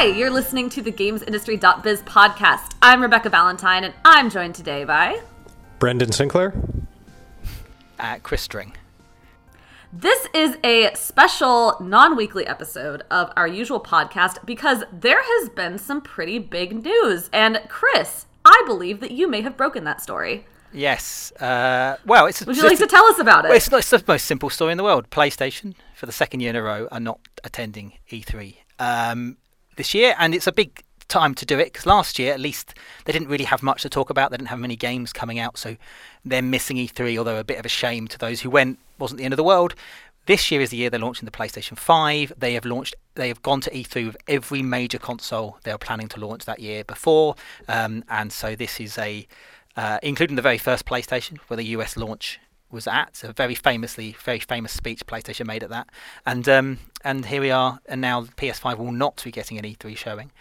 Hi, 0.00 0.06
you're 0.06 0.30
listening 0.30 0.70
to 0.70 0.80
the 0.80 0.90
GamesIndustry.biz 0.90 2.04
podcast. 2.04 2.72
I'm 2.80 3.02
Rebekah 3.02 3.28
Valentine, 3.28 3.84
and 3.84 3.92
I'm 4.02 4.30
joined 4.30 4.54
today 4.54 4.84
by 4.84 5.20
Brendan 5.78 6.10
Sinclair. 6.10 6.54
At 7.98 8.22
Chris 8.22 8.48
Dring. 8.48 8.72
This 9.92 10.26
is 10.32 10.56
a 10.64 10.94
special 10.94 11.76
non 11.80 12.16
weekly 12.16 12.46
episode 12.46 13.02
of 13.10 13.30
our 13.36 13.46
usual 13.46 13.78
podcast 13.78 14.42
because 14.46 14.84
there 14.90 15.20
has 15.22 15.50
been 15.50 15.76
some 15.76 16.00
pretty 16.00 16.38
big 16.38 16.82
news. 16.82 17.28
And 17.30 17.60
Chris, 17.68 18.24
I 18.42 18.62
believe 18.64 19.00
that 19.00 19.10
you 19.10 19.28
may 19.28 19.42
have 19.42 19.58
broken 19.58 19.84
that 19.84 20.00
story. 20.00 20.46
Yes. 20.72 21.30
Uh, 21.32 21.98
well, 22.06 22.24
it's. 22.24 22.46
Would 22.46 22.56
you 22.56 22.62
like 22.62 22.78
to 22.78 22.86
tell 22.86 23.04
us 23.04 23.18
about 23.18 23.44
it? 23.44 23.48
Well, 23.48 23.58
it's, 23.58 23.70
it's 23.70 23.90
the 23.90 24.02
most 24.08 24.24
simple 24.24 24.48
story 24.48 24.72
in 24.72 24.78
the 24.78 24.84
world. 24.84 25.10
PlayStation, 25.10 25.74
for 25.94 26.06
the 26.06 26.12
second 26.12 26.40
year 26.40 26.48
in 26.48 26.56
a 26.56 26.62
row, 26.62 26.88
are 26.90 27.00
not 27.00 27.20
attending 27.44 27.98
E3 28.10 28.56
um, 28.80 29.36
this 29.80 29.94
year, 29.94 30.14
and 30.18 30.34
it's 30.34 30.46
a 30.46 30.52
big 30.52 30.84
time 31.08 31.34
to 31.34 31.46
do 31.46 31.58
it 31.58 31.72
because 31.72 31.86
last 31.86 32.18
year, 32.18 32.34
at 32.34 32.38
least, 32.38 32.74
they 33.06 33.12
didn't 33.12 33.28
really 33.28 33.44
have 33.44 33.62
much 33.62 33.80
to 33.82 33.88
talk 33.88 34.10
about. 34.10 34.30
They 34.30 34.36
didn't 34.36 34.50
have 34.50 34.58
many 34.58 34.76
games 34.76 35.10
coming 35.10 35.38
out, 35.38 35.56
so 35.56 35.76
they're 36.22 36.42
missing 36.42 36.76
E3. 36.76 37.16
Although 37.16 37.38
a 37.38 37.44
bit 37.44 37.58
of 37.58 37.64
a 37.64 37.70
shame 37.70 38.06
to 38.08 38.18
those 38.18 38.42
who 38.42 38.50
went, 38.50 38.78
wasn't 38.98 39.18
the 39.18 39.24
end 39.24 39.32
of 39.32 39.38
the 39.38 39.44
world. 39.44 39.74
This 40.26 40.50
year 40.50 40.60
is 40.60 40.68
the 40.68 40.76
year 40.76 40.90
they're 40.90 41.00
launching 41.00 41.24
the 41.24 41.32
PlayStation 41.32 41.78
5. 41.78 42.34
They 42.36 42.52
have 42.52 42.66
launched, 42.66 42.94
they 43.14 43.28
have 43.28 43.40
gone 43.42 43.62
to 43.62 43.70
E3 43.70 44.06
with 44.06 44.18
every 44.28 44.60
major 44.60 44.98
console 44.98 45.58
they 45.64 45.72
were 45.72 45.78
planning 45.78 46.08
to 46.08 46.20
launch 46.20 46.44
that 46.44 46.60
year 46.60 46.84
before, 46.84 47.36
um, 47.66 48.04
and 48.10 48.30
so 48.30 48.54
this 48.54 48.80
is 48.80 48.98
a 48.98 49.26
uh, 49.76 49.98
including 50.02 50.36
the 50.36 50.42
very 50.42 50.58
first 50.58 50.84
PlayStation, 50.84 51.38
where 51.48 51.56
the 51.56 51.64
US 51.76 51.96
launch 51.96 52.38
was 52.70 52.86
at. 52.86 53.22
A 53.24 53.32
very 53.32 53.54
famously, 53.54 54.16
very 54.24 54.40
famous 54.40 54.72
speech 54.72 55.06
PlayStation 55.06 55.46
made 55.46 55.62
at 55.62 55.70
that. 55.70 55.88
And 56.26 56.48
um, 56.48 56.78
and 57.04 57.26
here 57.26 57.40
we 57.40 57.50
are, 57.50 57.80
and 57.86 58.00
now 58.00 58.22
PS5 58.22 58.78
will 58.78 58.92
not 58.92 59.22
be 59.22 59.30
getting 59.30 59.58
an 59.58 59.64
E3 59.64 59.96
showing. 59.96 60.32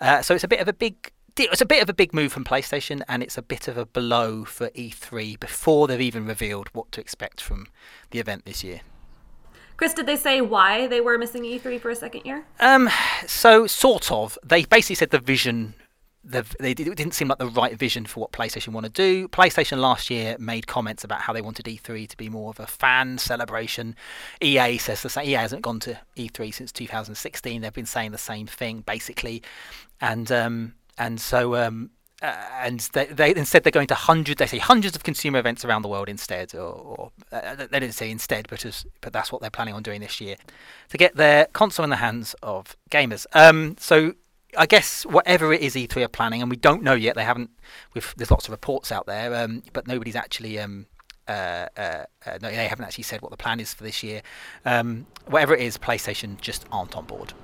Uh, 0.00 0.22
so 0.22 0.34
it's 0.34 0.44
a 0.44 0.48
bit 0.48 0.60
of 0.60 0.68
a 0.68 0.72
big. 0.72 1.12
It's 1.40 1.60
a 1.60 1.66
bit 1.66 1.82
of 1.82 1.88
a 1.88 1.94
big 1.94 2.12
move 2.12 2.32
from 2.32 2.44
PlayStation, 2.44 3.02
and 3.06 3.22
it's 3.22 3.38
a 3.38 3.42
bit 3.42 3.68
of 3.68 3.76
a 3.76 3.86
blow 3.86 4.44
for 4.44 4.70
E3 4.70 5.38
before 5.38 5.86
they've 5.86 6.00
even 6.00 6.26
revealed 6.26 6.68
what 6.72 6.90
to 6.92 7.00
expect 7.00 7.40
from 7.40 7.68
the 8.10 8.18
event 8.18 8.44
this 8.44 8.64
year. 8.64 8.80
Chris, 9.76 9.94
did 9.94 10.06
they 10.06 10.16
say 10.16 10.40
why 10.40 10.88
they 10.88 11.00
were 11.00 11.16
missing 11.16 11.44
E3 11.44 11.80
for 11.80 11.90
a 11.90 11.94
second 11.94 12.22
year? 12.24 12.44
Um, 12.58 12.90
so 13.28 13.68
sort 13.68 14.10
of. 14.10 14.36
They 14.42 14.64
basically 14.64 14.96
said 14.96 15.10
the 15.10 15.20
vision 15.20 15.74
the, 16.28 16.44
they 16.60 16.74
didn't 16.74 17.12
seem 17.12 17.28
like 17.28 17.38
the 17.38 17.46
right 17.46 17.76
vision 17.76 18.04
for 18.04 18.20
what 18.20 18.32
PlayStation 18.32 18.68
want 18.68 18.84
to 18.84 18.92
do. 18.92 19.28
PlayStation 19.28 19.78
last 19.78 20.10
year 20.10 20.36
made 20.38 20.66
comments 20.66 21.02
about 21.02 21.22
how 21.22 21.32
they 21.32 21.40
wanted 21.40 21.64
E3 21.64 22.06
to 22.08 22.16
be 22.16 22.28
more 22.28 22.50
of 22.50 22.60
a 22.60 22.66
fan 22.66 23.18
celebration. 23.18 23.96
EA 24.42 24.78
says 24.78 25.02
the 25.02 25.08
same. 25.08 25.28
EA 25.28 25.34
hasn't 25.34 25.62
gone 25.62 25.80
to 25.80 25.98
E3 26.16 26.52
since 26.52 26.72
2016. 26.72 27.62
They've 27.62 27.72
been 27.72 27.86
saying 27.86 28.12
the 28.12 28.18
same 28.18 28.46
thing 28.46 28.82
basically, 28.82 29.42
and 30.00 30.30
um, 30.30 30.74
and 30.98 31.18
so 31.18 31.56
um, 31.56 31.90
uh, 32.20 32.34
and 32.60 32.80
they, 32.92 33.06
they, 33.06 33.34
instead 33.34 33.64
they're 33.64 33.70
going 33.70 33.86
to 33.86 33.94
hundreds. 33.94 34.38
They 34.38 34.46
say 34.46 34.58
hundreds 34.58 34.96
of 34.96 35.04
consumer 35.04 35.38
events 35.38 35.64
around 35.64 35.82
the 35.82 35.88
world 35.88 36.08
instead, 36.08 36.54
or, 36.54 36.72
or 36.72 37.12
uh, 37.32 37.54
they 37.54 37.80
didn't 37.80 37.94
say 37.94 38.10
instead, 38.10 38.48
but 38.48 38.64
as, 38.66 38.84
but 39.00 39.12
that's 39.12 39.32
what 39.32 39.40
they're 39.40 39.50
planning 39.50 39.74
on 39.74 39.82
doing 39.82 40.00
this 40.00 40.20
year 40.20 40.36
to 40.90 40.98
get 40.98 41.16
their 41.16 41.46
console 41.46 41.84
in 41.84 41.90
the 41.90 41.96
hands 41.96 42.34
of 42.42 42.76
gamers. 42.90 43.26
Um, 43.32 43.76
so 43.78 44.14
I 44.56 44.66
guess 44.66 45.04
whatever 45.04 45.52
it 45.52 45.60
is 45.60 45.74
E3 45.74 46.04
are 46.04 46.08
planning, 46.08 46.40
and 46.40 46.50
we 46.50 46.56
don't 46.56 46.82
know 46.82 46.94
yet. 46.94 47.16
They 47.16 47.24
haven't. 47.24 47.50
there's 48.16 48.30
lots 48.30 48.46
of 48.46 48.50
reports 48.50 48.90
out 48.90 49.06
there, 49.06 49.34
um, 49.34 49.62
but 49.72 49.86
nobody's 49.86 50.16
actually. 50.16 50.58
Um, 50.58 50.86
uh, 51.26 51.66
uh, 51.76 52.04
uh, 52.24 52.38
no, 52.40 52.48
they 52.48 52.66
haven't 52.66 52.86
actually 52.86 53.04
said 53.04 53.20
what 53.20 53.30
the 53.30 53.36
plan 53.36 53.60
is 53.60 53.74
for 53.74 53.84
this 53.84 54.02
year. 54.02 54.22
Um, 54.64 55.06
whatever 55.26 55.54
it 55.54 55.60
is, 55.60 55.76
PlayStation 55.76 56.40
just 56.40 56.64
aren't 56.72 56.96
on 56.96 57.04
board. 57.04 57.34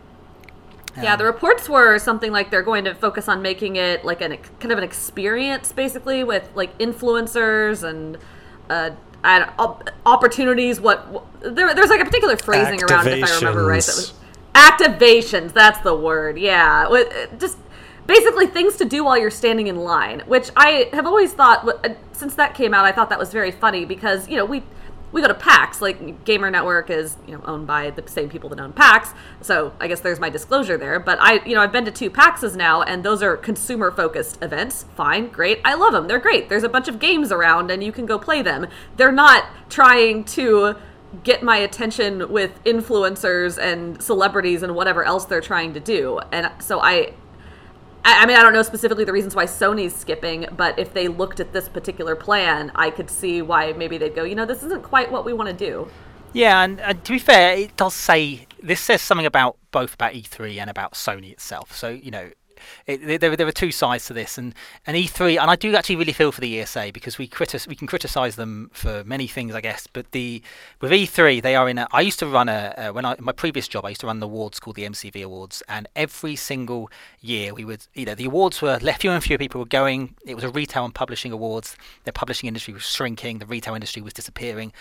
yeah, 0.97 1.17
the 1.17 1.25
reports 1.25 1.69
were 1.69 1.99
something 1.99 2.33
like 2.33 2.51
they're 2.51 2.63
going 2.63 2.85
to 2.85 2.95
focus 2.95 3.29
on 3.29 3.43
making 3.43 3.77
it 3.77 4.03
like 4.03 4.23
an 4.23 4.39
kind 4.59 4.73
of 4.73 4.79
an 4.79 4.85
experience, 4.85 5.71
basically, 5.71 6.25
with 6.25 6.49
like 6.55 6.77
influencers 6.79 7.87
and 7.87 8.17
uh, 8.71 8.93
opportunities. 10.07 10.81
What, 10.81 11.07
what 11.09 11.27
there, 11.43 11.75
there's 11.75 11.91
like 11.91 12.01
a 12.01 12.07
particular 12.07 12.39
phrasing 12.39 12.83
around 12.85 13.07
it, 13.07 13.19
if 13.19 13.31
I 13.31 13.37
remember 13.37 13.67
right. 13.67 13.83
That 13.83 13.97
was, 13.97 14.15
Activations, 14.55 15.53
that's 15.53 15.81
the 15.81 15.95
word. 15.95 16.39
Yeah. 16.39 16.89
Just 17.39 17.59
basically 18.07 18.47
things 18.47 18.77
to 18.77 18.85
do 18.85 19.05
while 19.05 19.19
you're 19.19 19.31
standing 19.31 19.67
in 19.67 19.77
line, 19.77 20.21
which 20.27 20.51
I 20.57 20.89
have 20.93 21.07
always 21.07 21.33
thought 21.33 21.67
uh, 21.67 21.95
since 22.13 22.35
that 22.37 22.55
came 22.55 22.75
out, 22.75 22.85
I 22.85 22.93
thought 22.93 23.09
that 23.11 23.19
was 23.19 23.33
very 23.33 23.51
funny 23.51 23.85
because, 23.85 24.29
you 24.29 24.37
know, 24.37 24.45
we 24.45 24.63
we 25.13 25.23
go 25.23 25.29
to 25.29 25.35
PAX. 25.35 25.81
Like 25.81 26.25
Gamer 26.25 26.51
Network 26.51 26.91
is, 26.91 27.17
you 27.25 27.37
know, 27.37 27.43
owned 27.47 27.69
by 27.69 27.91
the 27.91 28.07
same 28.09 28.29
people 28.29 28.51
that 28.51 28.59
own 28.59 28.73
PAX. 28.73 29.11
So 29.41 29.73
I 29.79 29.87
guess 29.87 30.01
there's 30.01 30.19
my 30.19 30.29
disclosure 30.29 30.77
there. 30.77 30.99
But 30.99 31.19
I, 31.21 31.45
you 31.47 31.55
know, 31.55 31.61
I've 31.61 31.71
been 31.71 31.85
to 31.85 31.93
two 31.93 32.11
paxes 32.11 32.57
now, 32.57 32.83
and 32.83 33.05
those 33.05 33.23
are 33.23 33.37
consumer 33.37 33.93
focused 33.93 34.43
events. 34.43 34.87
Fine, 34.97 35.29
great. 35.29 35.61
I 35.65 35.75
love 35.75 35.93
them. 35.93 36.09
They're 36.09 36.19
great. 36.19 36.49
There's 36.49 36.65
a 36.65 36.69
bunch 36.69 36.89
of 36.89 36.99
games 36.99 37.31
around, 37.31 37.71
and 37.71 37.83
you 37.83 37.93
can 37.93 38.07
go 38.07 38.19
play 38.19 38.43
them. 38.43 38.67
They're 38.97 39.13
not 39.13 39.45
trying 39.71 40.25
to 40.25 40.75
get 41.23 41.43
my 41.43 41.57
attention 41.57 42.31
with 42.31 42.63
influencers 42.65 43.59
and 43.59 44.03
celebrities 44.03 44.63
and 44.63 44.75
whatever 44.75 45.05
else 45.05 45.25
they're 45.25 45.41
trying 45.41 45.75
to 45.75 45.81
do. 45.81 46.21
And 46.33 46.51
so 46.61 46.81
I 46.81 47.15
I 48.07 48.27
mean, 48.27 48.37
I 48.37 48.43
don't 48.43 48.53
know 48.53 48.63
specifically 48.63 49.05
the 49.05 49.13
reasons 49.13 49.35
why 49.35 49.47
Sony's 49.47 49.97
skipping, 49.97 50.47
but 50.55 50.79
if 50.79 50.93
they 50.93 51.09
looked 51.09 51.41
at 51.41 51.55
this 51.55 51.71
particular 51.71 52.15
plan, 52.15 52.71
I 52.75 52.91
could 52.91 53.09
see 53.09 53.41
why 53.41 53.73
maybe 53.73 53.97
they'd 53.97 54.15
go, 54.15 54.25
you 54.25 54.35
know, 54.35 54.45
this 54.45 54.63
isn't 54.63 54.83
quite 54.83 55.11
what 55.11 55.25
we 55.25 55.33
want 55.33 55.49
to 55.49 55.55
do. 55.55 55.89
Yeah, 56.35 56.63
and, 56.65 56.81
and 56.81 57.03
to 57.03 57.13
be 57.13 57.19
fair, 57.19 57.57
it 57.57 57.77
does 57.77 57.95
say 57.95 58.47
this 58.63 58.81
says 58.81 59.01
something 59.01 59.25
about 59.25 59.57
both 59.71 59.95
about 59.95 60.13
E3 60.13 60.61
and 60.61 60.69
about 60.69 60.93
Sony 60.93 61.33
itself. 61.33 61.75
So 61.75 61.89
you 61.89 62.11
know, 62.11 62.31
it, 62.87 63.21
there, 63.21 63.37
there 63.37 63.47
are 63.47 63.53
two 63.53 63.73
sides 63.73 64.07
to 64.07 64.13
this, 64.13 64.39
and, 64.39 64.55
and 64.87 64.97
E3, 64.97 65.41
and 65.41 65.51
I 65.51 65.57
do 65.57 65.75
actually 65.75 65.97
really 65.97 66.13
feel 66.13 66.33
for 66.33 66.41
the 66.41 66.61
ESA 66.61 66.91
because 66.93 67.19
we 67.19 67.27
critic, 67.27 67.63
we 67.69 67.77
can 67.77 67.87
criticise 67.87 68.37
them 68.37 68.71
for 68.73 69.05
many 69.05 69.27
things, 69.27 69.55
I 69.55 69.61
guess. 69.61 69.87
But 69.87 70.13
the 70.13 70.43
with 70.81 70.93
E3, 70.93 71.43
they 71.43 71.57
are 71.57 71.69
in 71.69 71.79
a. 71.79 71.89
I 71.93 72.01
used 72.01 72.19
to 72.21 72.27
run 72.27 72.49
a 72.49 72.75
uh, 72.77 72.93
when 72.93 73.05
I 73.05 73.17
my 73.19 73.33
previous 73.33 73.69
job, 73.69 73.85
I 73.85 73.91
used 73.91 74.01
to 74.03 74.07
run 74.07 74.21
the 74.21 74.27
awards 74.27 74.61
called 74.61 74.77
the 74.77 74.85
MCV 74.85 75.25
Awards, 75.25 75.63
and 75.69 75.89
every 75.97 76.37
single 76.37 76.91
year 77.21 77.55
we 77.55 77.65
would, 77.65 77.87
you 77.95 78.05
know, 78.05 78.15
the 78.15 78.27
awards 78.27 78.61
were 78.61 78.79
left 78.79 79.03
fewer 79.03 79.15
and 79.15 79.23
fewer 79.23 79.39
people 79.39 79.61
were 79.61 79.67
going. 79.67 80.15
It 80.27 80.35
was 80.35 80.45
a 80.45 80.51
retail 80.51 80.85
and 80.85 80.95
publishing 80.95 81.33
awards. 81.33 81.77
The 82.05 82.13
publishing 82.13 82.49
industry 82.49 82.75
was 82.75 82.85
shrinking, 82.85 83.39
the 83.39 83.47
retail 83.47 83.75
industry 83.75 84.03
was 84.03 84.13
disappearing. 84.13 84.73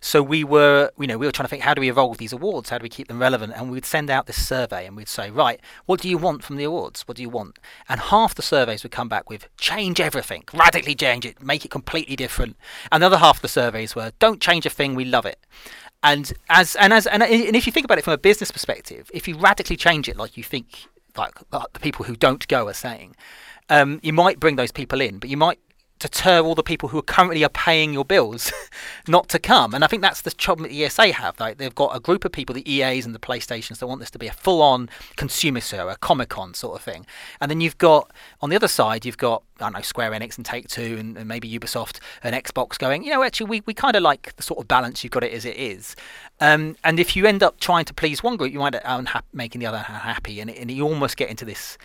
So 0.00 0.22
we 0.22 0.44
were, 0.44 0.90
you 0.98 1.06
know, 1.06 1.18
we 1.18 1.26
were 1.26 1.32
trying 1.32 1.46
to 1.46 1.50
think 1.50 1.62
how 1.62 1.74
do 1.74 1.80
we 1.80 1.88
evolve 1.88 2.18
these 2.18 2.32
awards? 2.32 2.70
How 2.70 2.78
do 2.78 2.82
we 2.82 2.88
keep 2.88 3.08
them 3.08 3.18
relevant? 3.18 3.52
And 3.56 3.70
we'd 3.70 3.84
send 3.84 4.10
out 4.10 4.26
this 4.26 4.46
survey 4.46 4.86
and 4.86 4.96
we'd 4.96 5.08
say, 5.08 5.30
right, 5.30 5.60
what 5.86 6.00
do 6.00 6.08
you 6.08 6.18
want 6.18 6.44
from 6.44 6.56
the 6.56 6.64
awards? 6.64 7.02
What 7.02 7.16
do 7.16 7.22
you 7.22 7.27
want? 7.28 7.58
And 7.88 8.00
half 8.00 8.34
the 8.34 8.42
surveys 8.42 8.82
would 8.82 8.92
come 8.92 9.08
back 9.08 9.28
with 9.28 9.48
change 9.58 10.00
everything, 10.00 10.44
radically 10.52 10.94
change 10.94 11.24
it, 11.26 11.42
make 11.42 11.64
it 11.64 11.70
completely 11.70 12.16
different. 12.16 12.56
And 12.90 13.02
the 13.02 13.06
other 13.06 13.18
half 13.18 13.36
of 13.36 13.42
the 13.42 13.48
surveys 13.48 13.94
were 13.94 14.12
don't 14.18 14.40
change 14.40 14.66
a 14.66 14.70
thing, 14.70 14.94
we 14.94 15.04
love 15.04 15.26
it. 15.26 15.38
And 16.02 16.32
as 16.48 16.76
and 16.76 16.92
as 16.92 17.06
and, 17.06 17.22
and 17.22 17.56
if 17.56 17.66
you 17.66 17.72
think 17.72 17.84
about 17.84 17.98
it 17.98 18.04
from 18.04 18.14
a 18.14 18.18
business 18.18 18.50
perspective, 18.50 19.10
if 19.12 19.26
you 19.26 19.36
radically 19.36 19.76
change 19.76 20.08
it 20.08 20.16
like 20.16 20.36
you 20.36 20.44
think 20.44 20.86
like, 21.16 21.34
like 21.52 21.72
the 21.72 21.80
people 21.80 22.04
who 22.04 22.16
don't 22.16 22.46
go 22.48 22.68
are 22.68 22.74
saying, 22.74 23.16
um, 23.68 24.00
you 24.02 24.12
might 24.12 24.40
bring 24.40 24.56
those 24.56 24.72
people 24.72 25.00
in, 25.00 25.18
but 25.18 25.28
you 25.28 25.36
might 25.36 25.58
deter 25.98 26.40
all 26.40 26.54
the 26.54 26.62
people 26.62 26.88
who 26.90 27.02
currently 27.02 27.44
are 27.44 27.50
paying 27.50 27.92
your 27.92 28.04
bills 28.04 28.52
not 29.08 29.28
to 29.30 29.38
come. 29.38 29.74
And 29.74 29.84
I 29.84 29.86
think 29.86 30.02
that's 30.02 30.22
the 30.22 30.30
problem 30.30 30.68
that 30.68 30.74
ESA 30.74 31.12
have. 31.12 31.38
Like 31.40 31.58
they've 31.58 31.74
got 31.74 31.94
a 31.94 32.00
group 32.00 32.24
of 32.24 32.32
people, 32.32 32.54
the 32.54 32.70
EAs 32.70 33.06
and 33.06 33.14
the 33.14 33.18
PlayStations, 33.18 33.78
that 33.78 33.86
want 33.86 34.00
this 34.00 34.10
to 34.12 34.18
be 34.18 34.26
a 34.26 34.32
full-on 34.32 34.88
consumer 35.16 35.60
show, 35.60 35.88
a 35.88 35.96
Comic 35.96 36.30
Con 36.30 36.54
sort 36.54 36.76
of 36.76 36.82
thing. 36.82 37.06
And 37.40 37.50
then 37.50 37.60
you've 37.60 37.78
got 37.78 38.10
on 38.40 38.50
the 38.50 38.56
other 38.56 38.68
side, 38.68 39.04
you've 39.04 39.18
got 39.18 39.42
I 39.60 39.64
don't 39.64 39.72
know 39.72 39.80
Square 39.80 40.12
Enix 40.12 40.36
and 40.36 40.46
Take 40.46 40.68
Two 40.68 40.96
and, 40.98 41.16
and 41.16 41.26
maybe 41.26 41.50
Ubisoft 41.50 41.98
and 42.22 42.34
Xbox 42.34 42.78
going. 42.78 43.02
You 43.02 43.10
know, 43.10 43.22
actually, 43.24 43.50
we, 43.50 43.62
we 43.66 43.74
kind 43.74 43.96
of 43.96 44.02
like 44.02 44.34
the 44.36 44.42
sort 44.42 44.60
of 44.60 44.68
balance 44.68 45.02
you've 45.02 45.10
got 45.10 45.24
it 45.24 45.32
as 45.32 45.44
it 45.44 45.56
is. 45.56 45.96
Um, 46.40 46.76
and 46.84 47.00
if 47.00 47.16
you 47.16 47.26
end 47.26 47.42
up 47.42 47.58
trying 47.58 47.84
to 47.86 47.94
please 47.94 48.22
one 48.22 48.36
group, 48.36 48.52
you 48.52 48.60
might 48.60 48.74
end 48.74 49.08
up 49.12 49.24
making 49.32 49.60
the 49.60 49.66
other 49.66 49.78
happy, 49.78 50.40
and, 50.40 50.50
and 50.50 50.70
you 50.70 50.84
almost 50.84 51.16
get 51.16 51.28
into 51.28 51.44
this 51.44 51.76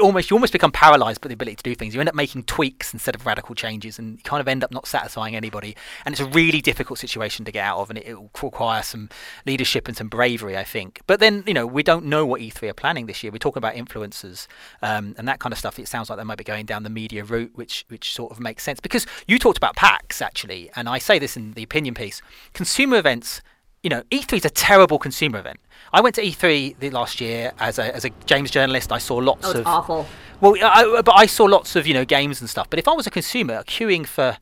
almost 0.00 0.30
you 0.30 0.36
almost 0.36 0.52
become 0.52 0.72
paralyzed 0.72 1.20
by 1.20 1.28
the 1.28 1.34
ability 1.34 1.56
to 1.56 1.62
do 1.62 1.74
things. 1.74 1.94
You 1.94 2.00
end 2.00 2.08
up 2.08 2.14
making 2.14 2.44
tweaks 2.44 2.92
instead 2.92 3.14
of 3.14 3.26
radical 3.26 3.54
changes, 3.54 3.98
and 3.98 4.16
you 4.16 4.22
kind 4.22 4.40
of 4.40 4.48
end 4.48 4.64
up 4.64 4.70
not 4.70 4.86
satisfying 4.86 5.36
anybody. 5.36 5.76
And 6.04 6.12
it's 6.12 6.20
a 6.20 6.26
really 6.26 6.60
difficult 6.60 6.98
situation 6.98 7.44
to 7.44 7.52
get 7.52 7.64
out 7.64 7.78
of, 7.78 7.90
and 7.90 7.98
it, 7.98 8.06
it 8.06 8.14
will 8.14 8.30
require 8.42 8.82
some 8.82 9.08
leadership 9.46 9.88
and 9.88 9.96
some 9.96 10.08
bravery, 10.08 10.56
I 10.56 10.64
think. 10.64 11.02
But 11.06 11.20
then 11.20 11.44
you 11.46 11.54
know 11.54 11.66
we 11.66 11.82
don't 11.82 12.06
know 12.06 12.24
what 12.24 12.40
E3 12.40 12.70
are 12.70 12.74
planning 12.74 13.06
this 13.06 13.22
year. 13.22 13.30
We're 13.30 13.38
talking 13.38 13.60
about 13.60 13.74
influencers 13.74 14.46
um, 14.82 15.14
and 15.18 15.28
that 15.28 15.38
kind 15.38 15.52
of 15.52 15.58
stuff. 15.58 15.78
It 15.78 15.88
sounds 15.88 16.08
like 16.08 16.18
they 16.18 16.24
might 16.24 16.38
be 16.38 16.44
going 16.44 16.66
down 16.66 16.82
the 16.82 16.90
media 16.90 17.24
route, 17.24 17.52
which 17.54 17.84
which 17.88 18.12
sort 18.12 18.32
of 18.32 18.40
makes 18.40 18.62
sense 18.62 18.80
because 18.80 19.06
you 19.26 19.38
talked 19.38 19.58
about 19.58 19.76
PAX 19.76 20.22
actually, 20.22 20.70
and 20.76 20.88
I 20.88 20.98
say 20.98 21.18
this 21.18 21.36
in 21.36 21.52
the 21.52 21.62
opinion 21.62 21.94
piece. 21.94 22.22
Consumer 22.54 22.96
events 22.96 23.42
you 23.82 23.90
know, 23.90 24.02
E3 24.10 24.38
is 24.38 24.44
a 24.44 24.50
terrible 24.50 24.98
consumer 24.98 25.38
event. 25.38 25.58
I 25.92 26.00
went 26.00 26.14
to 26.14 26.22
E3 26.22 26.78
the 26.78 26.90
last 26.90 27.20
year 27.20 27.52
as 27.58 27.78
a, 27.78 27.94
as 27.94 28.04
a 28.04 28.10
James 28.26 28.50
journalist. 28.50 28.92
I 28.92 28.98
saw 28.98 29.16
lots 29.16 29.46
oh, 29.46 29.60
of 29.60 29.66
awful. 29.66 30.06
Well, 30.40 30.54
I, 30.62 31.02
but 31.02 31.14
I 31.14 31.26
saw 31.26 31.44
lots 31.44 31.76
of 31.76 31.86
you 31.86 31.94
know 31.94 32.04
games 32.04 32.40
and 32.40 32.48
stuff. 32.48 32.70
But 32.70 32.78
if 32.78 32.88
I 32.88 32.92
was 32.92 33.06
a 33.06 33.10
consumer 33.10 33.62
queuing 33.64 34.06
for 34.06 34.38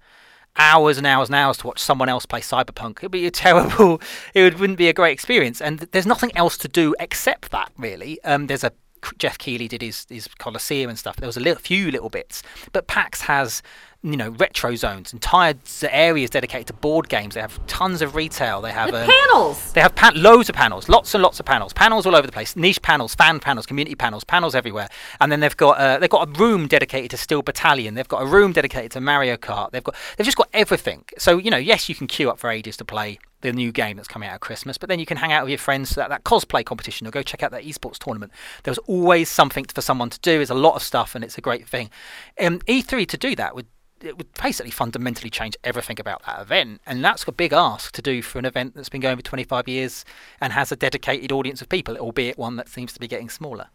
hours 0.56 0.98
and 0.98 1.06
hours 1.06 1.28
and 1.28 1.36
hours 1.36 1.58
to 1.58 1.66
watch 1.66 1.78
someone 1.78 2.08
else 2.08 2.26
play 2.26 2.40
Cyberpunk, 2.40 2.98
it'd 2.98 3.10
be 3.10 3.26
a 3.26 3.30
terrible. 3.30 4.00
It 4.34 4.42
would, 4.42 4.60
wouldn't 4.60 4.78
be 4.78 4.88
a 4.88 4.92
great 4.92 5.12
experience. 5.12 5.60
And 5.60 5.80
there's 5.92 6.06
nothing 6.06 6.32
else 6.36 6.56
to 6.58 6.68
do 6.68 6.94
except 7.00 7.50
that 7.50 7.72
really. 7.76 8.22
Um, 8.24 8.46
there's 8.46 8.64
a 8.64 8.72
Geoff 9.18 9.38
Keighley 9.38 9.66
did 9.66 9.82
his 9.82 10.06
his 10.08 10.28
Coliseum 10.38 10.90
and 10.90 10.98
stuff. 10.98 11.16
There 11.16 11.26
was 11.26 11.38
a 11.38 11.40
little, 11.40 11.60
few 11.60 11.90
little 11.90 12.10
bits, 12.10 12.42
but 12.72 12.86
PAX 12.86 13.22
has 13.22 13.62
you 14.02 14.16
know 14.16 14.30
retro 14.30 14.74
zones, 14.76 15.12
entire 15.12 15.54
areas 15.82 16.30
dedicated 16.30 16.66
to 16.68 16.72
board 16.72 17.08
games. 17.08 17.34
They 17.34 17.40
have 17.40 17.64
tons 17.66 18.00
of 18.00 18.14
retail. 18.14 18.60
They 18.62 18.72
have 18.72 18.94
um, 18.94 19.06
panels. 19.06 19.72
They 19.72 19.80
have 19.80 19.94
pa- 19.94 20.12
loads 20.14 20.48
of 20.48 20.54
panels, 20.54 20.88
lots 20.88 21.14
and 21.14 21.22
lots 21.22 21.38
of 21.38 21.46
panels, 21.46 21.72
panels 21.72 22.06
all 22.06 22.16
over 22.16 22.26
the 22.26 22.32
place. 22.32 22.56
Niche 22.56 22.80
panels, 22.80 23.14
fan 23.14 23.40
panels, 23.40 23.66
community 23.66 23.94
panels, 23.94 24.24
panels 24.24 24.54
everywhere. 24.54 24.88
And 25.20 25.30
then 25.30 25.40
they've 25.40 25.56
got 25.56 25.78
uh, 25.78 25.98
they've 25.98 26.08
got 26.08 26.28
a 26.28 26.32
room 26.40 26.66
dedicated 26.66 27.10
to 27.10 27.16
Steel 27.18 27.42
Battalion. 27.42 27.94
They've 27.94 28.08
got 28.08 28.22
a 28.22 28.26
room 28.26 28.52
dedicated 28.52 28.90
to 28.92 29.00
Mario 29.00 29.36
Kart. 29.36 29.70
They've 29.72 29.84
got 29.84 29.94
they've 30.16 30.24
just 30.24 30.38
got 30.38 30.48
everything. 30.54 31.04
So 31.18 31.36
you 31.36 31.50
know, 31.50 31.58
yes, 31.58 31.88
you 31.88 31.94
can 31.94 32.06
queue 32.06 32.30
up 32.30 32.38
for 32.38 32.50
ages 32.50 32.76
to 32.78 32.84
play 32.84 33.18
the 33.42 33.52
new 33.52 33.72
game 33.72 33.96
that's 33.96 34.08
coming 34.08 34.28
out 34.28 34.34
at 34.34 34.40
Christmas, 34.40 34.76
but 34.76 34.88
then 34.88 34.98
you 34.98 35.06
can 35.06 35.16
hang 35.16 35.32
out 35.32 35.44
with 35.44 35.50
your 35.50 35.58
friends 35.58 35.96
at 35.96 36.10
that 36.10 36.24
cosplay 36.24 36.64
competition 36.64 37.06
or 37.06 37.10
go 37.10 37.22
check 37.22 37.42
out 37.42 37.50
that 37.50 37.64
esports 37.64 37.98
tournament. 37.98 38.32
There's 38.64 38.78
always 38.78 39.28
something 39.30 39.64
for 39.64 39.80
someone 39.80 40.10
to 40.10 40.20
do. 40.20 40.36
There's 40.36 40.50
a 40.50 40.54
lot 40.54 40.74
of 40.74 40.82
stuff, 40.82 41.14
and 41.14 41.24
it's 41.24 41.38
a 41.38 41.40
great 41.40 41.66
thing. 41.66 41.90
Um, 42.38 42.58
E3 42.60 43.06
to 43.08 43.16
do 43.16 43.34
that 43.36 43.54
would 43.54 43.66
it 44.02 44.16
would 44.16 44.32
basically 44.34 44.70
fundamentally 44.70 45.30
change 45.30 45.56
everything 45.62 46.00
about 46.00 46.24
that 46.26 46.40
event. 46.40 46.80
And 46.86 47.04
that's 47.04 47.26
a 47.26 47.32
big 47.32 47.52
ask 47.52 47.92
to 47.92 48.02
do 48.02 48.22
for 48.22 48.38
an 48.38 48.44
event 48.44 48.74
that's 48.74 48.88
been 48.88 49.00
going 49.00 49.16
for 49.16 49.22
25 49.22 49.68
years 49.68 50.04
and 50.40 50.52
has 50.52 50.72
a 50.72 50.76
dedicated 50.76 51.32
audience 51.32 51.60
of 51.60 51.68
people, 51.68 51.96
albeit 51.96 52.38
one 52.38 52.56
that 52.56 52.68
seems 52.68 52.92
to 52.94 53.00
be 53.00 53.08
getting 53.08 53.28
smaller. 53.28 53.68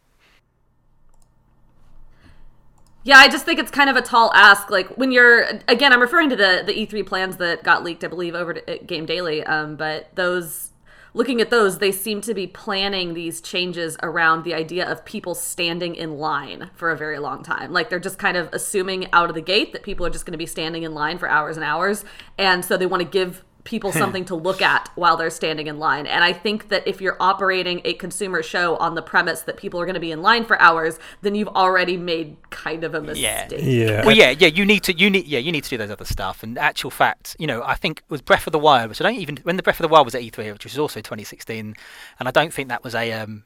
Yeah, 3.03 3.17
I 3.17 3.27
just 3.27 3.45
think 3.45 3.59
it's 3.59 3.69
kind 3.69 3.87
of 3.87 3.95
a 3.95 4.01
tall 4.01 4.31
ask. 4.33 4.71
Like 4.71 4.97
when 4.97 5.11
you're 5.11 5.43
again, 5.67 5.93
I'm 5.93 6.01
referring 6.01 6.29
to 6.31 6.35
the 6.35 6.63
the 6.65 6.73
E3 6.73 7.05
plans 7.05 7.37
that 7.37 7.63
got 7.63 7.83
leaked, 7.83 8.03
I 8.03 8.07
believe, 8.07 8.33
over 8.33 8.55
to 8.55 8.79
Game 8.79 9.05
Daily. 9.05 9.43
Um, 9.43 9.75
but 9.75 10.09
those 10.15 10.71
looking 11.15 11.39
at 11.39 11.49
those, 11.49 11.79
they 11.79 11.93
seem 11.93 12.19
to 12.19 12.33
be 12.33 12.45
planning 12.45 13.13
these 13.13 13.39
changes 13.39 13.97
around 14.03 14.43
the 14.43 14.53
idea 14.53 14.87
of 14.87 15.03
people 15.05 15.33
standing 15.33 15.95
in 15.95 16.17
line 16.17 16.69
for 16.75 16.91
a 16.91 16.97
very 16.97 17.17
long 17.17 17.41
time. 17.41 17.71
Like 17.71 17.89
they're 17.89 17.99
just 17.99 18.19
kind 18.19 18.35
of 18.35 18.49
assuming 18.51 19.11
out 19.13 19.29
of 19.29 19.35
the 19.35 19.41
gate 19.41 19.71
that 19.71 19.81
people 19.81 20.05
are 20.05 20.09
just 20.09 20.25
going 20.25 20.33
to 20.33 20.37
be 20.37 20.45
standing 20.45 20.83
in 20.83 20.93
line 20.93 21.17
for 21.17 21.29
hours 21.29 21.55
and 21.55 21.63
hours. 21.63 22.03
And 22.37 22.65
so 22.65 22.75
they 22.75 22.85
want 22.85 23.01
to 23.01 23.07
give 23.07 23.45
people 23.65 23.91
something 23.91 24.23
to 24.25 24.35
look 24.35 24.61
at 24.61 24.89
while 24.95 25.17
they're 25.17 25.29
standing 25.29 25.67
in 25.67 25.77
line. 25.77 26.07
And 26.07 26.23
I 26.23 26.31
think 26.31 26.69
that 26.69 26.87
if 26.87 27.01
you're 27.01 27.17
operating 27.19 27.81
a 27.83 27.93
consumer 27.95 28.41
show 28.41 28.77
on 28.77 28.95
the 28.95 29.01
premise 29.01 29.41
that 29.41 29.57
people 29.57 29.81
are 29.81 29.85
going 29.85 29.95
to 29.95 29.99
be 29.99 30.11
in 30.11 30.21
line 30.21 30.45
for 30.45 30.59
hours, 30.61 30.97
then 31.21 31.35
you've 31.35 31.49
already 31.49 31.97
made 31.97 32.37
kind 32.51 32.85
of 32.85 32.95
a 32.95 33.01
mistake. 33.01 33.51
Yeah. 33.51 33.57
yeah. 33.57 34.05
Well, 34.05 34.15
yeah, 34.15 34.29
yeah. 34.29 34.47
You 34.47 34.65
need 34.65 34.83
to, 34.83 34.93
you 34.93 35.09
need, 35.09 35.27
yeah, 35.27 35.39
you 35.39 35.51
need 35.51 35.65
to 35.65 35.69
do 35.69 35.77
those 35.77 35.91
other 35.91 36.05
stuff. 36.05 36.41
And 36.41 36.57
actual 36.57 36.91
fact, 36.91 37.35
you 37.37 37.47
know, 37.47 37.61
I 37.63 37.75
think 37.75 37.99
it 37.99 38.09
was 38.09 38.21
Breath 38.21 38.47
of 38.47 38.53
the 38.53 38.59
Wild, 38.59 38.89
which 38.89 39.01
I 39.01 39.03
don't 39.03 39.19
even 39.19 39.37
when 39.43 39.57
the 39.57 39.63
Breath 39.63 39.79
of 39.79 39.83
the 39.83 39.89
Wild 39.89 40.05
was 40.05 40.15
at 40.15 40.21
E3, 40.21 40.53
which 40.53 40.63
was 40.63 40.79
also 40.79 41.01
2016, 41.01 41.75
and 42.19 42.27
I 42.27 42.31
don't 42.31 42.53
think 42.53 42.69
that 42.69 42.83
was 42.83 42.95
a. 42.95 43.11
Um, 43.11 43.43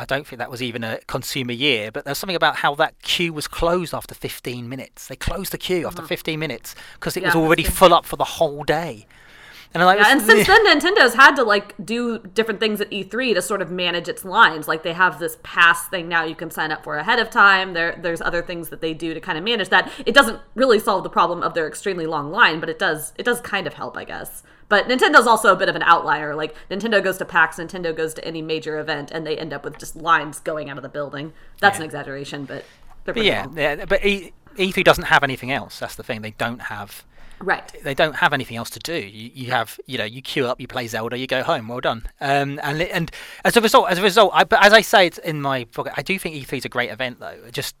I 0.00 0.04
don't 0.04 0.24
think 0.24 0.38
that 0.38 0.50
was 0.50 0.62
even 0.62 0.84
a 0.84 1.00
consumer 1.08 1.52
year, 1.52 1.90
but 1.90 2.04
there's 2.04 2.18
something 2.18 2.36
about 2.36 2.56
how 2.56 2.76
that 2.76 3.02
queue 3.02 3.32
was 3.32 3.48
closed 3.48 3.92
after 3.92 4.14
15 4.14 4.68
minutes. 4.68 5.08
They 5.08 5.16
closed 5.16 5.52
the 5.52 5.58
queue 5.58 5.88
after 5.88 6.02
mm. 6.02 6.06
15 6.06 6.38
minutes 6.38 6.76
because 6.94 7.16
it 7.16 7.22
yeah, 7.22 7.28
was 7.28 7.34
already 7.34 7.64
full 7.64 7.92
up 7.92 8.06
for 8.06 8.14
the 8.14 8.22
whole 8.22 8.62
day. 8.62 9.06
And 9.74 9.84
like, 9.84 9.98
yeah, 9.98 10.12
and 10.12 10.22
since 10.22 10.46
then, 10.46 10.66
Nintendo's 10.66 11.14
had 11.14 11.34
to 11.36 11.42
like 11.42 11.74
do 11.84 12.18
different 12.18 12.58
things 12.58 12.80
at 12.80 12.90
E3 12.90 13.34
to 13.34 13.42
sort 13.42 13.60
of 13.60 13.70
manage 13.70 14.08
its 14.08 14.24
lines. 14.24 14.66
Like 14.66 14.82
they 14.82 14.94
have 14.94 15.18
this 15.18 15.36
pass 15.42 15.88
thing 15.88 16.08
now 16.08 16.24
you 16.24 16.34
can 16.34 16.50
sign 16.50 16.72
up 16.72 16.84
for 16.84 16.96
ahead 16.96 17.18
of 17.18 17.30
time. 17.30 17.74
There, 17.74 17.98
there's 18.00 18.20
other 18.20 18.42
things 18.42 18.70
that 18.70 18.80
they 18.80 18.94
do 18.94 19.12
to 19.12 19.20
kind 19.20 19.36
of 19.36 19.44
manage 19.44 19.68
that. 19.68 19.92
It 20.06 20.14
doesn't 20.14 20.40
really 20.54 20.78
solve 20.78 21.02
the 21.02 21.10
problem 21.10 21.42
of 21.42 21.54
their 21.54 21.66
extremely 21.66 22.06
long 22.06 22.30
line, 22.30 22.60
but 22.60 22.68
it 22.68 22.78
does. 22.78 23.12
It 23.18 23.24
does 23.24 23.40
kind 23.40 23.66
of 23.66 23.74
help, 23.74 23.96
I 23.96 24.04
guess. 24.04 24.42
But 24.68 24.86
Nintendo's 24.86 25.26
also 25.26 25.52
a 25.52 25.56
bit 25.56 25.68
of 25.68 25.76
an 25.76 25.82
outlier. 25.82 26.34
Like 26.34 26.54
Nintendo 26.70 27.02
goes 27.02 27.18
to 27.18 27.24
PAX, 27.24 27.56
Nintendo 27.56 27.94
goes 27.94 28.14
to 28.14 28.24
any 28.24 28.42
major 28.42 28.78
event, 28.78 29.10
and 29.10 29.26
they 29.26 29.36
end 29.36 29.52
up 29.52 29.64
with 29.64 29.78
just 29.78 29.96
lines 29.96 30.40
going 30.40 30.70
out 30.70 30.76
of 30.76 30.82
the 30.82 30.88
building. 30.88 31.32
That's 31.60 31.76
yeah. 31.76 31.82
an 31.82 31.84
exaggeration, 31.86 32.44
but, 32.44 32.64
but 33.04 33.16
yeah, 33.16 33.46
yeah. 33.54 33.84
But 33.86 34.04
e- 34.04 34.32
E3 34.56 34.84
doesn't 34.84 35.04
have 35.04 35.22
anything 35.22 35.52
else. 35.52 35.78
That's 35.78 35.94
the 35.94 36.02
thing. 36.02 36.22
They 36.22 36.32
don't 36.32 36.62
have 36.62 37.04
Right. 37.40 37.72
They 37.82 37.94
don't 37.94 38.16
have 38.16 38.32
anything 38.32 38.56
else 38.56 38.70
to 38.70 38.78
do. 38.78 38.94
You, 38.94 39.30
you 39.32 39.50
have, 39.50 39.78
you 39.86 39.98
know, 39.98 40.04
you 40.04 40.22
queue 40.22 40.46
up, 40.46 40.60
you 40.60 40.66
play 40.66 40.86
Zelda, 40.88 41.18
you 41.18 41.26
go 41.26 41.42
home. 41.42 41.68
Well 41.68 41.80
done. 41.80 42.06
Um, 42.20 42.58
and 42.62 42.82
and 42.82 43.10
as 43.44 43.56
a 43.56 43.60
result, 43.60 43.90
as 43.90 43.98
a 43.98 44.02
result, 44.02 44.32
I, 44.34 44.44
as 44.60 44.72
I 44.72 44.80
say 44.80 45.06
it's 45.06 45.18
in 45.18 45.40
my 45.40 45.64
book, 45.64 45.88
I 45.96 46.02
do 46.02 46.18
think 46.18 46.34
E3 46.34 46.58
is 46.58 46.64
a 46.64 46.68
great 46.68 46.90
event, 46.90 47.20
though. 47.20 47.38
Just 47.52 47.76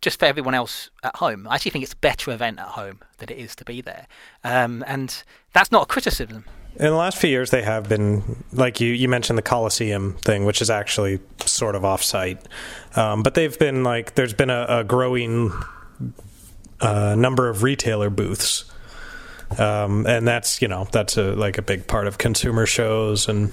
just 0.00 0.18
for 0.18 0.26
everyone 0.26 0.54
else 0.54 0.90
at 1.04 1.16
home. 1.16 1.46
I 1.48 1.54
actually 1.54 1.70
think 1.70 1.84
it's 1.84 1.92
a 1.92 1.96
better 1.96 2.32
event 2.32 2.58
at 2.58 2.66
home 2.66 2.98
than 3.18 3.30
it 3.30 3.38
is 3.38 3.54
to 3.56 3.64
be 3.64 3.80
there. 3.80 4.08
Um, 4.42 4.84
and 4.88 5.22
that's 5.52 5.70
not 5.70 5.84
a 5.84 5.86
criticism. 5.86 6.44
In 6.74 6.86
the 6.86 6.96
last 6.96 7.18
few 7.18 7.30
years, 7.30 7.50
they 7.50 7.62
have 7.62 7.88
been 7.88 8.44
like 8.52 8.80
you. 8.80 8.92
You 8.92 9.08
mentioned 9.08 9.38
the 9.38 9.42
Coliseum 9.42 10.14
thing, 10.14 10.44
which 10.44 10.60
is 10.60 10.70
actually 10.70 11.20
sort 11.44 11.74
of 11.74 11.82
offsite, 11.82 12.42
um, 12.96 13.22
but 13.22 13.34
they've 13.34 13.58
been 13.58 13.84
like 13.84 14.14
there's 14.14 14.32
been 14.32 14.48
a, 14.48 14.64
a 14.68 14.84
growing 14.84 15.52
uh, 16.80 17.14
number 17.14 17.48
of 17.50 17.62
retailer 17.62 18.08
booths 18.08 18.71
um, 19.58 20.06
and 20.06 20.26
that's 20.26 20.62
you 20.62 20.68
know 20.68 20.86
that's 20.92 21.16
a, 21.16 21.34
like 21.34 21.58
a 21.58 21.62
big 21.62 21.86
part 21.86 22.06
of 22.06 22.18
consumer 22.18 22.66
shows 22.66 23.28
and 23.28 23.52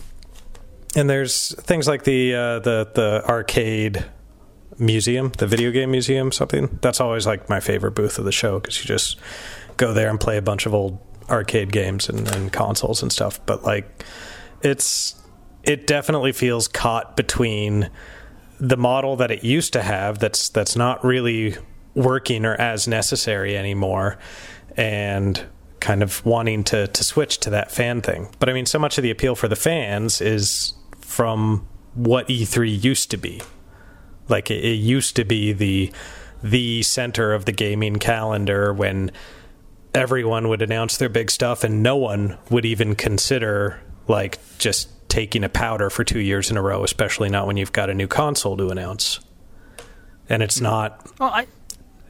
and 0.95 1.09
there's 1.09 1.55
things 1.63 1.87
like 1.87 2.03
the 2.03 2.33
uh, 2.33 2.59
the 2.59 2.89
the 2.93 3.23
arcade 3.27 4.05
museum, 4.79 5.31
the 5.37 5.47
video 5.47 5.71
game 5.71 5.91
museum, 5.91 6.31
something 6.31 6.79
that's 6.81 6.99
always 6.99 7.27
like 7.27 7.49
my 7.49 7.59
favorite 7.59 7.91
booth 7.91 8.17
of 8.17 8.25
the 8.25 8.31
show 8.31 8.59
because 8.59 8.79
you 8.79 8.85
just 8.85 9.17
go 9.77 9.93
there 9.93 10.09
and 10.09 10.19
play 10.19 10.37
a 10.37 10.41
bunch 10.41 10.65
of 10.65 10.73
old 10.73 10.99
arcade 11.29 11.71
games 11.71 12.09
and, 12.09 12.27
and 12.29 12.51
consoles 12.51 13.01
and 13.01 13.11
stuff. 13.11 13.39
But 13.45 13.63
like 13.63 14.03
it's 14.61 15.15
it 15.63 15.85
definitely 15.85 16.31
feels 16.31 16.67
caught 16.67 17.15
between 17.15 17.89
the 18.59 18.77
model 18.77 19.15
that 19.17 19.31
it 19.31 19.43
used 19.43 19.73
to 19.73 19.81
have 19.81 20.19
that's 20.19 20.49
that's 20.49 20.75
not 20.75 21.03
really 21.03 21.55
working 21.95 22.45
or 22.45 22.55
as 22.55 22.87
necessary 22.87 23.57
anymore 23.57 24.17
and 24.75 25.45
kind 25.79 26.03
of 26.03 26.25
wanting 26.25 26.63
to 26.65 26.87
to 26.87 27.03
switch 27.03 27.39
to 27.39 27.49
that 27.51 27.71
fan 27.71 28.01
thing. 28.01 28.29
But 28.39 28.49
I 28.49 28.53
mean, 28.53 28.65
so 28.65 28.79
much 28.79 28.97
of 28.97 29.03
the 29.03 29.11
appeal 29.11 29.35
for 29.35 29.47
the 29.47 29.55
fans 29.55 30.21
is 30.21 30.73
from 31.01 31.67
what 31.95 32.27
E3 32.27 32.83
used 32.83 33.11
to 33.11 33.17
be. 33.17 33.41
Like 34.27 34.51
it, 34.51 34.63
it 34.63 34.75
used 34.75 35.15
to 35.15 35.25
be 35.25 35.53
the 35.53 35.91
the 36.41 36.83
center 36.83 37.33
of 37.33 37.45
the 37.45 37.51
gaming 37.51 37.97
calendar 37.97 38.73
when 38.73 39.11
everyone 39.93 40.47
would 40.47 40.61
announce 40.61 40.97
their 40.97 41.09
big 41.09 41.29
stuff 41.29 41.63
and 41.63 41.83
no 41.83 41.97
one 41.97 42.37
would 42.49 42.63
even 42.63 42.95
consider 42.95 43.81
like 44.07 44.37
just 44.57 44.87
taking 45.09 45.43
a 45.43 45.49
powder 45.49 45.89
for 45.89 46.03
2 46.03 46.19
years 46.19 46.51
in 46.51 46.55
a 46.55 46.61
row, 46.61 46.83
especially 46.83 47.29
not 47.29 47.47
when 47.47 47.57
you've 47.57 47.73
got 47.73 47.89
a 47.89 47.93
new 47.93 48.07
console 48.07 48.55
to 48.55 48.69
announce. 48.69 49.19
And 50.29 50.43
it's 50.43 50.61
not 50.61 51.09
well, 51.19 51.31
I 51.31 51.47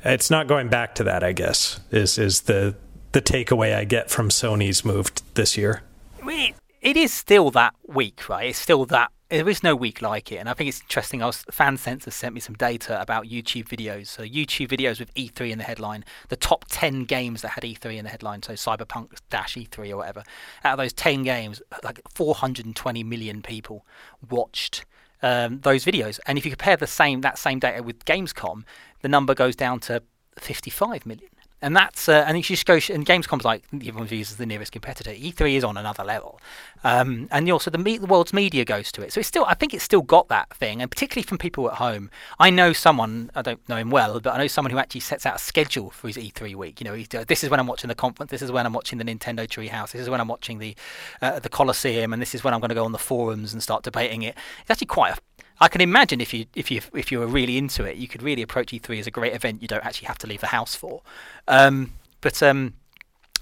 it's 0.04 0.30
not 0.30 0.48
going 0.48 0.70
back 0.70 0.96
to 0.96 1.04
that, 1.06 1.24
I 1.24 1.32
guess. 1.32 1.80
Is 1.92 2.18
is 2.18 2.42
the 2.42 2.76
the 3.12 3.22
takeaway 3.22 3.76
I 3.76 3.86
get 3.86 4.10
from 4.10 4.30
Sony's 4.30 4.86
move 4.86 5.12
this 5.34 5.58
year. 5.58 5.84
It 6.82 6.96
is 6.96 7.14
still 7.14 7.52
that 7.52 7.76
week, 7.88 8.30
right? 8.30 8.50
It's 8.50 8.60
still 8.60 8.86
that. 8.86 9.12
There 9.30 9.50
is 9.50 9.62
no 9.62 9.76
week 9.76 10.02
like 10.02 10.32
it, 10.32 10.38
and 10.38 10.50
I 10.50 10.54
think 10.54 10.70
it's 10.70 10.82
interesting. 10.82 11.22
I 11.22 11.28
was 11.28 11.44
FanSensor 11.52 12.12
sent 12.12 12.34
me 12.34 12.40
some 12.40 12.56
data 12.56 13.00
about 13.00 13.26
YouTube 13.26 13.68
videos. 13.68 14.08
So 14.08 14.24
YouTube 14.24 14.70
videos 14.70 14.98
with 15.00 15.14
E3 15.14 15.52
in 15.52 15.58
the 15.60 15.66
headline, 15.66 16.04
the 16.30 16.36
top 16.36 16.66
ten 16.70 17.04
games 17.04 17.44
that 17.44 17.50
had 17.50 17.64
E3 17.64 17.98
in 17.98 18.06
the 18.06 18.10
headline. 18.10 18.42
So 18.42 18.54
Cyberpunk 18.54 19.20
dash 19.30 19.56
E3 19.56 19.92
or 19.92 19.98
whatever. 19.98 20.24
Out 20.64 20.74
of 20.74 20.78
those 20.80 20.94
ten 20.94 21.24
games, 21.24 21.62
like 21.84 22.02
420 22.16 23.04
million 23.04 23.42
people 23.44 23.86
watched 24.30 24.86
um, 25.22 25.60
those 25.60 25.86
videos. 25.86 26.20
And 26.26 26.38
if 26.38 26.46
you 26.46 26.52
compare 26.52 26.78
the 26.78 26.88
same 26.88 27.22
that 27.22 27.38
same 27.38 27.60
data 27.60 27.84
with 27.84 28.06
Gamescom, 28.06 28.64
the 29.02 29.10
number 29.10 29.36
goes 29.36 29.56
down 29.56 29.80
to 29.82 30.02
55 30.38 31.06
million 31.06 31.30
and 31.62 31.76
that's 31.76 32.08
uh, 32.08 32.24
and 32.28 32.42
just 32.44 32.66
go 32.66 32.76
and 32.76 33.06
Gamescom's 33.06 33.46
like 33.46 33.64
everyone 33.74 34.08
views 34.08 34.32
as 34.32 34.38
the 34.38 34.46
nearest 34.46 34.72
competitor. 34.72 35.12
E3 35.12 35.56
is 35.56 35.64
on 35.64 35.78
another 35.78 36.04
level, 36.04 36.40
um, 36.84 37.28
and 37.32 37.50
also 37.52 37.70
the, 37.70 37.78
me- 37.78 37.98
the 37.98 38.06
world's 38.06 38.34
media 38.34 38.64
goes 38.64 38.92
to 38.94 39.02
it. 39.02 39.12
So 39.12 39.20
it's 39.20 39.28
still 39.28 39.46
I 39.46 39.54
think 39.54 39.74
it's 39.74 39.84
still 39.84 40.02
got 40.02 40.30
that 40.30 40.54
thing, 40.54 40.82
and 40.82 40.90
particularly 40.90 41.24
from 41.24 41.38
people 41.38 41.70
at 41.70 41.76
home. 41.78 42.10
I 42.40 42.50
know 42.50 42.74
someone 42.74 43.32
I 43.36 43.42
don't 43.42 43.68
know 43.68 43.78
him 43.78 43.90
well, 43.90 44.20
but 44.20 44.34
I 44.34 44.38
know 44.38 44.48
someone 44.48 44.72
who 44.72 44.78
actually 44.78 45.02
sets 45.02 45.26
out 45.26 45.36
a 45.36 45.40
schedule 45.40 45.90
for 45.90 46.08
his 46.08 46.18
E3 46.18 46.56
week. 46.56 46.80
You 46.80 46.86
know, 46.86 47.20
uh, 47.20 47.26
this 47.28 47.44
is 47.44 47.50
when 47.50 47.60
I'm 47.60 47.68
watching 47.68 47.90
the 47.90 47.96
conference. 47.96 48.32
This 48.32 48.42
is 48.42 48.52
when 48.52 48.66
I'm 48.66 48.74
watching 48.74 48.98
the 48.98 49.06
Nintendo 49.06 49.48
Treehouse. 49.48 49.92
This 49.92 50.02
is 50.02 50.10
when 50.10 50.22
I'm 50.22 50.28
watching 50.28 50.60
the 50.60 50.76
uh, 51.22 51.40
the 51.40 51.50
Coliseum, 51.50 52.14
and 52.14 52.22
this 52.22 52.34
is 52.34 52.44
when 52.44 52.54
I'm 52.54 52.60
going 52.60 52.70
to 52.70 52.76
go 52.76 52.86
on 52.86 52.92
the 52.92 52.98
forums 52.98 53.54
and 53.54 53.62
start 53.62 53.84
debating 53.84 54.22
it. 54.22 54.36
It's 54.62 54.72
actually 54.72 54.88
quite 54.88 55.18
a 55.18 55.22
I 55.62 55.68
can 55.68 55.82
imagine 55.82 56.22
if 56.22 56.34
you 56.34 56.46
if 56.56 56.72
you 56.72 56.82
if 56.94 57.12
you 57.12 57.20
were 57.20 57.28
really 57.28 57.58
into 57.58 57.84
it, 57.84 57.98
you 57.98 58.08
could 58.08 58.24
really 58.24 58.42
approach 58.42 58.72
E3 58.72 59.00
as 59.00 59.08
a 59.08 59.12
great 59.12 59.34
event. 59.34 59.62
You 59.62 59.68
don't 59.68 59.86
actually 59.86 60.08
have 60.08 60.18
to 60.20 60.28
leave 60.28 60.42
the 60.42 60.48
house 60.48 60.76
for, 60.76 61.02
um, 61.48 61.94
but 62.22 62.42
um, 62.42 62.74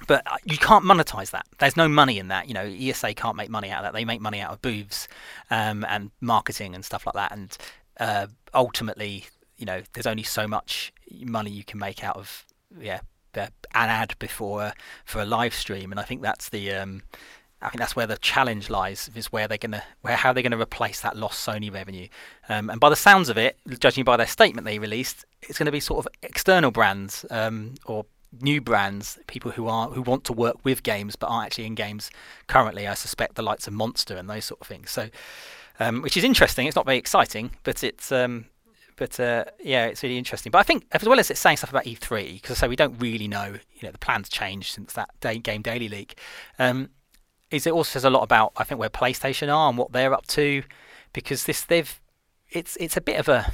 but 0.08 0.26
you 0.46 0.58
can't 0.58 0.84
monetize 0.84 1.32
that. 1.32 1.46
There's 1.60 1.78
no 1.78 1.88
money 1.88 2.20
in 2.20 2.28
that. 2.30 2.48
You 2.48 2.54
know, 2.54 2.64
ESA 2.64 3.14
can't 3.14 3.36
make 3.36 3.50
money 3.50 3.70
out 3.70 3.80
of 3.80 3.86
that. 3.86 3.94
They 3.94 4.06
make 4.06 4.22
money 4.22 4.42
out 4.42 4.52
of 4.52 4.62
booths 4.62 5.08
um, 5.50 5.86
and 5.90 6.12
marketing 6.22 6.76
and 6.76 6.84
stuff 6.84 7.06
like 7.06 7.16
that. 7.16 7.32
And 7.32 7.58
uh, 8.00 8.28
ultimately, 8.54 9.26
you 9.58 9.66
know, 9.66 9.82
there's 9.94 10.08
only 10.08 10.24
so 10.24 10.48
much 10.48 10.94
money 11.22 11.50
you 11.50 11.64
can 11.64 11.80
make 11.80 12.04
out 12.04 12.18
of 12.18 12.46
yeah 12.80 13.00
an 13.36 13.52
ad 13.74 14.16
before 14.20 14.74
for 15.06 15.22
a 15.22 15.26
live 15.26 15.54
stream. 15.54 15.92
And 15.92 16.00
I 16.00 16.04
think 16.04 16.22
that's 16.22 16.50
the 16.50 16.74
um, 16.74 17.04
I 17.62 17.70
think 17.70 17.80
that's 17.80 17.96
where 17.96 18.08
the 18.08 18.18
challenge 18.18 18.70
lies. 18.70 19.10
Is 19.16 19.32
where 19.32 19.48
they're 19.48 19.58
gonna, 19.58 19.84
where 20.02 20.16
how 20.16 20.34
they're 20.34 20.44
gonna 20.44 20.60
replace 20.60 21.02
that 21.02 21.18
lost 21.18 21.46
Sony 21.46 21.74
revenue. 21.74 22.08
Um, 22.50 22.70
and 22.70 22.80
by 22.80 22.90
the 22.90 22.96
sounds 22.96 23.30
of 23.30 23.38
it, 23.38 23.58
judging 23.80 24.04
by 24.04 24.18
their 24.18 24.28
statement 24.28 24.66
they 24.66 24.80
released, 24.80 25.26
it's 25.42 25.58
going 25.58 25.66
to 25.66 25.72
be 25.72 25.80
sort 25.80 26.06
of 26.06 26.12
external 26.22 26.72
brands 26.72 27.26
um, 27.30 27.76
or 27.86 28.06
new 28.42 28.62
brands, 28.62 29.18
people 29.28 29.52
who 29.52 29.68
are 29.68 29.90
who 29.90 30.02
want 30.02 30.24
to 30.26 30.34
work 30.34 30.64
with 30.64 30.84
games 30.84 31.16
but 31.16 31.28
aren't 31.28 31.48
actually 31.48 31.66
in 31.66 31.76
games 31.76 32.10
currently. 32.48 32.88
I 32.88 32.94
suspect 32.94 33.36
the 33.36 33.42
likes 33.42 33.68
of 33.68 33.74
Monster 33.74 34.16
and 34.16 34.30
those 34.30 34.46
sort 34.46 34.62
of 34.62 34.68
things. 34.68 34.92
So, 34.92 35.10
um, 35.80 36.02
which 36.02 36.18
is 36.18 36.24
interesting. 36.24 36.68
It's 36.68 36.76
not 36.76 36.86
very 36.86 36.98
exciting, 36.98 37.52
but 37.64 37.84
it's 37.84 38.12
um, 38.12 38.46
but 38.96 39.20
uh, 39.20 39.46
yeah, 39.64 39.86
it's 39.86 40.04
really 40.04 40.18
interesting. 40.18 40.52
But 40.52 40.60
I 40.60 40.64
think 40.64 40.86
as 40.92 41.04
well 41.04 41.20
as 41.20 41.32
it's 41.32 41.40
saying 41.40 41.58
stuff 41.58 41.70
about 41.70 41.86
E3, 41.86 42.34
because 42.34 42.58
I 42.58 42.62
say 42.62 42.68
we 42.68 42.76
don't 42.76 43.00
really 43.00 43.28
know. 43.28 43.56
You 43.74 43.84
know, 43.84 43.92
the 43.92 44.00
plans 44.00 44.28
changed 44.30 44.74
since 44.74 44.94
that 44.94 45.10
day, 45.22 45.38
game 45.38 45.62
daily 45.62 45.88
leak. 45.88 46.20
Um, 46.60 46.90
is 47.52 47.68
it 47.68 47.74
also 47.74 47.92
says 47.92 48.04
a 48.04 48.10
lot 48.10 48.24
about 48.24 48.52
I 48.58 48.64
think 48.64 48.80
where 48.80 48.90
PlayStation 48.90 49.54
are 49.54 49.70
and 49.70 49.78
what 49.78 49.92
they're 49.92 50.14
up 50.14 50.28
to, 50.28 50.64
because 51.14 51.46
this 51.46 51.64
they've 51.64 52.00
it's 52.50 52.78
it's 52.78 52.98
a 52.98 53.02
bit 53.02 53.20
of 53.20 53.28
a 53.28 53.52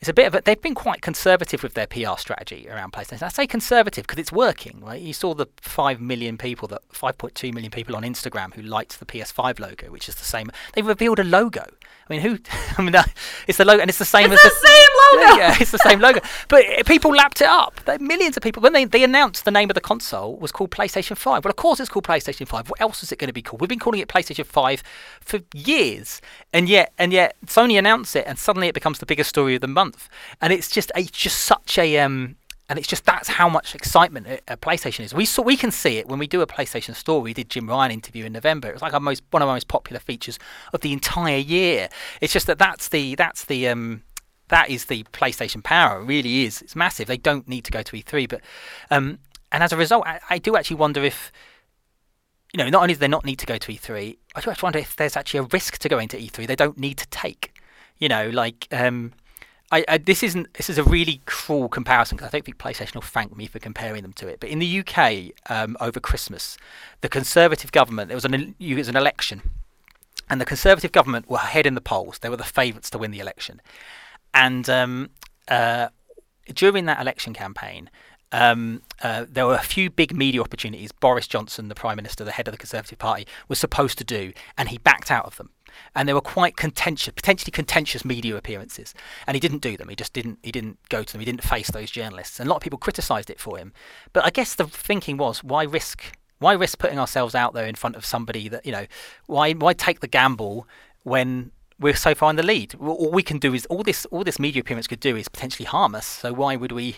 it's 0.00 0.08
a 0.08 0.14
bit 0.14 0.28
of 0.28 0.34
a, 0.34 0.40
they've 0.40 0.60
been 0.60 0.76
quite 0.76 1.02
conservative 1.02 1.62
with 1.62 1.74
their 1.74 1.86
PR 1.86 2.16
strategy 2.18 2.68
around 2.68 2.92
PlayStation. 2.92 3.22
I 3.24 3.28
say 3.28 3.48
conservative 3.48 4.06
because 4.06 4.20
it's 4.20 4.30
working, 4.30 4.80
right? 4.80 5.00
You 5.00 5.12
saw 5.12 5.34
the 5.34 5.46
five 5.60 6.00
million 6.00 6.38
people, 6.38 6.68
that 6.68 6.88
5.2 6.90 7.52
million 7.52 7.72
people 7.72 7.96
on 7.96 8.04
Instagram 8.04 8.54
who 8.54 8.62
liked 8.62 9.00
the 9.00 9.06
PS5 9.06 9.58
logo, 9.58 9.90
which 9.90 10.08
is 10.08 10.14
the 10.14 10.24
same. 10.24 10.50
They've 10.74 10.86
revealed 10.86 11.18
a 11.18 11.24
logo. 11.24 11.64
I 12.08 12.12
mean, 12.12 12.20
who? 12.20 12.38
I 12.78 12.82
mean, 12.82 12.94
it's 13.48 13.58
the 13.58 13.64
logo, 13.64 13.80
and 13.80 13.88
it's 13.88 13.98
the 13.98 14.04
same 14.04 14.32
it's 14.32 14.44
as 14.44 14.52
the, 14.52 14.58
the 14.60 14.68
same 14.68 14.88
logo. 15.02 15.38
Yeah, 15.40 15.56
it's 15.60 15.70
the 15.72 15.78
same 15.78 16.00
logo. 16.00 16.20
But 16.48 16.64
people 16.86 17.10
lapped 17.10 17.40
it 17.40 17.48
up. 17.48 17.80
Millions 18.00 18.36
of 18.36 18.42
people 18.42 18.62
when 18.62 18.72
they 18.72 18.84
they 18.84 19.02
announced 19.02 19.44
the 19.44 19.50
name 19.50 19.68
of 19.68 19.74
the 19.74 19.80
console 19.80 20.36
was 20.36 20.52
called 20.52 20.70
PlayStation 20.70 21.16
5. 21.16 21.44
Well, 21.44 21.50
of 21.50 21.56
course 21.56 21.80
it's 21.80 21.88
called 21.88 22.06
PlayStation 22.06 22.46
5. 22.46 22.70
What 22.70 22.80
else 22.80 23.02
is 23.02 23.10
it 23.10 23.18
going 23.18 23.28
to 23.28 23.34
be 23.34 23.42
called? 23.42 23.60
We've 23.60 23.68
been 23.68 23.78
calling 23.78 24.00
it 24.00 24.08
PlayStation 24.08 24.46
5 24.46 24.82
for 25.20 25.40
years, 25.54 26.20
and 26.52 26.68
yet 26.68 26.92
and 26.98 27.12
yet 27.12 27.36
Sony 27.46 27.78
announced 27.78 28.14
it, 28.14 28.24
and 28.26 28.38
suddenly 28.38 28.68
it 28.68 28.74
becomes 28.74 29.00
the 29.00 29.06
biggest 29.06 29.28
story 29.28 29.54
of 29.56 29.60
the 29.60 29.66
month 29.66 29.87
month, 29.88 30.08
and 30.40 30.52
it's 30.52 30.70
just 30.70 30.92
it's 30.94 31.10
just 31.10 31.40
such 31.40 31.78
a 31.78 31.98
um, 31.98 32.36
and 32.68 32.78
it's 32.78 32.88
just 32.88 33.04
that's 33.04 33.28
how 33.28 33.48
much 33.48 33.74
excitement 33.74 34.26
a, 34.46 34.56
PlayStation 34.56 35.04
is. 35.04 35.14
We 35.14 35.24
saw 35.24 35.42
we 35.42 35.56
can 35.56 35.70
see 35.70 35.96
it 35.96 36.06
when 36.06 36.18
we 36.18 36.26
do 36.26 36.42
a 36.42 36.46
PlayStation 36.46 36.94
store. 36.94 37.20
We 37.20 37.32
did 37.32 37.48
Jim 37.48 37.68
Ryan 37.68 37.92
interview 37.92 38.26
in 38.26 38.32
November. 38.32 38.68
It 38.68 38.74
was 38.74 38.82
like 38.82 38.92
our 38.92 39.00
most 39.00 39.22
one 39.30 39.42
of 39.42 39.48
our 39.48 39.54
most 39.54 39.68
popular 39.68 40.00
features 40.00 40.38
of 40.72 40.82
the 40.82 40.92
entire 40.92 41.38
year. 41.38 41.88
It's 42.20 42.32
just 42.32 42.46
that 42.46 42.58
that's 42.58 42.88
the 42.88 43.14
that's 43.14 43.46
the 43.46 43.68
um, 43.68 44.02
that 44.48 44.68
is 44.68 44.86
the 44.86 45.04
PlayStation 45.04 45.64
power. 45.64 46.00
It 46.00 46.04
really 46.04 46.44
is. 46.44 46.60
It's 46.62 46.76
massive. 46.76 47.06
They 47.06 47.16
don't 47.16 47.48
need 47.48 47.64
to 47.64 47.70
go 47.70 47.82
to 47.82 47.96
E3, 47.96 48.28
but 48.28 48.42
um, 48.90 49.18
and 49.50 49.62
as 49.62 49.72
a 49.72 49.76
result, 49.76 50.06
I, 50.06 50.20
I 50.28 50.38
do 50.38 50.56
actually 50.56 50.76
wonder 50.76 51.02
if 51.02 51.32
you 52.52 52.58
know 52.58 52.68
not 52.68 52.82
only 52.82 52.94
do 52.94 53.00
they 53.00 53.08
not 53.08 53.24
need 53.24 53.38
to 53.38 53.46
go 53.46 53.56
to 53.56 53.72
E3, 53.72 54.16
I 54.34 54.40
do 54.40 54.50
actually 54.50 54.66
wonder 54.66 54.78
if 54.78 54.94
there's 54.96 55.16
actually 55.16 55.40
a 55.40 55.44
risk 55.44 55.78
to 55.78 55.88
going 55.88 56.08
to 56.08 56.18
E3 56.20 56.46
they 56.46 56.56
don't 56.56 56.78
need 56.78 56.98
to 56.98 57.08
take. 57.08 57.54
You 57.96 58.08
know, 58.08 58.28
like 58.28 58.68
um, 58.70 59.12
I, 59.70 59.84
I, 59.86 59.98
this 59.98 60.22
isn't 60.22 60.54
this 60.54 60.70
is 60.70 60.78
a 60.78 60.84
really 60.84 61.20
cruel 61.26 61.68
comparison 61.68 62.16
because 62.16 62.28
I 62.28 62.30
don't 62.30 62.44
think 62.44 62.58
PlayStation 62.58 62.94
will 62.94 63.02
thank 63.02 63.36
me 63.36 63.46
for 63.46 63.58
comparing 63.58 64.02
them 64.02 64.14
to 64.14 64.28
it. 64.28 64.40
But 64.40 64.48
in 64.48 64.60
the 64.60 64.80
UK 64.80 65.32
um, 65.50 65.76
over 65.80 66.00
Christmas, 66.00 66.56
the 67.02 67.08
Conservative 67.08 67.70
government 67.70 68.08
there 68.08 68.16
was 68.16 68.24
an 68.24 68.54
it 68.58 68.74
was 68.74 68.88
an 68.88 68.96
election, 68.96 69.42
and 70.30 70.40
the 70.40 70.46
Conservative 70.46 70.92
government 70.92 71.28
were 71.28 71.36
ahead 71.38 71.66
in 71.66 71.74
the 71.74 71.80
polls. 71.82 72.18
They 72.18 72.30
were 72.30 72.36
the 72.36 72.44
favourites 72.44 72.88
to 72.90 72.98
win 72.98 73.10
the 73.10 73.20
election, 73.20 73.60
and 74.32 74.68
um, 74.70 75.10
uh, 75.48 75.88
during 76.54 76.86
that 76.86 77.00
election 77.00 77.34
campaign. 77.34 77.90
Um, 78.30 78.82
uh, 79.02 79.24
there 79.28 79.46
were 79.46 79.54
a 79.54 79.62
few 79.62 79.88
big 79.90 80.14
media 80.14 80.40
opportunities 80.40 80.92
Boris 80.92 81.26
Johnson, 81.26 81.68
the 81.68 81.74
Prime 81.74 81.96
Minister, 81.96 82.24
the 82.24 82.32
head 82.32 82.46
of 82.46 82.52
the 82.52 82.58
Conservative 82.58 82.98
Party, 82.98 83.26
was 83.48 83.58
supposed 83.58 83.96
to 83.98 84.04
do, 84.04 84.32
and 84.56 84.68
he 84.68 84.78
backed 84.78 85.10
out 85.10 85.24
of 85.24 85.36
them 85.36 85.50
and 85.94 86.08
they 86.08 86.14
were 86.14 86.20
quite 86.20 86.56
contentious, 86.56 87.12
potentially 87.14 87.50
contentious 87.50 88.04
media 88.04 88.36
appearances. 88.36 88.94
And 89.26 89.34
he 89.34 89.40
didn't 89.40 89.62
do 89.62 89.76
them. 89.76 89.88
He 89.88 89.96
just 89.96 90.12
didn't. 90.12 90.38
He 90.42 90.52
didn't 90.52 90.78
go 90.88 91.02
to 91.02 91.12
them. 91.12 91.20
He 91.20 91.24
didn't 91.24 91.42
face 91.42 91.70
those 91.70 91.90
journalists. 91.90 92.40
And 92.40 92.46
a 92.46 92.50
lot 92.50 92.56
of 92.56 92.62
people 92.62 92.78
criticised 92.78 93.30
it 93.30 93.40
for 93.40 93.58
him. 93.58 93.72
But 94.12 94.24
I 94.24 94.30
guess 94.30 94.54
the 94.54 94.66
thinking 94.66 95.16
was, 95.16 95.42
why 95.42 95.64
risk? 95.64 96.16
Why 96.38 96.52
risk 96.52 96.78
putting 96.78 96.98
ourselves 96.98 97.34
out 97.34 97.52
there 97.52 97.66
in 97.66 97.74
front 97.74 97.96
of 97.96 98.04
somebody 98.04 98.48
that 98.48 98.64
you 98.64 98.72
know? 98.72 98.86
Why 99.26 99.52
why 99.52 99.72
take 99.72 100.00
the 100.00 100.08
gamble 100.08 100.66
when 101.02 101.50
we're 101.80 101.96
so 101.96 102.14
far 102.14 102.30
in 102.30 102.36
the 102.36 102.42
lead? 102.42 102.74
All 102.76 103.10
we 103.10 103.22
can 103.22 103.38
do 103.38 103.54
is 103.54 103.66
all 103.66 103.82
this 103.82 104.04
all 104.06 104.24
this 104.24 104.38
media 104.38 104.60
appearance 104.60 104.86
could 104.86 105.00
do 105.00 105.16
is 105.16 105.28
potentially 105.28 105.66
harm 105.66 105.94
us. 105.94 106.06
So 106.06 106.32
why 106.32 106.56
would 106.56 106.72
we 106.72 106.96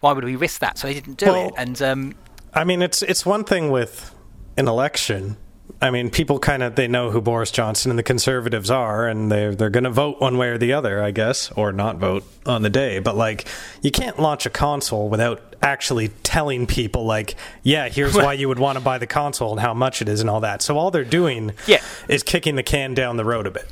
why 0.00 0.12
would 0.12 0.24
we 0.24 0.36
risk 0.36 0.60
that? 0.60 0.78
So 0.78 0.86
they 0.86 0.94
didn't 0.94 1.18
do 1.18 1.26
well, 1.26 1.48
it. 1.48 1.54
And 1.56 1.80
um, 1.82 2.14
I 2.52 2.64
mean, 2.64 2.82
it's 2.82 3.02
it's 3.02 3.24
one 3.24 3.44
thing 3.44 3.70
with 3.70 4.14
an 4.56 4.68
election 4.68 5.36
I 5.80 5.90
mean, 5.90 6.10
people 6.10 6.38
kind 6.38 6.62
of 6.62 6.76
they 6.76 6.88
know 6.88 7.10
who 7.10 7.20
Boris 7.20 7.50
Johnson 7.50 7.90
and 7.90 7.98
the 7.98 8.02
Conservatives 8.02 8.70
are, 8.70 9.06
and 9.06 9.30
they're 9.30 9.54
they're 9.54 9.70
going 9.70 9.84
to 9.84 9.90
vote 9.90 10.20
one 10.20 10.38
way 10.38 10.48
or 10.48 10.58
the 10.58 10.72
other, 10.72 11.02
I 11.02 11.10
guess, 11.10 11.50
or 11.52 11.72
not 11.72 11.96
vote 11.96 12.24
on 12.46 12.62
the 12.62 12.70
day. 12.70 12.98
But 13.00 13.16
like, 13.16 13.46
you 13.82 13.90
can't 13.90 14.18
launch 14.18 14.46
a 14.46 14.50
console 14.50 15.08
without 15.08 15.56
actually 15.62 16.08
telling 16.22 16.66
people, 16.66 17.04
like, 17.04 17.34
yeah, 17.62 17.88
here's 17.88 18.14
why 18.14 18.32
you 18.34 18.48
would 18.48 18.58
want 18.58 18.78
to 18.78 18.84
buy 18.84 18.98
the 18.98 19.06
console 19.06 19.52
and 19.52 19.60
how 19.60 19.74
much 19.74 20.00
it 20.00 20.08
is 20.08 20.20
and 20.20 20.30
all 20.30 20.40
that. 20.40 20.62
So 20.62 20.78
all 20.78 20.90
they're 20.90 21.04
doing, 21.04 21.52
yeah. 21.66 21.82
is 22.08 22.22
kicking 22.22 22.56
the 22.56 22.62
can 22.62 22.94
down 22.94 23.16
the 23.16 23.24
road 23.24 23.46
a 23.46 23.50
bit. 23.50 23.68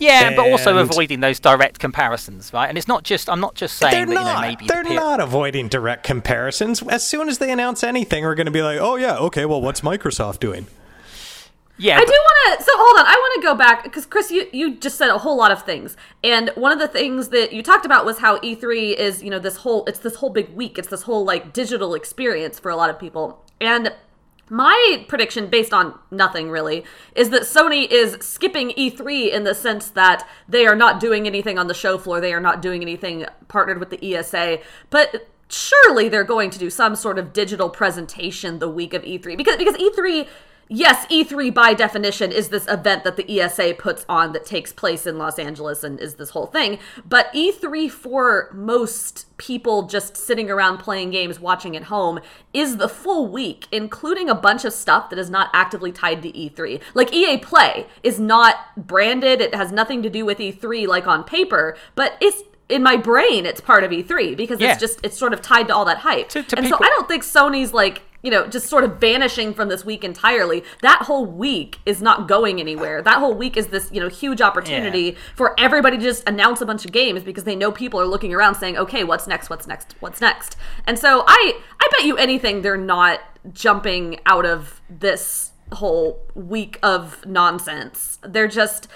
Yeah, 0.00 0.28
and 0.28 0.36
but 0.36 0.50
also 0.50 0.78
avoiding 0.78 1.20
those 1.20 1.38
direct 1.38 1.78
comparisons, 1.78 2.52
right? 2.54 2.68
And 2.68 2.78
it's 2.78 2.88
not 2.88 3.04
just 3.04 3.28
I'm 3.28 3.38
not 3.38 3.54
just 3.54 3.76
saying 3.76 4.06
that 4.08 4.14
not, 4.14 4.26
you 4.26 4.34
know 4.34 4.40
maybe 4.40 4.66
they're 4.66 4.82
the 4.82 4.94
not 4.94 5.20
avoiding 5.20 5.68
direct 5.68 6.04
comparisons. 6.04 6.82
As 6.82 7.06
soon 7.06 7.28
as 7.28 7.36
they 7.36 7.52
announce 7.52 7.84
anything, 7.84 8.24
we're 8.24 8.34
going 8.34 8.46
to 8.46 8.50
be 8.50 8.62
like, 8.62 8.80
oh 8.80 8.96
yeah, 8.96 9.18
okay, 9.18 9.44
well, 9.44 9.60
what's 9.60 9.82
Microsoft 9.82 10.40
doing? 10.40 10.66
Yeah, 11.76 11.98
I 11.98 12.04
do 12.04 12.12
want 12.12 12.58
to. 12.58 12.64
So 12.64 12.72
hold 12.74 12.98
on, 12.98 13.06
I 13.06 13.12
want 13.14 13.42
to 13.42 13.46
go 13.46 13.54
back 13.54 13.84
because 13.84 14.06
Chris, 14.06 14.30
you 14.30 14.46
you 14.52 14.76
just 14.76 14.96
said 14.96 15.10
a 15.10 15.18
whole 15.18 15.36
lot 15.36 15.50
of 15.50 15.62
things, 15.64 15.96
and 16.24 16.50
one 16.54 16.72
of 16.72 16.78
the 16.78 16.88
things 16.88 17.28
that 17.28 17.52
you 17.52 17.62
talked 17.62 17.84
about 17.84 18.04
was 18.06 18.18
how 18.18 18.38
E3 18.38 18.94
is, 18.94 19.22
you 19.22 19.30
know, 19.30 19.38
this 19.38 19.56
whole 19.56 19.84
it's 19.84 19.98
this 19.98 20.16
whole 20.16 20.30
big 20.30 20.54
week, 20.54 20.78
it's 20.78 20.88
this 20.88 21.02
whole 21.02 21.24
like 21.24 21.52
digital 21.52 21.94
experience 21.94 22.58
for 22.58 22.70
a 22.70 22.76
lot 22.76 22.90
of 22.90 22.98
people, 22.98 23.42
and 23.60 23.92
my 24.50 25.04
prediction, 25.08 25.48
based 25.48 25.72
on 25.72 25.98
nothing 26.10 26.50
really, 26.50 26.84
is 27.14 27.30
that 27.30 27.42
Sony 27.42 27.88
is 27.88 28.16
skipping 28.20 28.70
E3 28.70 29.30
in 29.32 29.44
the 29.44 29.54
sense 29.54 29.88
that 29.90 30.28
they 30.48 30.66
are 30.66 30.74
not 30.74 31.00
doing 31.00 31.26
anything 31.26 31.58
on 31.58 31.68
the 31.68 31.74
show 31.74 31.96
floor. 31.96 32.20
They 32.20 32.34
are 32.34 32.40
not 32.40 32.60
doing 32.60 32.82
anything 32.82 33.26
partnered 33.48 33.78
with 33.78 33.90
the 33.90 34.14
ESA. 34.14 34.58
But 34.90 35.28
surely 35.48 36.08
they're 36.08 36.24
going 36.24 36.50
to 36.50 36.58
do 36.58 36.70
some 36.70 36.96
sort 36.96 37.18
of 37.18 37.32
digital 37.32 37.68
presentation 37.68 38.58
the 38.58 38.68
week 38.68 38.94
of 38.94 39.02
E3 39.02 39.36
because 39.36 39.56
because 39.56 39.76
E3 39.76 40.26
yes, 40.70 41.04
E3 41.06 41.52
by 41.52 41.74
definition 41.74 42.32
is 42.32 42.48
this 42.48 42.66
event 42.68 43.04
that 43.04 43.16
the 43.16 43.40
ESA 43.40 43.74
puts 43.76 44.06
on 44.08 44.32
that 44.32 44.46
takes 44.46 44.72
place 44.72 45.06
in 45.06 45.18
Los 45.18 45.38
Angeles 45.38 45.84
and 45.84 46.00
is 46.00 46.14
this 46.14 46.30
whole 46.30 46.46
thing. 46.46 46.78
But 47.04 47.30
E3 47.34 47.90
for 47.90 48.50
most 48.54 49.26
people 49.36 49.82
just 49.82 50.16
sitting 50.16 50.48
around 50.50 50.78
playing 50.78 51.10
games, 51.10 51.40
watching 51.40 51.76
at 51.76 51.84
home, 51.84 52.20
is 52.54 52.76
the 52.76 52.88
full 52.88 53.28
week, 53.28 53.66
including 53.72 54.30
a 54.30 54.34
bunch 54.34 54.64
of 54.64 54.72
stuff 54.72 55.10
that 55.10 55.18
is 55.18 55.28
not 55.28 55.50
actively 55.52 55.92
tied 55.92 56.22
to 56.22 56.32
E3. 56.32 56.80
Like 56.94 57.12
EA 57.12 57.38
Play 57.38 57.86
is 58.02 58.20
not 58.20 58.86
branded, 58.86 59.40
it 59.40 59.54
has 59.54 59.72
nothing 59.72 60.02
to 60.04 60.08
do 60.08 60.24
with 60.24 60.38
E3 60.38 60.86
like 60.86 61.06
on 61.06 61.24
paper, 61.24 61.76
but 61.94 62.16
it's 62.20 62.44
in 62.68 62.84
my 62.84 62.96
brain 62.96 63.44
it's 63.44 63.60
part 63.60 63.82
of 63.82 63.90
E3 63.90 64.36
because 64.36 64.60
yeah. 64.60 64.70
it's 64.70 64.80
just 64.80 65.00
it's 65.02 65.18
sort 65.18 65.32
of 65.32 65.42
tied 65.42 65.66
to 65.66 65.74
all 65.74 65.84
that 65.84 65.98
hype. 65.98 66.28
To, 66.28 66.42
to 66.44 66.56
and 66.56 66.64
people- 66.64 66.78
so 66.78 66.84
I 66.84 66.88
don't 66.90 67.08
think 67.08 67.24
Sony's 67.24 67.74
like 67.74 68.02
you 68.22 68.30
know, 68.30 68.46
just 68.46 68.66
sort 68.66 68.84
of 68.84 68.98
vanishing 68.98 69.54
from 69.54 69.68
this 69.68 69.84
week 69.84 70.04
entirely. 70.04 70.62
That 70.82 71.02
whole 71.02 71.26
week 71.26 71.78
is 71.86 72.02
not 72.02 72.28
going 72.28 72.60
anywhere. 72.60 73.02
That 73.02 73.18
whole 73.18 73.34
week 73.34 73.56
is 73.56 73.68
this, 73.68 73.90
you 73.92 74.00
know, 74.00 74.08
huge 74.08 74.40
opportunity 74.40 75.00
yeah. 75.00 75.18
for 75.34 75.58
everybody 75.58 75.96
to 75.96 76.02
just 76.02 76.28
announce 76.28 76.60
a 76.60 76.66
bunch 76.66 76.84
of 76.84 76.92
games 76.92 77.22
because 77.22 77.44
they 77.44 77.56
know 77.56 77.72
people 77.72 78.00
are 78.00 78.06
looking 78.06 78.34
around 78.34 78.56
saying, 78.56 78.76
"Okay, 78.76 79.04
what's 79.04 79.26
next? 79.26 79.50
What's 79.50 79.66
next? 79.66 79.94
What's 80.00 80.20
next?" 80.20 80.56
And 80.86 80.98
so 80.98 81.24
I 81.26 81.60
I 81.80 81.88
bet 81.92 82.04
you 82.04 82.16
anything 82.16 82.62
they're 82.62 82.76
not 82.76 83.20
jumping 83.52 84.18
out 84.26 84.44
of 84.44 84.80
this 84.88 85.52
whole 85.72 86.20
week 86.34 86.78
of 86.82 87.24
nonsense. 87.26 88.18
They're 88.22 88.48
just 88.48 88.88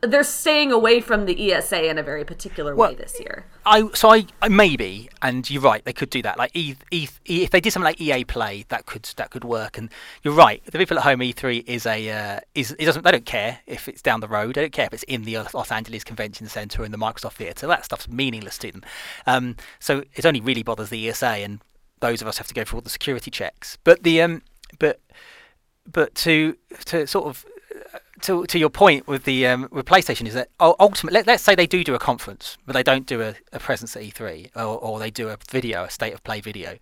they're 0.00 0.22
staying 0.22 0.70
away 0.70 1.00
from 1.00 1.26
the 1.26 1.52
ESA 1.52 1.88
in 1.88 1.98
a 1.98 2.02
very 2.02 2.24
particular 2.24 2.74
well, 2.74 2.90
way 2.90 2.94
this 2.94 3.18
year. 3.18 3.46
I 3.66 3.88
so 3.94 4.10
I, 4.10 4.26
I, 4.40 4.48
maybe, 4.48 5.08
and 5.20 5.48
you're 5.50 5.62
right, 5.62 5.84
they 5.84 5.92
could 5.92 6.10
do 6.10 6.22
that. 6.22 6.38
Like 6.38 6.54
e, 6.54 6.76
e, 6.90 7.08
e, 7.28 7.42
if 7.42 7.50
they 7.50 7.60
did 7.60 7.72
something 7.72 7.86
like 7.86 8.00
EA 8.00 8.24
Play, 8.24 8.64
that 8.68 8.86
could 8.86 9.02
that 9.16 9.30
could 9.30 9.44
work. 9.44 9.78
And 9.78 9.90
you're 10.22 10.34
right, 10.34 10.64
the 10.64 10.78
people 10.78 10.98
at 10.98 11.04
home 11.04 11.18
E3 11.20 11.64
is 11.66 11.86
a 11.86 12.10
uh, 12.10 12.40
is 12.54 12.72
it 12.78 12.84
doesn't 12.84 13.04
they 13.04 13.10
don't 13.10 13.26
care 13.26 13.60
if 13.66 13.88
it's 13.88 14.02
down 14.02 14.20
the 14.20 14.28
road. 14.28 14.54
They 14.54 14.62
don't 14.62 14.72
care 14.72 14.86
if 14.86 14.94
it's 14.94 15.02
in 15.04 15.24
the 15.24 15.38
Los 15.52 15.72
Angeles 15.72 16.04
Convention 16.04 16.46
Center 16.46 16.82
or 16.82 16.84
in 16.84 16.92
the 16.92 16.98
Microsoft 16.98 17.34
Theater. 17.34 17.66
That 17.66 17.84
stuff's 17.84 18.08
meaningless 18.08 18.58
to 18.58 18.70
them. 18.70 18.82
Um, 19.26 19.56
so 19.80 20.04
it 20.14 20.24
only 20.24 20.40
really 20.40 20.62
bothers 20.62 20.90
the 20.90 21.08
ESA, 21.08 21.26
and 21.26 21.60
those 22.00 22.22
of 22.22 22.28
us 22.28 22.38
have 22.38 22.46
to 22.46 22.54
go 22.54 22.64
through 22.64 22.78
all 22.78 22.82
the 22.82 22.90
security 22.90 23.30
checks. 23.30 23.78
But 23.82 24.04
the 24.04 24.22
um, 24.22 24.42
but 24.78 25.00
but 25.90 26.14
to 26.16 26.56
to 26.84 27.06
sort 27.08 27.26
of 27.26 27.44
to 28.22 28.46
to 28.46 28.58
your 28.58 28.70
point 28.70 29.06
with 29.06 29.24
the 29.24 29.46
um, 29.46 29.68
with 29.70 29.86
PlayStation 29.86 30.26
is 30.26 30.34
that 30.34 30.48
ultimately, 30.60 31.22
let, 31.26 31.28
us 31.28 31.42
say 31.42 31.54
they 31.54 31.66
do 31.66 31.84
do 31.84 31.94
a 31.94 31.98
conference, 31.98 32.56
but 32.66 32.72
they 32.72 32.82
don't 32.82 33.06
do 33.06 33.20
a, 33.20 33.34
a 33.52 33.58
presence 33.58 33.96
at 33.96 34.02
E3, 34.02 34.50
or, 34.56 34.78
or, 34.78 34.98
they 34.98 35.10
do 35.10 35.28
a 35.28 35.36
video, 35.50 35.84
a 35.84 35.90
state 35.90 36.14
of 36.14 36.22
play 36.24 36.40
video, 36.40 36.78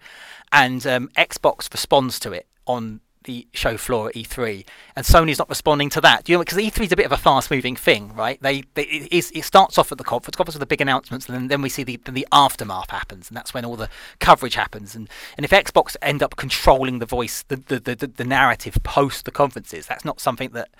and 0.52 0.86
um, 0.86 1.08
Xbox 1.16 1.72
responds 1.72 2.20
to 2.20 2.32
it 2.32 2.46
on 2.66 3.00
the 3.24 3.46
show 3.52 3.76
floor 3.76 4.08
at 4.08 4.14
E3, 4.14 4.64
and 4.96 5.04
Sony's 5.04 5.38
not 5.38 5.48
responding 5.48 5.90
to 5.90 6.00
that. 6.00 6.24
Do 6.24 6.32
you 6.32 6.38
know 6.38 6.44
because 6.44 6.58
E3 6.58 6.86
is 6.86 6.92
a 6.92 6.96
bit 6.96 7.04
of 7.04 7.12
a 7.12 7.18
fast-moving 7.18 7.76
thing, 7.76 8.14
right? 8.14 8.40
They, 8.40 8.62
they 8.74 8.84
it, 8.84 9.30
it, 9.34 9.44
starts 9.44 9.76
off 9.76 9.92
at 9.92 9.98
the 9.98 10.04
conference, 10.04 10.36
conference 10.36 10.54
with 10.54 10.60
the 10.60 10.66
big 10.66 10.80
announcements, 10.80 11.28
and 11.28 11.34
then, 11.36 11.48
then 11.48 11.62
we 11.62 11.68
see 11.68 11.84
the 11.84 11.98
the 12.08 12.26
aftermath 12.32 12.90
happens, 12.90 13.28
and 13.28 13.36
that's 13.36 13.52
when 13.52 13.64
all 13.64 13.76
the 13.76 13.90
coverage 14.20 14.54
happens. 14.54 14.94
And 14.94 15.08
and 15.36 15.44
if 15.44 15.50
Xbox 15.50 15.96
end 16.00 16.22
up 16.22 16.36
controlling 16.36 16.98
the 16.98 17.06
voice, 17.06 17.44
the 17.48 17.56
the 17.56 17.78
the, 17.78 18.06
the 18.06 18.24
narrative 18.24 18.78
post 18.82 19.26
the 19.26 19.30
conferences, 19.30 19.86
that's 19.86 20.04
not 20.04 20.20
something 20.20 20.50
that 20.50 20.70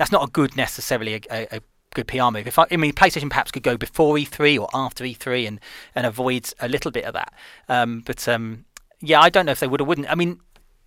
that's 0.00 0.10
not 0.10 0.26
a 0.26 0.30
good 0.30 0.56
necessarily 0.56 1.16
a, 1.16 1.20
a, 1.30 1.56
a 1.58 1.60
good 1.92 2.08
PR 2.08 2.30
move. 2.30 2.46
If 2.46 2.58
I, 2.58 2.64
I, 2.70 2.76
mean, 2.78 2.94
PlayStation 2.94 3.28
perhaps 3.28 3.50
could 3.50 3.62
go 3.62 3.76
before 3.76 4.16
E3 4.16 4.58
or 4.58 4.66
after 4.72 5.04
E3 5.04 5.46
and 5.46 5.60
and 5.94 6.06
avoid 6.06 6.54
a 6.58 6.70
little 6.70 6.90
bit 6.90 7.04
of 7.04 7.12
that. 7.12 7.34
Um, 7.68 8.02
but 8.06 8.26
um, 8.26 8.64
yeah, 9.02 9.20
I 9.20 9.28
don't 9.28 9.44
know 9.44 9.52
if 9.52 9.60
they 9.60 9.66
would 9.66 9.82
or 9.82 9.84
wouldn't. 9.84 10.10
I 10.10 10.14
mean, 10.14 10.40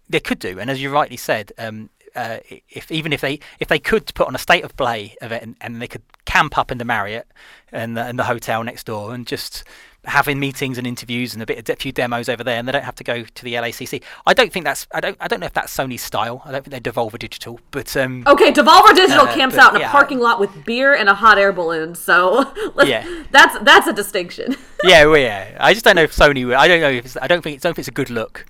they 0.09 0.19
could 0.19 0.39
do, 0.39 0.57
and 0.57 0.67
as 0.71 0.81
you 0.81 0.89
rightly 0.89 1.17
said, 1.17 1.51
um, 1.59 1.91
uh, 2.15 2.39
if 2.69 2.91
even 2.91 3.13
if 3.13 3.21
they 3.21 3.39
if 3.59 3.67
they 3.67 3.77
could 3.77 4.11
put 4.15 4.27
on 4.27 4.33
a 4.33 4.39
state 4.39 4.63
of 4.63 4.75
play 4.77 5.15
event 5.21 5.43
and, 5.43 5.55
and 5.61 5.79
they 5.79 5.87
could 5.87 6.01
camp 6.25 6.57
up 6.57 6.71
in 6.71 6.79
the 6.79 6.85
Marriott 6.85 7.27
and 7.71 7.95
the, 7.95 8.03
and 8.03 8.17
the 8.17 8.23
hotel 8.23 8.63
next 8.63 8.87
door 8.87 9.13
and 9.13 9.27
just 9.27 9.63
having 10.05 10.39
meetings 10.39 10.77
and 10.77 10.85
interviews 10.85 11.33
and 11.33 11.41
a 11.41 11.45
bit 11.45 11.57
of 11.57 11.69
a 11.73 11.75
few 11.77 11.91
demos 11.91 12.27
over 12.29 12.43
there, 12.43 12.57
and 12.57 12.67
they 12.67 12.71
don't 12.71 12.83
have 12.83 12.95
to 12.95 13.03
go 13.03 13.23
to 13.23 13.43
the 13.43 13.53
LACC. 13.53 14.01
I 14.25 14.33
don't 14.33 14.51
think 14.51 14.65
that's 14.65 14.87
I 14.91 14.99
don't 14.99 15.17
I 15.19 15.27
don't 15.27 15.39
know 15.39 15.45
if 15.45 15.53
that's 15.53 15.75
Sony's 15.75 16.01
style. 16.01 16.41
I 16.45 16.51
don't 16.51 16.63
think 16.63 16.71
they're 16.71 16.93
Devolver 16.93 17.17
Digital, 17.17 17.59
but 17.71 17.95
um, 17.95 18.23
okay, 18.27 18.51
Devolver 18.51 18.95
Digital 18.95 19.25
uh, 19.25 19.33
camps 19.33 19.57
out 19.57 19.75
in 19.75 19.81
yeah. 19.81 19.89
a 19.89 19.91
parking 19.91 20.19
lot 20.19 20.39
with 20.39 20.65
beer 20.65 20.93
and 20.93 21.09
a 21.09 21.13
hot 21.13 21.37
air 21.37 21.53
balloon. 21.53 21.95
So 21.95 22.51
yeah, 22.83 23.23
that's 23.31 23.57
that's 23.59 23.87
a 23.87 23.93
distinction. 23.93 24.55
yeah, 24.83 25.05
well, 25.05 25.17
yeah. 25.17 25.57
I 25.59 25.73
just 25.73 25.85
don't 25.85 25.95
know 25.95 26.03
if 26.03 26.15
Sony. 26.15 26.53
I 26.55 26.67
don't 26.67 26.81
know 26.81 26.89
if 26.89 27.17
I 27.21 27.27
don't 27.27 27.41
think 27.41 27.55
I 27.55 27.59
don't 27.59 27.75
think 27.75 27.79
it's 27.79 27.87
a 27.87 27.91
good 27.91 28.09
look 28.09 28.45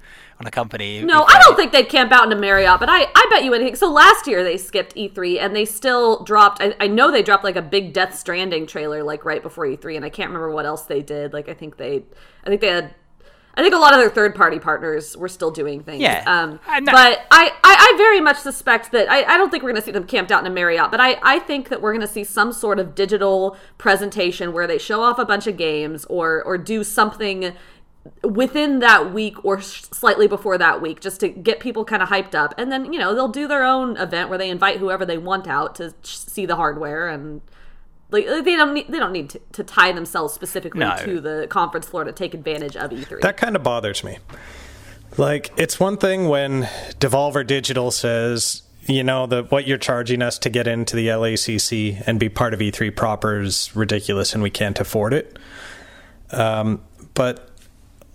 a 0.48 0.52
company. 0.52 1.02
No, 1.02 1.24
I 1.24 1.40
don't 1.44 1.56
think 1.56 1.72
they'd 1.72 1.90
camp 1.90 2.12
out 2.12 2.26
in 2.26 2.32
a 2.32 2.40
Marriott, 2.40 2.80
but 2.80 2.90
I, 2.90 3.08
I 3.16 3.28
bet 3.30 3.44
you 3.44 3.54
anything. 3.54 3.76
So 3.76 3.92
last 3.92 4.28
year 4.28 4.44
they 4.44 4.58
skipped 4.58 4.96
E3 4.96 5.40
and 5.40 5.56
they 5.56 5.66
still 5.66 6.24
dropped. 6.24 6.62
I, 6.62 6.76
I 6.80 6.88
know 6.88 7.12
they 7.12 7.24
dropped 7.24 7.44
like 7.44 7.56
a 7.56 7.62
big 7.62 7.94
Death 7.94 8.18
Stranding 8.18 8.68
trailer 8.68 9.04
like 9.04 9.26
right 9.26 9.42
before 9.42 9.66
E3, 9.66 9.96
and 9.96 10.06
I 10.06 10.10
can't 10.10 10.30
remember 10.30 10.52
what 10.52 10.66
else 10.66 10.84
they 10.84 11.02
did. 11.02 11.34
Like 11.34 11.50
I 11.50 11.54
think 11.54 11.78
they, 11.78 12.04
I 12.44 12.50
think 12.50 12.62
they 12.62 12.68
had. 12.68 12.96
I 13.56 13.62
think 13.62 13.76
a 13.76 13.78
lot 13.78 13.94
of 13.94 14.00
their 14.00 14.10
third 14.10 14.34
party 14.34 14.58
partners 14.58 15.16
were 15.16 15.28
still 15.28 15.52
doing 15.52 15.84
things. 15.84 16.02
Yeah. 16.02 16.24
Um, 16.26 16.60
but 16.66 17.28
I, 17.30 17.52
I, 17.52 17.52
I, 17.64 17.94
very 17.98 18.20
much 18.20 18.38
suspect 18.38 18.92
that 18.94 19.12
I, 19.12 19.22
I 19.32 19.38
don't 19.38 19.52
think 19.52 19.62
we're 19.62 19.70
going 19.70 19.80
to 19.80 19.86
see 19.86 19.92
them 19.92 20.08
camped 20.08 20.32
out 20.32 20.44
in 20.44 20.52
a 20.52 20.56
Marriott, 20.56 20.90
but 20.90 21.00
I, 21.00 21.20
I 21.22 21.38
think 21.38 21.70
that 21.70 21.80
we're 21.80 21.92
going 21.92 22.02
to 22.02 22.12
see 22.12 22.24
some 22.24 22.52
sort 22.52 22.80
of 22.80 22.96
digital 22.96 23.56
presentation 23.78 24.54
where 24.54 24.66
they 24.66 24.80
show 24.80 25.04
off 25.04 25.20
a 25.20 25.26
bunch 25.26 25.46
of 25.46 25.56
games 25.56 26.04
or 26.06 26.42
or 26.42 26.58
do 26.58 26.84
something 26.84 27.54
within 28.24 28.79
that 28.79 29.13
week 29.13 29.43
or 29.45 29.62
slightly 29.62 30.27
before 30.27 30.57
that 30.57 30.81
week 30.81 31.00
just 31.00 31.19
to 31.22 31.29
get 31.29 31.60
people 31.60 31.86
kind 31.86 32.03
of 32.03 32.10
hyped 32.10 32.36
up 32.36 32.53
and 32.57 32.72
then 32.72 32.91
you 32.91 33.00
know 33.00 33.15
they'll 33.15 33.29
do 33.29 33.48
their 33.48 33.63
own 33.63 33.95
event 33.95 34.29
where 34.29 34.38
they 34.38 34.50
invite 34.50 34.77
whoever 34.77 35.05
they 35.05 35.17
want 35.17 35.48
out 35.48 35.75
to 35.75 35.93
see 36.03 36.45
the 36.45 36.57
hardware 36.57 37.07
and 37.07 37.41
like 38.13 38.27
they 38.27 38.55
don't 38.55 38.74
need 38.74 38.88
they 38.88 39.00
don't 39.00 39.12
need 39.12 39.31
to, 39.31 39.41
to 39.53 39.63
tie 39.63 39.91
themselves 39.91 40.33
specifically 40.33 40.81
no. 40.81 40.95
to 41.03 41.19
the 41.19 41.48
conference 41.50 41.88
floor 41.88 42.03
to 42.03 42.12
take 42.12 42.33
advantage 42.33 42.77
of 42.77 42.91
E3. 42.91 43.22
That 43.22 43.38
kind 43.38 43.55
of 43.55 43.63
bothers 43.63 44.03
me. 44.03 44.19
Like 45.17 45.51
it's 45.57 45.79
one 45.79 45.98
thing 45.98 46.29
when 46.29 46.63
Devolver 47.00 47.45
Digital 47.45 47.89
says, 47.89 48.62
you 48.86 49.03
know, 49.03 49.25
the 49.25 49.43
what 49.43 49.67
you're 49.67 49.79
charging 49.79 50.22
us 50.22 50.38
to 50.39 50.50
get 50.50 50.67
into 50.67 50.96
the 50.96 51.07
LACC 51.07 52.03
and 52.05 52.20
be 52.20 52.29
part 52.29 52.53
of 52.53 52.59
E3 52.59 52.96
proper 52.96 53.39
is 53.39 53.75
ridiculous 53.75 54.33
and 54.33 54.44
we 54.44 54.51
can't 54.51 54.79
afford 54.79 55.13
it. 55.13 55.37
Um, 56.31 56.83
but 57.16 57.50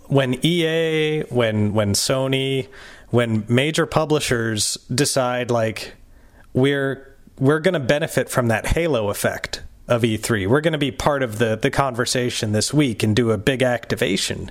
when 0.08 0.44
EA, 0.44 1.22
when 1.30 1.72
when 1.74 1.92
Sony, 1.92 2.68
when 3.10 3.44
major 3.48 3.86
publishers 3.86 4.74
decide 4.92 5.50
like 5.50 5.94
we're 6.52 7.16
we're 7.38 7.60
going 7.60 7.74
to 7.74 7.80
benefit 7.80 8.28
from 8.28 8.48
that 8.48 8.66
halo 8.66 9.10
effect 9.10 9.62
of 9.86 10.02
E3. 10.02 10.46
We're 10.46 10.60
going 10.60 10.72
to 10.72 10.78
be 10.78 10.90
part 10.90 11.22
of 11.22 11.38
the 11.38 11.56
the 11.56 11.70
conversation 11.70 12.52
this 12.52 12.74
week 12.74 13.02
and 13.02 13.14
do 13.14 13.30
a 13.30 13.38
big 13.38 13.62
activation. 13.62 14.50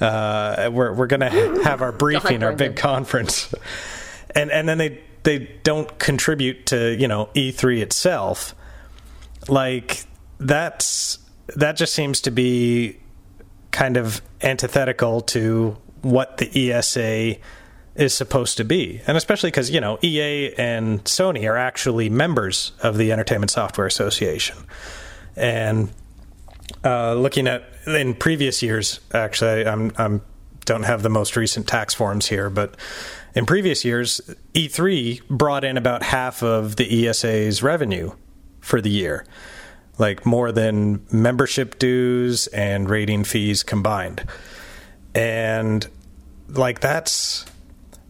Uh, 0.00 0.70
we're 0.72 0.92
we're 0.92 1.06
going 1.06 1.20
to 1.20 1.62
have 1.64 1.82
our 1.82 1.92
briefing, 1.92 2.42
our 2.42 2.52
big 2.52 2.76
conference, 2.76 3.54
and 4.34 4.50
and 4.50 4.68
then 4.68 4.78
they 4.78 5.00
they 5.22 5.50
don't 5.62 5.98
contribute 5.98 6.66
to 6.66 6.96
you 6.96 7.08
know 7.08 7.28
E3 7.34 7.80
itself. 7.80 8.54
Like 9.48 10.04
that's 10.38 11.18
that 11.56 11.76
just 11.76 11.94
seems 11.94 12.20
to 12.22 12.30
be 12.30 12.98
kind 13.72 13.96
of 13.96 14.22
antithetical 14.42 15.20
to 15.20 15.76
what 16.02 16.36
the 16.38 16.72
ESA 16.72 17.36
is 17.94 18.14
supposed 18.14 18.56
to 18.58 18.64
be. 18.64 19.00
And 19.06 19.16
especially 19.16 19.50
because, 19.50 19.70
you 19.70 19.80
know, 19.80 19.98
EA 20.02 20.54
and 20.54 21.02
Sony 21.04 21.48
are 21.48 21.56
actually 21.56 22.08
members 22.08 22.72
of 22.82 22.96
the 22.96 23.12
Entertainment 23.12 23.50
Software 23.50 23.86
Association. 23.86 24.56
And 25.36 25.90
uh, 26.84 27.14
looking 27.14 27.46
at 27.46 27.64
in 27.86 28.14
previous 28.14 28.62
years, 28.62 29.00
actually, 29.12 29.66
I'm, 29.66 29.92
I'm 29.96 30.22
don't 30.64 30.84
have 30.84 31.02
the 31.02 31.10
most 31.10 31.36
recent 31.36 31.66
tax 31.66 31.92
forms 31.92 32.28
here, 32.28 32.48
but 32.48 32.76
in 33.34 33.46
previous 33.46 33.84
years, 33.84 34.20
E3 34.54 35.26
brought 35.28 35.64
in 35.64 35.76
about 35.76 36.04
half 36.04 36.42
of 36.42 36.76
the 36.76 37.08
ESA's 37.08 37.64
revenue 37.64 38.12
for 38.60 38.80
the 38.80 38.90
year 38.90 39.26
like 39.98 40.24
more 40.24 40.52
than 40.52 41.04
membership 41.12 41.78
dues 41.78 42.46
and 42.48 42.88
rating 42.88 43.24
fees 43.24 43.62
combined. 43.62 44.24
And 45.14 45.86
like 46.48 46.80
that's 46.80 47.44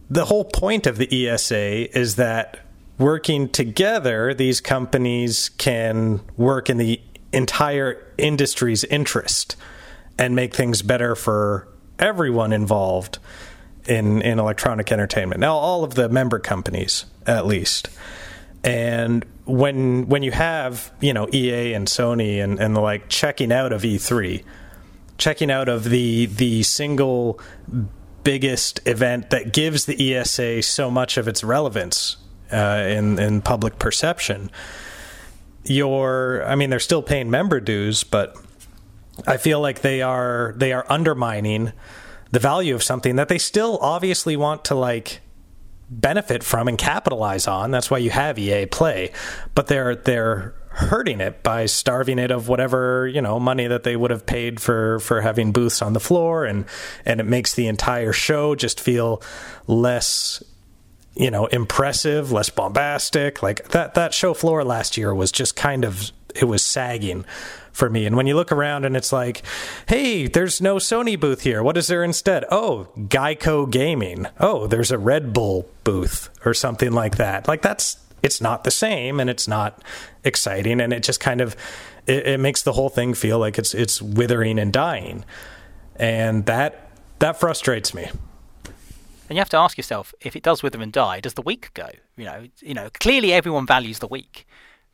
the 0.09 0.25
whole 0.25 0.45
point 0.45 0.87
of 0.87 0.97
the 0.97 1.29
ESA 1.29 1.97
is 1.97 2.15
that 2.15 2.59
working 2.97 3.49
together, 3.49 4.33
these 4.33 4.61
companies 4.61 5.49
can 5.49 6.21
work 6.37 6.69
in 6.69 6.77
the 6.77 7.01
entire 7.31 8.05
industry's 8.17 8.83
interest 8.85 9.55
and 10.17 10.35
make 10.35 10.53
things 10.53 10.81
better 10.81 11.15
for 11.15 11.67
everyone 11.99 12.53
involved 12.53 13.17
in, 13.85 14.21
in 14.21 14.39
electronic 14.39 14.91
entertainment. 14.91 15.41
Now, 15.41 15.55
all 15.55 15.83
of 15.83 15.95
the 15.95 16.07
member 16.09 16.39
companies, 16.39 17.05
at 17.25 17.45
least. 17.45 17.89
And 18.63 19.25
when 19.45 20.07
when 20.07 20.23
you 20.23 20.31
have 20.31 20.91
you 21.01 21.13
know 21.13 21.27
EA 21.33 21.73
and 21.73 21.87
Sony 21.87 22.43
and, 22.43 22.59
and 22.59 22.75
the 22.75 22.81
like 22.81 23.09
checking 23.09 23.51
out 23.51 23.73
of 23.73 23.81
E3, 23.81 24.43
checking 25.17 25.51
out 25.51 25.67
of 25.69 25.85
the 25.85 26.27
the 26.27 26.63
single 26.63 27.39
biggest 28.23 28.79
event 28.87 29.29
that 29.31 29.51
gives 29.51 29.85
the 29.85 30.15
ESA 30.15 30.61
so 30.61 30.89
much 30.89 31.17
of 31.17 31.27
its 31.27 31.43
relevance 31.43 32.17
uh, 32.51 32.85
in 32.87 33.19
in 33.19 33.41
public 33.41 33.79
perception. 33.79 34.49
You're, 35.65 36.45
I 36.45 36.55
mean, 36.55 36.69
they're 36.69 36.79
still 36.79 37.01
paying 37.01 37.31
member 37.31 37.61
dues, 37.61 38.03
but 38.03 38.35
I 39.25 39.37
feel 39.37 39.61
like 39.61 39.81
they 39.81 40.01
are 40.01 40.53
they 40.57 40.73
are 40.73 40.85
undermining 40.89 41.71
the 42.31 42.39
value 42.39 42.75
of 42.75 42.83
something 42.83 43.15
that 43.15 43.27
they 43.27 43.37
still 43.37 43.77
obviously 43.81 44.35
want 44.35 44.65
to 44.65 44.75
like 44.75 45.21
benefit 46.01 46.43
from 46.43 46.67
and 46.67 46.77
capitalize 46.77 47.47
on. 47.47 47.71
That's 47.71 47.89
why 47.89 47.99
you 47.99 48.09
have 48.09 48.37
EA 48.39 48.65
Play, 48.65 49.11
but 49.55 49.67
they're 49.67 49.95
they're 49.95 50.55
hurting 50.69 51.21
it 51.21 51.43
by 51.43 51.67
starving 51.67 52.17
it 52.17 52.31
of 52.31 52.47
whatever 52.47 53.07
you 53.07 53.21
know 53.21 53.39
money 53.39 53.67
that 53.67 53.83
they 53.83 53.95
would 53.95 54.11
have 54.11 54.25
paid 54.25 54.59
for 54.59 54.99
for 54.99 55.21
having 55.21 55.51
booths 55.51 55.81
on 55.81 55.93
the 55.93 55.99
floor, 55.99 56.45
and 56.45 56.65
and 57.05 57.19
it 57.19 57.25
makes 57.25 57.53
the 57.53 57.67
entire 57.67 58.13
show 58.13 58.55
just 58.55 58.79
feel 58.79 59.21
less 59.67 60.43
you 61.15 61.31
know 61.31 61.45
impressive, 61.47 62.31
less 62.31 62.49
bombastic. 62.49 63.43
Like 63.43 63.69
that 63.69 63.93
that 63.93 64.13
show 64.13 64.33
floor 64.33 64.63
last 64.63 64.97
year 64.97 65.13
was 65.13 65.31
just 65.31 65.55
kind 65.55 65.85
of 65.85 66.11
it 66.35 66.45
was 66.45 66.63
sagging 66.63 67.25
for 67.73 67.89
me. 67.89 68.05
And 68.05 68.15
when 68.15 68.27
you 68.27 68.35
look 68.35 68.51
around 68.51 68.85
and 68.85 68.95
it's 68.95 69.11
like, 69.11 69.41
hey, 69.89 70.27
there's 70.27 70.61
no 70.61 70.77
Sony 70.77 71.19
booth 71.19 71.41
here. 71.41 71.61
What 71.61 71.75
is 71.75 71.87
there 71.87 72.03
instead? 72.03 72.45
Oh, 72.49 72.87
Geico 72.97 73.69
Gaming. 73.69 74.27
Oh, 74.39 74.67
there's 74.67 74.91
a 74.91 74.97
Red 74.97 75.33
Bull 75.33 75.67
booth 75.83 76.29
or 76.45 76.53
something 76.53 76.91
like 76.91 77.17
that. 77.17 77.47
Like 77.47 77.61
that's 77.61 77.97
it's 78.21 78.39
not 78.39 78.63
the 78.63 78.71
same 78.71 79.19
and 79.19 79.29
it's 79.29 79.47
not 79.47 79.83
exciting 80.23 80.79
and 80.79 80.93
it 80.93 81.03
just 81.03 81.19
kind 81.19 81.41
of 81.41 81.57
it, 82.07 82.27
it 82.27 82.39
makes 82.39 82.61
the 82.61 82.73
whole 82.73 82.89
thing 82.89 83.13
feel 83.13 83.39
like 83.39 83.57
it's 83.57 83.73
it's 83.73 84.01
withering 84.01 84.59
and 84.59 84.71
dying. 84.71 85.25
And 85.95 86.45
that 86.45 86.91
that 87.19 87.39
frustrates 87.39 87.93
me. 87.93 88.09
And 89.29 89.37
you 89.37 89.39
have 89.39 89.49
to 89.49 89.57
ask 89.57 89.77
yourself, 89.77 90.13
if 90.21 90.35
it 90.35 90.43
does 90.43 90.61
wither 90.61 90.81
and 90.81 90.91
die, 90.91 91.19
does 91.21 91.33
the 91.33 91.41
week 91.41 91.71
go? 91.73 91.87
You 92.17 92.25
know, 92.25 92.47
you 92.59 92.73
know, 92.73 92.89
clearly 92.99 93.31
everyone 93.33 93.65
values 93.65 93.99
the 93.99 94.07
week. 94.07 94.45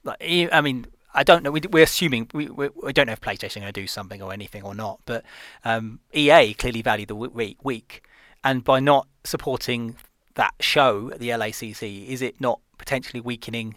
Like, 0.04 0.22
I 0.22 0.62
mean, 0.62 0.86
I 1.14 1.24
don't 1.24 1.44
know. 1.44 1.52
We, 1.52 1.62
we're 1.72 1.84
assuming 1.84 2.30
we, 2.34 2.48
we, 2.48 2.70
we, 2.70 2.94
don't 2.94 3.08
know 3.08 3.14
if 3.14 3.22
PlayStation 3.22 3.58
are 3.58 3.62
going 3.62 3.74
to 3.74 3.82
do 3.82 3.88
something 3.88 4.22
or 4.22 4.32
anything 4.32 4.64
or 4.64 4.76
not. 4.76 5.00
But 5.06 5.26
um, 5.66 6.00
EA 6.14 6.54
clearly 6.54 6.82
value 6.82 7.06
the 7.06 7.16
week, 7.16 7.64
week, 7.64 8.04
and 8.44 8.64
by 8.64 8.80
not 8.80 9.08
supporting 9.24 9.96
that 10.36 10.54
show 10.60 11.12
at 11.12 11.20
the 11.20 11.30
LACC, 11.30 12.08
is 12.08 12.22
it 12.22 12.40
not 12.40 12.60
potentially 12.78 13.20
weakening? 13.20 13.76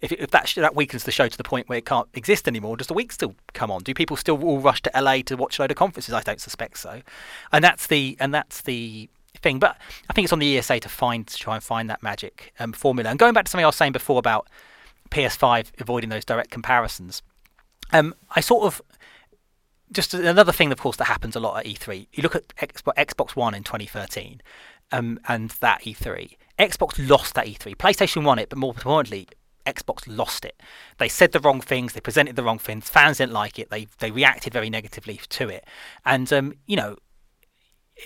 If, 0.00 0.12
if 0.12 0.30
that 0.32 0.52
that 0.56 0.74
weakens 0.74 1.04
the 1.04 1.12
show 1.12 1.28
to 1.28 1.38
the 1.38 1.44
point 1.44 1.68
where 1.68 1.78
it 1.78 1.86
can't 1.86 2.08
exist 2.12 2.48
anymore, 2.48 2.76
does 2.76 2.88
the 2.88 2.94
week 2.94 3.12
still 3.12 3.34
come 3.52 3.70
on? 3.70 3.82
Do 3.82 3.94
people 3.94 4.16
still 4.16 4.42
all 4.42 4.58
rush 4.58 4.82
to 4.82 4.90
LA 4.94 5.18
to 5.26 5.36
watch 5.36 5.58
a 5.58 5.62
load 5.62 5.70
of 5.70 5.76
conferences? 5.76 6.12
I 6.12 6.20
don't 6.20 6.40
suspect 6.40 6.78
so. 6.78 7.02
And 7.52 7.64
that's 7.64 7.86
the 7.86 8.16
and 8.20 8.34
that's 8.34 8.62
the 8.62 9.08
thing. 9.40 9.60
But 9.60 9.78
I 10.10 10.12
think 10.12 10.24
it's 10.24 10.32
on 10.32 10.40
the 10.40 10.58
ESA 10.58 10.80
to 10.80 10.88
find 10.88 11.26
to 11.26 11.36
try 11.36 11.54
and 11.54 11.62
find 11.62 11.88
that 11.88 12.02
magic 12.02 12.52
um, 12.58 12.72
formula. 12.72 13.10
And 13.10 13.18
going 13.18 13.32
back 13.32 13.44
to 13.44 13.50
something 13.50 13.64
I 13.64 13.68
was 13.68 13.76
saying 13.76 13.92
before 13.92 14.18
about 14.18 14.48
PS5 15.10 15.80
avoiding 15.80 16.10
those 16.10 16.24
direct 16.24 16.50
comparisons, 16.50 17.22
um, 17.92 18.14
I 18.30 18.40
sort 18.40 18.64
of 18.64 18.82
just 19.92 20.14
another 20.14 20.52
thing, 20.52 20.72
of 20.72 20.78
course, 20.78 20.96
that 20.96 21.04
happens 21.04 21.36
a 21.36 21.40
lot 21.40 21.58
at 21.58 21.66
E3. 21.66 22.08
You 22.12 22.22
look 22.22 22.34
at 22.34 22.48
Xbox 22.56 23.36
One 23.36 23.54
in 23.54 23.62
2013 23.62 24.40
um, 24.92 25.18
and 25.28 25.50
that 25.60 25.82
E3. 25.82 26.36
Xbox 26.58 27.08
lost 27.08 27.34
that 27.34 27.46
E3. 27.46 27.76
PlayStation 27.76 28.24
won 28.24 28.38
it, 28.38 28.48
but 28.48 28.58
more 28.58 28.72
importantly, 28.72 29.28
Xbox 29.66 30.04
lost 30.06 30.44
it. 30.44 30.60
They 30.98 31.08
said 31.08 31.32
the 31.32 31.40
wrong 31.40 31.60
things. 31.60 31.92
They 31.92 32.00
presented 32.00 32.36
the 32.36 32.42
wrong 32.42 32.58
things. 32.58 32.88
Fans 32.88 33.18
didn't 33.18 33.32
like 33.32 33.58
it. 33.58 33.70
They 33.70 33.86
they 33.98 34.10
reacted 34.10 34.52
very 34.52 34.68
negatively 34.70 35.20
to 35.30 35.48
it. 35.48 35.64
And 36.04 36.30
um, 36.32 36.54
you 36.66 36.76
know, 36.76 36.96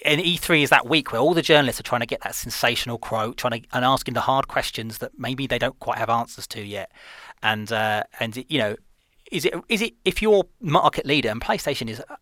and 0.05 0.21
E3 0.21 0.63
is 0.63 0.71
that 0.71 0.89
week 0.89 1.13
where 1.13 1.21
all 1.21 1.35
the 1.35 1.43
journalists 1.43 1.81
are 1.81 1.85
trying 1.85 2.01
to 2.01 2.07
get 2.07 2.21
that 2.23 2.35
sensational 2.35 2.99
quote, 2.99 3.37
trying 3.37 3.63
to 3.63 3.69
and 3.73 3.85
asking 3.85 4.15
the 4.15 4.21
hard 4.21 4.49
questions 4.49 4.99
that 4.99 5.13
maybe 5.19 5.47
they 5.47 5.59
don't 5.59 5.79
quite 5.81 5.99
have 5.99 6.11
answers 6.11 6.47
to 6.49 6.63
yet. 6.63 6.93
And 7.43 7.73
uh, 7.73 8.05
and 8.21 8.45
you 8.49 8.59
know, 8.59 8.77
is 9.33 9.45
it 9.45 9.55
is 9.69 9.83
it 9.83 9.95
if 10.05 10.21
you're 10.21 10.45
market 10.61 11.07
leader 11.07 11.31
and 11.31 11.41
PlayStation 11.41 11.89
is 11.89 12.03
uh, 12.09 12.15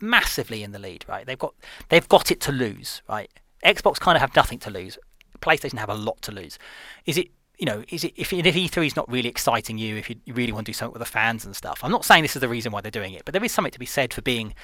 massively 0.00 0.62
in 0.62 0.72
the 0.72 0.78
lead, 0.78 1.04
right? 1.08 1.26
They've 1.26 1.38
got 1.38 1.54
they've 1.88 2.08
got 2.08 2.30
it 2.30 2.40
to 2.42 2.52
lose, 2.52 3.02
right? 3.08 3.30
Xbox 3.64 4.00
kind 4.00 4.16
of 4.16 4.20
have 4.20 4.34
nothing 4.34 4.58
to 4.60 4.70
lose. 4.70 4.98
PlayStation 5.40 5.78
have 5.78 5.88
a 5.88 5.94
lot 5.94 6.20
to 6.22 6.32
lose. 6.32 6.58
Is 7.06 7.18
it 7.18 7.28
you 7.58 7.66
know, 7.66 7.84
is 7.90 8.04
it 8.04 8.12
if, 8.16 8.32
if 8.32 8.54
E3 8.54 8.86
is 8.86 8.96
not 8.96 9.10
really 9.10 9.28
exciting 9.28 9.78
you, 9.78 9.96
if 9.96 10.10
you 10.10 10.16
really 10.28 10.52
want 10.52 10.66
to 10.66 10.72
do 10.72 10.74
something 10.74 10.92
with 10.92 11.06
the 11.06 11.12
fans 11.12 11.44
and 11.44 11.54
stuff? 11.54 11.80
I'm 11.82 11.90
not 11.90 12.04
saying 12.04 12.22
this 12.22 12.34
is 12.34 12.40
the 12.40 12.48
reason 12.48 12.72
why 12.72 12.80
they're 12.80 12.90
doing 12.90 13.14
it, 13.14 13.24
but 13.24 13.32
there 13.32 13.44
is 13.44 13.52
something 13.52 13.72
to 13.72 13.78
be 13.78 13.86
said 13.86 14.12
for 14.12 14.22
being, 14.22 14.54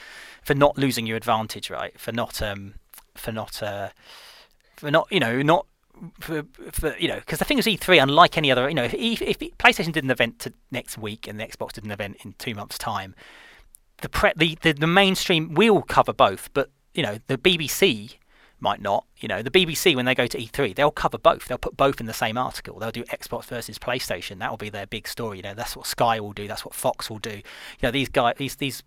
for 0.43 0.55
not 0.55 0.79
losing 0.79 1.07
your 1.07 1.17
advantage, 1.17 1.71
right? 1.71 1.99
For 1.99 2.13
not, 2.13 2.43
um, 2.43 2.75
for 3.15 3.33
not, 3.33 3.63
uh, 3.63 3.91
for 4.77 4.91
not, 4.91 5.07
you 5.11 5.21
know, 5.21 5.43
not. 5.43 5.67
For, 6.21 6.45
for 6.71 6.97
you 6.97 7.09
know, 7.09 7.17
because 7.17 7.41
the 7.41 7.45
thing 7.45 7.59
is, 7.59 7.67
E3, 7.67 8.01
unlike 8.01 8.39
any 8.39 8.53
other, 8.53 8.69
you 8.69 8.75
know, 8.75 8.85
if, 8.85 8.95
if 8.95 9.39
PlayStation 9.59 9.91
did 9.91 10.05
an 10.05 10.13
event 10.13 10.39
to 10.41 10.53
next 10.71 10.97
week 10.97 11.27
and 11.27 11.41
the 11.41 11.45
Xbox 11.45 11.73
did 11.73 11.85
an 11.85 11.91
event 11.91 12.19
in 12.25 12.35
two 12.39 12.55
months' 12.55 12.79
time, 12.79 13.17
the 14.01 14.09
pre- 14.09 14.33
the, 14.37 14.57
the 14.63 14.73
the 14.73 14.87
mainstream 14.87 15.55
will 15.55 15.83
cover 15.83 16.13
both, 16.13 16.51
but 16.55 16.71
you 16.95 17.03
know, 17.03 17.19
the 17.27 17.37
BBC 17.37 18.19
might 18.61 18.81
not. 18.81 19.05
You 19.19 19.29
know, 19.29 19.43
the 19.43 19.51
BBC 19.51 19.95
when 19.95 20.05
they 20.05 20.15
go 20.15 20.27
to 20.27 20.39
E3, 20.39 20.75
they'll 20.75 20.91
cover 20.91 21.19
both. 21.19 21.47
They'll 21.47 21.59
put 21.59 21.77
both 21.77 22.01
in 22.01 22.07
the 22.07 22.13
same 22.13 22.37
article. 22.39 22.79
They'll 22.79 22.91
do 22.91 23.05
Xbox 23.05 23.45
versus 23.47 23.79
PlayStation. 23.79 24.39
That 24.39 24.51
will 24.51 24.57
be 24.57 24.71
their 24.71 24.87
big 24.87 25.09
story. 25.09 25.39
You 25.39 25.43
know, 25.43 25.55
that's 25.55 25.77
what 25.77 25.87
Sky 25.87 26.21
will 26.21 26.33
do. 26.33 26.49
That's 26.49 26.65
what 26.65 26.75
Fox 26.75 27.11
will 27.11 27.19
do. 27.19 27.37
You 27.37 27.43
know, 27.83 27.91
these 27.91 28.09
guys, 28.09 28.35
these 28.39 28.57
these 28.57 28.83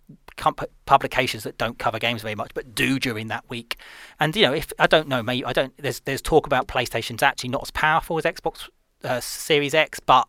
publications 0.86 1.44
that 1.44 1.58
don't 1.58 1.78
cover 1.78 2.00
games 2.00 2.22
very 2.22 2.36
much, 2.36 2.52
but 2.54 2.74
do 2.74 3.00
during 3.00 3.28
that 3.28 3.50
week. 3.50 3.78
And 4.20 4.36
you 4.36 4.44
know, 4.44 4.54
if 4.54 4.72
I 4.80 4.88
don't 4.88 5.08
know, 5.08 5.22
maybe 5.22 5.46
I 5.46 5.54
don't. 5.54 5.76
There's 5.78 6.00
there's 6.02 6.22
talk 6.22 6.46
about 6.46 6.68
PlayStation's 6.68 7.24
actually 7.24 7.50
not 7.50 7.64
as 7.64 7.72
powerful 7.72 8.18
as 8.18 8.24
Xbox 8.24 8.70
uh, 9.04 9.20
Series 9.20 9.74
X, 9.74 10.00
but 10.00 10.28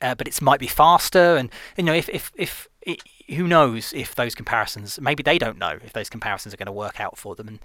uh, 0.00 0.14
but 0.14 0.28
it 0.28 0.40
might 0.40 0.60
be 0.60 0.66
faster. 0.66 1.36
And 1.36 1.50
you 1.76 1.84
know, 1.84 1.94
if 1.94 2.08
if 2.08 2.32
if 2.36 2.68
it, 2.82 3.02
who 3.28 3.46
knows 3.46 3.92
if 3.92 4.14
those 4.14 4.34
comparisons, 4.34 5.00
maybe 5.00 5.22
they 5.22 5.38
don't 5.38 5.58
know 5.58 5.78
if 5.84 5.92
those 5.92 6.08
comparisons 6.08 6.52
are 6.54 6.56
going 6.56 6.66
to 6.66 6.72
work 6.72 7.00
out 7.00 7.16
for 7.16 7.34
them. 7.34 7.48
And 7.48 7.58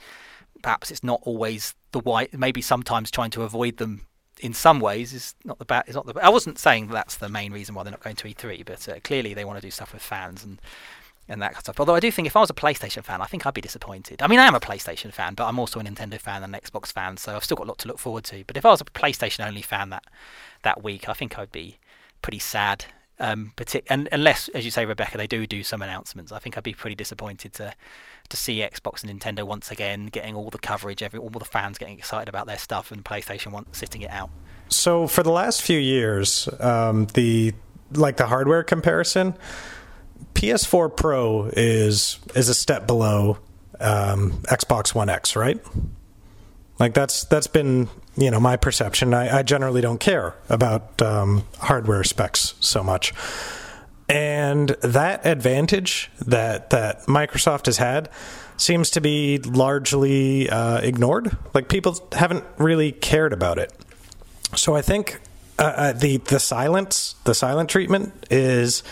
perhaps 0.62 0.92
it's 0.92 1.04
not 1.04 1.20
always 1.24 1.74
the 1.92 2.00
white. 2.00 2.34
Maybe 2.34 2.62
sometimes 2.62 3.12
trying 3.12 3.32
to 3.32 3.44
avoid 3.44 3.78
them 3.78 4.06
in 4.40 4.54
some 4.54 4.80
ways 4.80 5.14
is 5.14 5.36
not 5.44 5.60
the 5.60 5.66
bad. 5.66 5.86
Is 5.88 5.96
not 5.96 6.06
the. 6.06 6.20
I 6.24 6.30
wasn't 6.30 6.60
saying 6.60 6.88
that's 6.88 7.18
the 7.18 7.30
main 7.30 7.52
reason 7.52 7.76
why 7.76 7.84
they're 7.84 7.92
not 7.92 8.04
going 8.04 8.16
to 8.18 8.28
E3, 8.28 8.66
but 8.66 8.88
uh, 8.90 9.00
clearly 9.04 9.34
they 9.34 9.46
want 9.46 9.58
to 9.58 9.66
do 9.66 9.72
stuff 9.72 9.94
with 9.94 10.02
fans 10.02 10.44
and 10.44 10.62
and 11.30 11.42
that 11.42 11.48
kind 11.48 11.58
of 11.58 11.64
stuff. 11.64 11.80
Although 11.80 11.96
I 11.96 12.00
do 12.00 12.12
think 12.12 12.28
if 12.28 12.36
I 12.36 12.40
was 12.40 12.50
a 12.50 12.54
PlayStation 12.54 13.04
fan, 13.04 13.22
I 13.22 13.26
think 13.26 13.46
I'd 13.46 13.54
be 13.54 13.62
disappointed. 13.62 14.22
I 14.22 14.28
mean, 14.28 14.40
I 14.40 14.46
am 14.46 14.56
a 14.56 14.60
PlayStation 14.60 15.12
fan, 15.12 15.34
but 15.34 15.46
I'm 15.46 15.60
also 15.60 15.80
a 15.80 15.84
Nintendo 15.84 16.20
fan 16.20 16.44
and 16.44 16.56
an 16.56 16.62
Xbox 16.62 16.92
fan, 16.92 17.18
so 17.18 17.36
I've 17.36 17.44
still 17.44 17.58
got 17.58 17.66
a 17.66 17.68
lot 17.68 17.78
to 17.80 17.88
look 17.88 18.00
forward 18.00 18.24
to. 18.26 18.44
But 18.46 18.56
if 18.56 18.66
I 18.66 18.70
was 18.70 18.82
a 18.82 18.86
PlayStation 18.86 19.46
only 19.46 19.62
fan 19.62 19.90
that 19.90 20.06
that 20.64 20.84
week, 20.84 21.10
I 21.10 21.14
think 21.14 21.38
I'd 21.38 21.52
be 21.52 21.80
pretty 22.22 22.40
sad 22.40 22.86
um, 23.20 23.54
partic- 23.56 23.86
and 23.90 24.08
unless, 24.12 24.48
as 24.50 24.64
you 24.66 24.72
say, 24.72 24.86
Rebekah, 24.86 25.18
they 25.18 25.28
do 25.28 25.48
do 25.48 25.64
some 25.64 25.82
announcements, 25.82 26.32
I 26.32 26.40
think 26.40 26.58
I'd 26.58 26.64
be 26.64 26.74
pretty 26.74 26.96
disappointed 26.96 27.54
to 27.54 27.74
to 28.30 28.38
see 28.38 28.60
Xbox 28.60 29.04
and 29.04 29.22
Nintendo 29.22 29.44
once 29.44 29.72
again 29.72 30.08
getting 30.08 30.36
all 30.36 30.50
the 30.50 30.58
coverage, 30.58 31.02
every 31.02 31.20
all 31.20 31.30
the 31.30 31.46
fans 31.46 31.78
getting 31.78 31.98
excited 31.98 32.28
about 32.30 32.46
their 32.46 32.58
stuff, 32.58 32.92
and 32.92 33.04
PlayStation 33.04 33.52
one 33.52 33.66
sitting 33.74 34.02
it 34.02 34.12
out. 34.12 34.30
So 34.70 35.08
for 35.08 35.24
the 35.24 35.32
last 35.32 35.62
few 35.62 35.80
years, 35.80 36.50
um, 36.60 37.08
the 37.14 37.54
like 37.92 38.18
the 38.18 38.28
hardware 38.28 38.64
comparison, 38.64 39.34
PS4 40.34 40.96
Pro 40.96 41.50
is 41.54 42.20
is 42.36 42.50
a 42.50 42.54
step 42.54 42.86
below 42.86 43.40
um, 43.80 44.34
Xbox 44.44 44.94
One 44.94 45.10
X, 45.10 45.36
right? 45.36 45.60
Like 46.80 46.94
that's 46.94 47.24
that's 47.26 47.48
been 47.48 47.90
you 48.16 48.32
know 48.32 48.40
my 48.40 48.58
perception. 48.58 49.14
I, 49.14 49.40
I 49.40 49.44
generally 49.44 49.82
don't 49.82 50.00
care 50.00 50.36
about 50.50 51.02
um, 51.02 51.44
hardware 51.60 52.04
specs 52.04 52.54
so 52.60 52.84
much, 52.84 53.14
and 54.08 54.70
that 54.82 55.26
advantage 55.26 56.12
that 56.20 56.70
that 56.70 57.02
Microsoft 57.08 57.66
has 57.66 57.78
had 57.78 58.10
seems 58.58 58.90
to 58.92 59.02
be 59.02 59.38
largely 59.40 60.50
uh, 60.50 60.80
ignored. 60.80 61.36
Like 61.54 61.70
people 61.70 61.98
haven't 62.12 62.44
really 62.58 62.92
cared 62.92 63.34
about 63.34 63.58
it. 63.60 63.74
So 64.56 64.76
I 64.76 64.82
think 64.82 65.20
uh, 65.58 65.64
uh 65.64 65.92
the 65.94 66.18
the 66.18 66.40
silence, 66.40 67.16
the 67.24 67.34
silent 67.34 67.70
treatment 67.70 68.14
is 68.30 68.84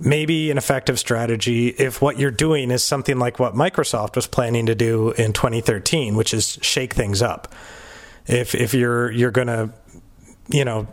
maybe 0.00 0.50
an 0.50 0.58
effective 0.58 0.98
strategy 0.98 1.68
if 1.68 2.02
what 2.02 2.18
you're 2.18 2.30
doing 2.30 2.70
is 2.70 2.82
something 2.82 3.18
like 3.18 3.38
what 3.38 3.54
Microsoft 3.54 4.16
was 4.16 4.26
planning 4.26 4.66
to 4.66 4.74
do 4.74 5.10
in 5.12 5.32
2013, 5.32 6.16
which 6.16 6.34
is 6.34 6.58
shake 6.62 6.94
things 6.94 7.22
up. 7.22 7.52
If 8.26 8.54
if 8.54 8.74
you're 8.74 9.10
you're 9.10 9.30
to 9.48 9.70
you 10.48 10.64
know 10.64 10.86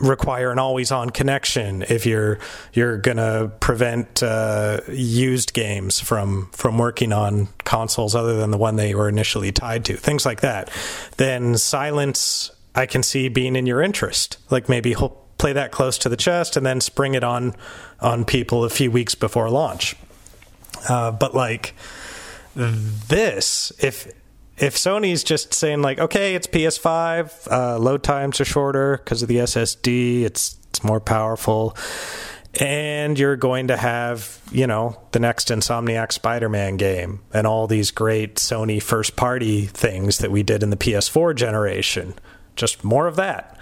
require 0.00 0.50
an 0.50 0.58
always 0.58 0.92
on 0.92 1.10
connection 1.10 1.82
if 1.88 2.06
you're 2.06 2.38
you're 2.72 2.98
to 3.16 3.50
prevent 3.60 4.22
uh, 4.22 4.80
used 4.88 5.52
games 5.52 6.00
from 6.00 6.50
from 6.52 6.78
working 6.78 7.12
on 7.12 7.48
consoles 7.64 8.14
other 8.14 8.36
than 8.36 8.50
the 8.50 8.58
one 8.58 8.76
they 8.76 8.94
were 8.94 9.08
initially 9.08 9.52
tied 9.52 9.84
to 9.84 9.96
things 9.96 10.26
like 10.26 10.40
that 10.40 10.70
then 11.16 11.56
silence 11.56 12.50
I 12.74 12.86
can 12.86 13.02
see 13.02 13.28
being 13.28 13.56
in 13.56 13.66
your 13.66 13.80
interest 13.80 14.38
like 14.50 14.68
maybe 14.68 14.94
play 15.38 15.52
that 15.52 15.72
close 15.72 15.98
to 15.98 16.08
the 16.08 16.16
chest 16.16 16.56
and 16.56 16.64
then 16.64 16.80
spring 16.80 17.14
it 17.14 17.24
on 17.24 17.54
on 18.00 18.24
people 18.24 18.64
a 18.64 18.70
few 18.70 18.90
weeks 18.90 19.14
before 19.14 19.50
launch. 19.50 19.96
Uh, 20.88 21.10
but 21.10 21.34
like 21.34 21.74
this, 22.54 23.72
if 23.78 24.12
if 24.56 24.76
Sony's 24.76 25.22
just 25.22 25.52
saying 25.52 25.82
like, 25.82 25.98
okay, 25.98 26.34
it's 26.34 26.46
PS5, 26.46 27.52
uh, 27.52 27.78
load 27.78 28.02
times 28.02 28.40
are 28.40 28.46
shorter 28.46 28.96
because 28.96 29.22
of 29.22 29.28
the 29.28 29.36
SSD, 29.36 30.22
it's 30.22 30.56
it's 30.70 30.82
more 30.82 31.00
powerful, 31.00 31.76
and 32.58 33.18
you're 33.18 33.36
going 33.36 33.68
to 33.68 33.76
have 33.76 34.40
you 34.50 34.66
know 34.66 35.00
the 35.12 35.18
next 35.18 35.48
Insomniac 35.48 36.12
Spider-Man 36.12 36.76
game 36.76 37.20
and 37.32 37.46
all 37.46 37.66
these 37.66 37.90
great 37.90 38.36
Sony 38.36 38.82
first-party 38.82 39.66
things 39.66 40.18
that 40.18 40.30
we 40.30 40.42
did 40.42 40.62
in 40.62 40.70
the 40.70 40.76
PS4 40.76 41.34
generation. 41.34 42.14
Just 42.54 42.82
more 42.82 43.06
of 43.06 43.16
that 43.16 43.58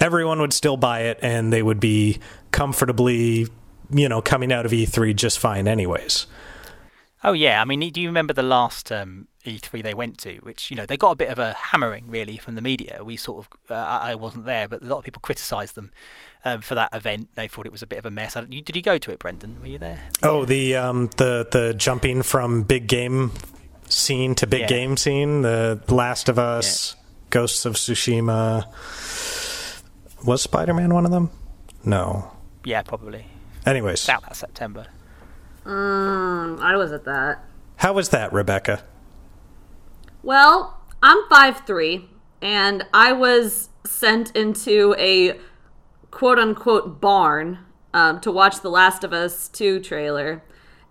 everyone 0.00 0.40
would 0.40 0.52
still 0.52 0.76
buy 0.76 1.02
it 1.02 1.18
and 1.22 1.52
they 1.52 1.62
would 1.62 1.80
be 1.80 2.18
comfortably, 2.50 3.46
you 3.90 4.08
know, 4.08 4.22
coming 4.22 4.52
out 4.52 4.66
of 4.66 4.72
E3 4.72 5.14
just 5.14 5.38
fine, 5.38 5.68
anyways. 5.68 6.26
Oh 7.22 7.32
yeah, 7.32 7.60
I 7.60 7.66
mean, 7.66 7.80
do 7.90 8.00
you 8.00 8.08
remember 8.08 8.32
the 8.32 8.42
last 8.42 8.90
um, 8.90 9.28
E3 9.44 9.82
they 9.82 9.92
went 9.92 10.16
to, 10.18 10.36
which 10.38 10.70
you 10.70 10.76
know 10.76 10.86
they 10.86 10.96
got 10.96 11.10
a 11.12 11.16
bit 11.16 11.28
of 11.28 11.38
a 11.38 11.52
hammering 11.52 12.04
really 12.08 12.38
from 12.38 12.54
the 12.54 12.62
media. 12.62 13.02
We 13.04 13.16
sort 13.16 13.46
of, 13.46 13.70
uh, 13.70 13.74
I 13.74 14.14
wasn't 14.14 14.46
there, 14.46 14.68
but 14.68 14.82
a 14.82 14.86
lot 14.86 14.98
of 14.98 15.04
people 15.04 15.20
criticised 15.20 15.74
them 15.74 15.90
um, 16.46 16.62
for 16.62 16.74
that 16.74 16.94
event. 16.94 17.28
They 17.34 17.46
thought 17.46 17.66
it 17.66 17.72
was 17.72 17.82
a 17.82 17.86
bit 17.86 17.98
of 17.98 18.06
a 18.06 18.10
mess. 18.10 18.34
Did 18.34 18.74
you 18.74 18.82
go 18.82 18.96
to 18.96 19.10
it, 19.10 19.18
Brendan? 19.18 19.60
Were 19.60 19.66
you 19.66 19.78
there? 19.78 20.00
Oh, 20.22 20.46
the 20.46 20.76
um, 20.76 21.10
the 21.16 21.46
the 21.50 21.74
jumping 21.74 22.22
from 22.22 22.62
big 22.62 22.86
game 22.86 23.32
scene 23.88 24.34
to 24.36 24.46
big 24.46 24.62
yeah. 24.62 24.66
game 24.66 24.96
scene, 24.96 25.42
the 25.42 25.82
Last 25.88 26.28
of 26.28 26.38
Us, 26.38 26.94
yeah. 26.94 27.02
Ghosts 27.30 27.64
of 27.66 27.74
Tsushima. 27.74 28.66
Was 30.24 30.42
Spider 30.42 30.74
Man 30.74 30.92
one 30.92 31.04
of 31.04 31.10
them? 31.10 31.30
No. 31.84 32.32
Yeah, 32.64 32.82
probably. 32.82 33.26
Anyways. 33.64 34.00
It's 34.00 34.08
out 34.08 34.22
that 34.22 34.36
September. 34.36 34.86
Mm, 35.64 36.60
I 36.60 36.76
was 36.76 36.92
at 36.92 37.04
that. 37.04 37.44
How 37.76 37.92
was 37.92 38.10
that, 38.10 38.32
Rebekah? 38.32 38.82
Well, 40.22 40.82
I'm 41.02 41.18
five 41.28 41.62
three, 41.66 42.08
and 42.42 42.86
I 42.92 43.12
was 43.12 43.70
sent 43.86 44.34
into 44.36 44.94
a 44.98 45.38
quote 46.10 46.38
unquote 46.38 47.00
barn 47.00 47.58
um, 47.94 48.20
to 48.20 48.30
watch 48.30 48.60
The 48.60 48.70
Last 48.70 49.04
of 49.04 49.12
Us 49.12 49.48
2 49.48 49.80
trailer. 49.80 50.42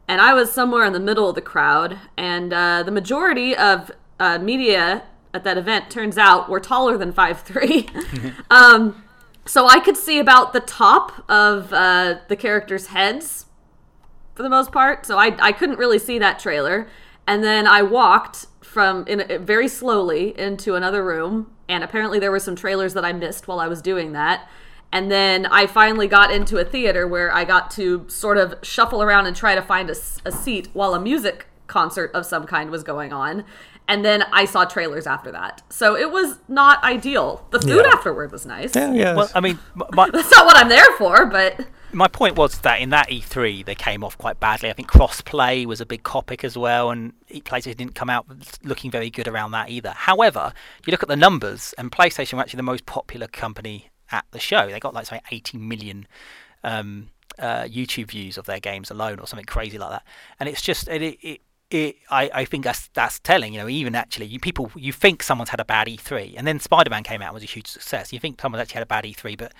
And 0.07 0.19
I 0.19 0.33
was 0.33 0.51
somewhere 0.51 0.85
in 0.85 0.93
the 0.93 0.99
middle 0.99 1.29
of 1.29 1.35
the 1.35 1.41
crowd, 1.41 1.99
and 2.17 2.51
uh, 2.51 2.81
the 2.81 2.91
majority 2.91 3.55
of 3.55 3.91
uh, 4.19 4.39
media 4.39 5.03
at 5.35 5.43
that 5.43 5.57
event 5.57 5.91
turns 5.91 6.17
out 6.17 6.49
were 6.49 6.59
taller 6.59 6.97
than 6.97 7.13
five 7.13 7.41
three. 7.41 7.87
um, 8.49 9.03
so 9.45 9.67
I 9.67 9.79
could 9.79 9.97
see 9.97 10.19
about 10.19 10.53
the 10.53 10.59
top 10.59 11.23
of 11.29 11.73
uh, 11.73 12.19
the 12.27 12.35
characters' 12.35 12.87
heads 12.87 13.45
for 14.35 14.43
the 14.43 14.49
most 14.49 14.71
part. 14.71 15.05
So 15.05 15.17
I, 15.17 15.35
I 15.39 15.51
couldn't 15.51 15.79
really 15.79 15.99
see 15.99 16.19
that 16.19 16.39
trailer. 16.39 16.87
And 17.27 17.43
then 17.43 17.67
I 17.67 17.81
walked 17.81 18.47
from 18.61 19.05
in 19.07 19.29
a, 19.29 19.37
very 19.39 19.67
slowly 19.67 20.37
into 20.39 20.75
another 20.75 21.03
room, 21.03 21.51
and 21.67 21.83
apparently 21.83 22.19
there 22.19 22.31
were 22.31 22.39
some 22.39 22.55
trailers 22.55 22.93
that 22.93 23.03
I 23.03 23.13
missed 23.13 23.47
while 23.47 23.59
I 23.59 23.67
was 23.67 23.81
doing 23.81 24.13
that. 24.13 24.47
And 24.91 25.11
then 25.11 25.45
I 25.45 25.67
finally 25.67 26.07
got 26.07 26.31
into 26.31 26.57
a 26.57 26.65
theater 26.65 27.07
where 27.07 27.31
I 27.31 27.43
got 27.45 27.69
to 27.71 28.05
sort 28.07 28.37
of 28.37 28.55
shuffle 28.63 29.03
around 29.03 29.27
and 29.27 29.35
try 29.35 29.53
to 29.55 29.61
find 29.61 29.89
a, 29.89 29.95
a 30.25 30.31
seat 30.31 30.69
while 30.73 30.93
a 30.93 30.99
music 30.99 31.47
concert 31.67 32.09
of 32.13 32.25
some 32.25 32.45
kind 32.45 32.71
was 32.71 32.83
going 32.83 33.13
on. 33.13 33.45
And 33.89 34.05
then 34.05 34.23
I 34.31 34.45
saw 34.45 34.65
trailers 34.65 35.07
after 35.07 35.31
that. 35.31 35.63
So 35.69 35.97
it 35.97 36.11
was 36.11 36.37
not 36.47 36.81
ideal. 36.83 37.45
The 37.49 37.59
food 37.59 37.83
Yeah. 37.85 37.91
afterward 37.91 38.31
was 38.31 38.45
nice. 38.45 38.75
Yeah, 38.75 38.93
yeah. 38.93 39.15
Well, 39.15 39.29
I 39.33 39.39
mean, 39.41 39.57
my, 39.93 40.09
That's 40.13 40.29
not 40.31 40.45
what 40.45 40.55
I'm 40.55 40.69
there 40.69 40.85
for, 40.97 41.25
but 41.25 41.65
my 41.91 42.07
point 42.07 42.35
was 42.35 42.59
that 42.59 42.79
in 42.79 42.91
that 42.91 43.09
E3 43.09 43.65
they 43.65 43.73
came 43.73 44.03
off 44.03 44.15
quite 44.15 44.39
badly. 44.39 44.69
I 44.69 44.73
think 44.73 44.87
cross-play 44.87 45.65
was 45.65 45.81
a 45.81 45.87
big 45.87 46.03
topic 46.03 46.43
as 46.43 46.55
well, 46.55 46.91
and 46.91 47.13
PlayStation 47.31 47.77
didn't 47.77 47.95
come 47.95 48.11
out 48.11 48.27
looking 48.63 48.91
very 48.91 49.09
good 49.09 49.27
around 49.27 49.51
that 49.51 49.69
either. 49.69 49.89
However, 49.95 50.53
you 50.85 50.91
look 50.91 51.01
at 51.01 51.09
the 51.09 51.15
numbers, 51.15 51.73
and 51.79 51.91
PlayStation 51.91 52.33
were 52.33 52.41
actually 52.41 52.57
the 52.57 52.63
most 52.63 52.85
popular 52.85 53.27
company 53.27 53.89
at 54.11 54.25
the 54.31 54.39
show. 54.39 54.69
They 54.69 54.79
got 54.79 54.93
like 54.93 55.07
something 55.07 55.25
80 55.31 55.57
million 55.57 56.07
um, 56.63 57.09
uh, 57.39 57.63
YouTube 57.63 58.11
views 58.11 58.37
of 58.37 58.45
their 58.45 58.59
games 58.59 58.91
alone, 58.91 59.17
or 59.19 59.25
something 59.25 59.45
crazy 59.45 59.79
like 59.79 59.89
that. 59.89 60.03
And 60.39 60.47
it's 60.47 60.61
just 60.61 60.87
it. 60.87 61.01
it, 61.01 61.41
it 61.71 61.97
I, 62.09 62.29
I 62.33 62.45
think 62.45 62.63
that's 62.63 62.87
that's 62.93 63.19
telling. 63.19 63.53
You 63.53 63.61
know, 63.61 63.69
even 63.69 63.95
actually, 63.95 64.27
you 64.27 64.39
people 64.39 64.71
you 64.75 64.93
think 64.93 65.23
someone's 65.23 65.49
had 65.49 65.59
a 65.59 65.65
bad 65.65 65.87
E3, 65.87 66.35
and 66.37 66.45
then 66.47 66.59
Spider-Man 66.59 67.03
came 67.03 67.21
out 67.21 67.27
and 67.27 67.33
was 67.35 67.43
a 67.43 67.47
huge 67.47 67.67
success. 67.67 68.11
You 68.13 68.19
think 68.19 68.41
someone's 68.41 68.61
actually 68.61 68.75
had 68.75 68.83
a 68.83 68.87
bad 68.87 69.03
E3, 69.03 69.37
but 69.37 69.53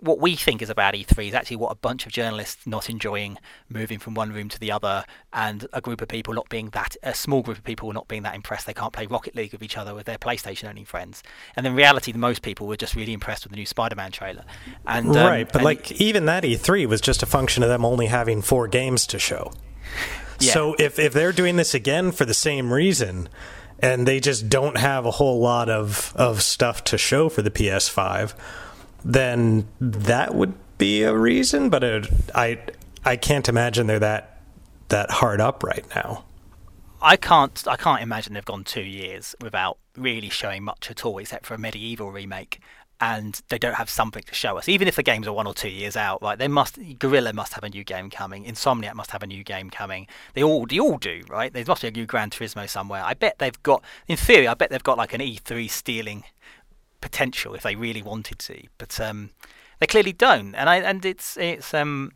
what 0.00 0.18
we 0.18 0.36
think 0.36 0.60
is 0.60 0.68
a 0.68 0.74
bad 0.74 0.94
E3 0.94 1.28
is 1.28 1.34
actually 1.34 1.56
what 1.56 1.72
a 1.72 1.74
bunch 1.74 2.04
of 2.04 2.12
journalists 2.12 2.66
not 2.66 2.90
enjoying 2.90 3.38
moving 3.68 3.98
from 3.98 4.12
one 4.12 4.30
room 4.32 4.48
to 4.48 4.58
the 4.58 4.70
other, 4.70 5.04
and 5.32 5.66
a 5.72 5.80
group 5.80 6.00
of 6.00 6.08
people 6.08 6.34
not 6.34 6.48
being 6.48 6.70
that 6.70 6.96
a 7.02 7.14
small 7.14 7.42
group 7.42 7.58
of 7.58 7.64
people 7.64 7.92
not 7.92 8.08
being 8.08 8.22
that 8.22 8.34
impressed 8.34 8.66
they 8.66 8.74
can't 8.74 8.92
play 8.92 9.06
Rocket 9.06 9.34
League 9.34 9.52
with 9.52 9.62
each 9.62 9.76
other 9.76 9.94
with 9.94 10.06
their 10.06 10.18
PlayStation 10.18 10.68
owning 10.68 10.84
friends. 10.84 11.22
And 11.54 11.66
in 11.66 11.74
reality, 11.74 12.12
the 12.12 12.18
most 12.18 12.42
people 12.42 12.66
were 12.66 12.76
just 12.76 12.94
really 12.94 13.12
impressed 13.12 13.44
with 13.44 13.52
the 13.52 13.56
new 13.56 13.66
Spider-Man 13.66 14.12
trailer. 14.12 14.44
And 14.86 15.08
um, 15.10 15.16
right, 15.16 15.46
but 15.46 15.56
and 15.56 15.64
like 15.64 15.92
even 15.92 16.26
that 16.26 16.44
E3 16.44 16.86
was 16.86 17.00
just 17.00 17.22
a 17.22 17.26
function 17.26 17.62
of 17.62 17.68
them 17.68 17.84
only 17.84 18.06
having 18.06 18.42
four 18.42 18.68
games 18.68 19.06
to 19.08 19.18
show. 19.18 19.52
Yeah. 20.40 20.52
So 20.52 20.74
if 20.78 20.98
if 20.98 21.12
they're 21.12 21.32
doing 21.32 21.56
this 21.56 21.74
again 21.74 22.12
for 22.12 22.24
the 22.24 22.34
same 22.34 22.72
reason 22.72 23.28
and 23.78 24.06
they 24.06 24.20
just 24.20 24.48
don't 24.48 24.78
have 24.78 25.06
a 25.06 25.10
whole 25.12 25.40
lot 25.40 25.68
of 25.68 26.12
of 26.16 26.42
stuff 26.42 26.84
to 26.84 26.98
show 26.98 27.28
for 27.28 27.42
the 27.42 27.50
PS5, 27.50 28.34
then 29.04 29.68
that 29.80 30.34
would 30.34 30.54
be 30.78 31.02
a 31.02 31.16
reason, 31.16 31.70
but 31.70 31.82
it, 31.82 32.08
I 32.34 32.58
I 33.04 33.16
can't 33.16 33.48
imagine 33.48 33.86
they're 33.86 33.98
that 33.98 34.40
that 34.88 35.10
hard 35.10 35.40
up 35.40 35.62
right 35.62 35.84
now. 35.94 36.24
I 37.00 37.16
can't 37.16 37.62
I 37.66 37.76
can't 37.76 38.02
imagine 38.02 38.34
they've 38.34 38.44
gone 38.44 38.64
two 38.64 38.82
years 38.82 39.34
without 39.40 39.78
really 39.96 40.28
showing 40.28 40.64
much 40.64 40.90
at 40.90 41.04
all, 41.04 41.18
except 41.18 41.46
for 41.46 41.54
a 41.54 41.58
MediEvil 41.58 42.12
remake. 42.12 42.60
And 42.98 43.40
they 43.50 43.58
don't 43.58 43.74
have 43.74 43.90
something 43.90 44.22
to 44.22 44.34
show 44.34 44.56
us, 44.56 44.68
even 44.70 44.88
if 44.88 44.96
the 44.96 45.02
games 45.02 45.26
are 45.26 45.32
one 45.32 45.46
or 45.46 45.52
two 45.52 45.68
years 45.68 45.96
out. 45.96 46.22
Like 46.22 46.38
they 46.38 46.48
must, 46.48 46.78
Guerrilla 46.98 47.34
must 47.34 47.52
have 47.52 47.62
a 47.62 47.68
new 47.68 47.84
game 47.84 48.08
coming. 48.08 48.44
Insomniac 48.44 48.94
must 48.94 49.10
have 49.10 49.22
a 49.22 49.26
new 49.26 49.44
game 49.44 49.68
coming. 49.68 50.06
They 50.32 50.42
all, 50.42 50.64
they 50.66 50.78
all 50.78 50.96
do, 50.96 51.22
right? 51.28 51.52
There 51.52 51.64
must 51.66 51.82
be 51.82 51.88
a 51.88 51.90
new 51.90 52.06
Gran 52.06 52.30
Turismo 52.30 52.66
somewhere. 52.68 53.02
I 53.04 53.12
bet 53.12 53.38
they've 53.38 53.62
got, 53.62 53.82
in 54.08 54.16
theory, 54.16 54.48
I 54.48 54.54
bet 54.54 54.70
they've 54.70 54.82
got 54.82 54.96
like 54.96 55.12
an 55.12 55.20
E3 55.20 55.68
stealing 55.68 56.24
potential 57.02 57.54
if 57.54 57.62
they 57.62 57.76
really 57.76 58.02
wanted 58.02 58.38
to, 58.38 58.62
but 58.78 58.98
um, 58.98 59.30
they 59.78 59.86
clearly 59.86 60.12
don't. 60.12 60.54
And 60.54 60.70
I, 60.70 60.76
and 60.76 61.04
it's, 61.04 61.36
it's, 61.36 61.74
um, 61.74 62.12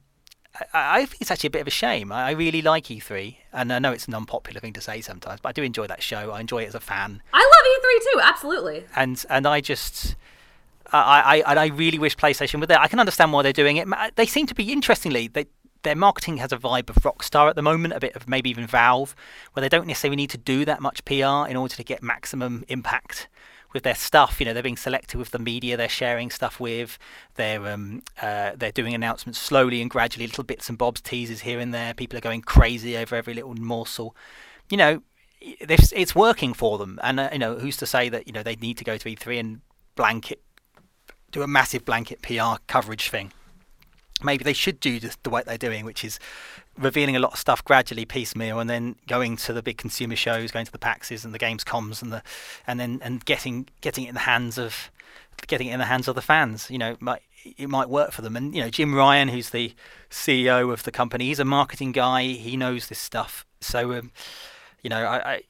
I, 0.72 1.00
I 1.00 1.06
think 1.06 1.20
it's 1.20 1.30
actually 1.30 1.48
a 1.48 1.50
bit 1.50 1.60
of 1.60 1.66
a 1.66 1.70
shame. 1.70 2.10
I 2.12 2.28
I 2.28 2.30
really 2.32 2.62
like 2.62 2.84
E3, 2.86 3.36
and 3.52 3.72
I 3.72 3.78
know 3.78 3.92
it's 3.92 4.08
an 4.08 4.14
unpopular 4.14 4.60
thing 4.60 4.72
to 4.74 4.80
say 4.80 5.00
sometimes, 5.00 5.40
but 5.40 5.50
I 5.50 5.52
do 5.52 5.62
enjoy 5.62 5.86
that 5.86 6.02
show. 6.02 6.30
I 6.30 6.40
enjoy 6.40 6.62
it 6.62 6.68
as 6.68 6.74
a 6.74 6.80
fan, 6.80 7.22
I 7.32 7.38
love 7.38 7.66
E3 7.74 8.12
too, 8.12 8.20
absolutely. 8.22 8.84
and 8.96 9.24
and 9.28 9.46
I 9.46 9.60
just. 9.60 10.16
I, 10.92 11.42
I, 11.46 11.54
I 11.54 11.66
really 11.66 11.98
wish 11.98 12.16
PlayStation 12.16 12.60
were 12.60 12.66
there. 12.66 12.80
I 12.80 12.88
can 12.88 13.00
understand 13.00 13.32
why 13.32 13.42
they're 13.42 13.52
doing 13.52 13.76
it. 13.76 13.88
They 14.16 14.26
seem 14.26 14.46
to 14.46 14.54
be, 14.54 14.72
interestingly, 14.72 15.28
they, 15.28 15.46
their 15.82 15.96
marketing 15.96 16.38
has 16.38 16.52
a 16.52 16.58
vibe 16.58 16.90
of 16.90 16.96
Rockstar 16.96 17.48
at 17.48 17.56
the 17.56 17.62
moment, 17.62 17.94
a 17.94 18.00
bit 18.00 18.14
of 18.16 18.28
maybe 18.28 18.50
even 18.50 18.66
Valve, 18.66 19.14
where 19.52 19.60
they 19.62 19.68
don't 19.68 19.86
necessarily 19.86 20.16
need 20.16 20.30
to 20.30 20.38
do 20.38 20.64
that 20.64 20.80
much 20.80 21.04
PR 21.04 21.48
in 21.48 21.56
order 21.56 21.74
to 21.74 21.84
get 21.84 22.02
maximum 22.02 22.64
impact 22.68 23.28
with 23.72 23.82
their 23.82 23.94
stuff. 23.94 24.40
You 24.40 24.46
know, 24.46 24.52
they're 24.52 24.62
being 24.62 24.76
selective 24.76 25.18
with 25.18 25.30
the 25.30 25.38
media 25.38 25.76
they're 25.76 25.88
sharing 25.88 26.30
stuff 26.30 26.60
with. 26.60 26.98
They're 27.34 27.66
um, 27.68 28.02
uh, 28.20 28.52
they're 28.56 28.72
doing 28.72 28.94
announcements 28.94 29.38
slowly 29.38 29.80
and 29.80 29.90
gradually, 29.90 30.26
little 30.26 30.44
bits 30.44 30.68
and 30.68 30.76
bobs, 30.76 31.00
teasers 31.00 31.40
here 31.40 31.60
and 31.60 31.72
there. 31.72 31.94
People 31.94 32.18
are 32.18 32.22
going 32.22 32.42
crazy 32.42 32.96
over 32.96 33.14
every 33.14 33.34
little 33.34 33.54
morsel. 33.54 34.16
You 34.70 34.76
know, 34.76 35.02
it's, 35.40 35.92
it's 35.92 36.14
working 36.14 36.52
for 36.52 36.78
them. 36.78 36.98
And 37.02 37.20
uh, 37.20 37.28
you 37.32 37.38
know, 37.38 37.58
who's 37.58 37.76
to 37.78 37.86
say 37.86 38.08
that 38.08 38.26
you 38.26 38.32
know 38.32 38.42
they 38.42 38.56
need 38.56 38.76
to 38.78 38.84
go 38.84 38.96
to 38.96 39.08
E3 39.08 39.40
and 39.40 39.60
blanket 39.94 40.42
do 41.30 41.42
a 41.42 41.46
massive 41.46 41.84
blanket 41.84 42.22
PR 42.22 42.56
coverage 42.66 43.08
thing. 43.08 43.32
Maybe 44.22 44.44
they 44.44 44.52
should 44.52 44.80
do 44.80 45.00
just 45.00 45.22
the 45.22 45.30
way 45.30 45.42
they're 45.46 45.56
doing, 45.56 45.84
which 45.84 46.04
is 46.04 46.18
revealing 46.78 47.16
a 47.16 47.18
lot 47.20 47.32
of 47.32 47.38
stuff 47.38 47.64
gradually, 47.64 48.04
piecemeal, 48.04 48.58
and 48.58 48.68
then 48.68 48.96
going 49.06 49.36
to 49.38 49.52
the 49.52 49.62
big 49.62 49.78
consumer 49.78 50.16
shows, 50.16 50.50
going 50.50 50.66
to 50.66 50.72
the 50.72 50.78
PAXs 50.78 51.24
and 51.24 51.32
the 51.32 51.38
Gamescoms, 51.38 52.02
and 52.02 52.12
the 52.12 52.22
and 52.66 52.78
then 52.78 53.00
and 53.02 53.24
getting 53.24 53.68
getting 53.80 54.04
it 54.04 54.08
in 54.08 54.14
the 54.14 54.20
hands 54.20 54.58
of 54.58 54.90
getting 55.46 55.68
it 55.68 55.72
in 55.72 55.78
the 55.78 55.86
hands 55.86 56.06
of 56.08 56.14
the 56.14 56.22
fans. 56.22 56.70
You 56.70 56.78
know, 56.78 56.92
it 56.92 57.02
might 57.02 57.22
it 57.44 57.68
might 57.68 57.88
work 57.88 58.12
for 58.12 58.22
them. 58.22 58.36
And 58.36 58.54
you 58.54 58.62
know, 58.62 58.70
Jim 58.70 58.94
Ryan, 58.94 59.28
who's 59.28 59.50
the 59.50 59.74
CEO 60.10 60.72
of 60.72 60.82
the 60.82 60.90
company, 60.90 61.26
he's 61.26 61.40
a 61.40 61.44
marketing 61.44 61.92
guy. 61.92 62.24
He 62.24 62.56
knows 62.56 62.88
this 62.88 62.98
stuff. 62.98 63.46
So, 63.60 63.92
um, 63.98 64.12
you 64.82 64.90
know, 64.90 65.02
I, 65.04 65.32
I 65.32 65.42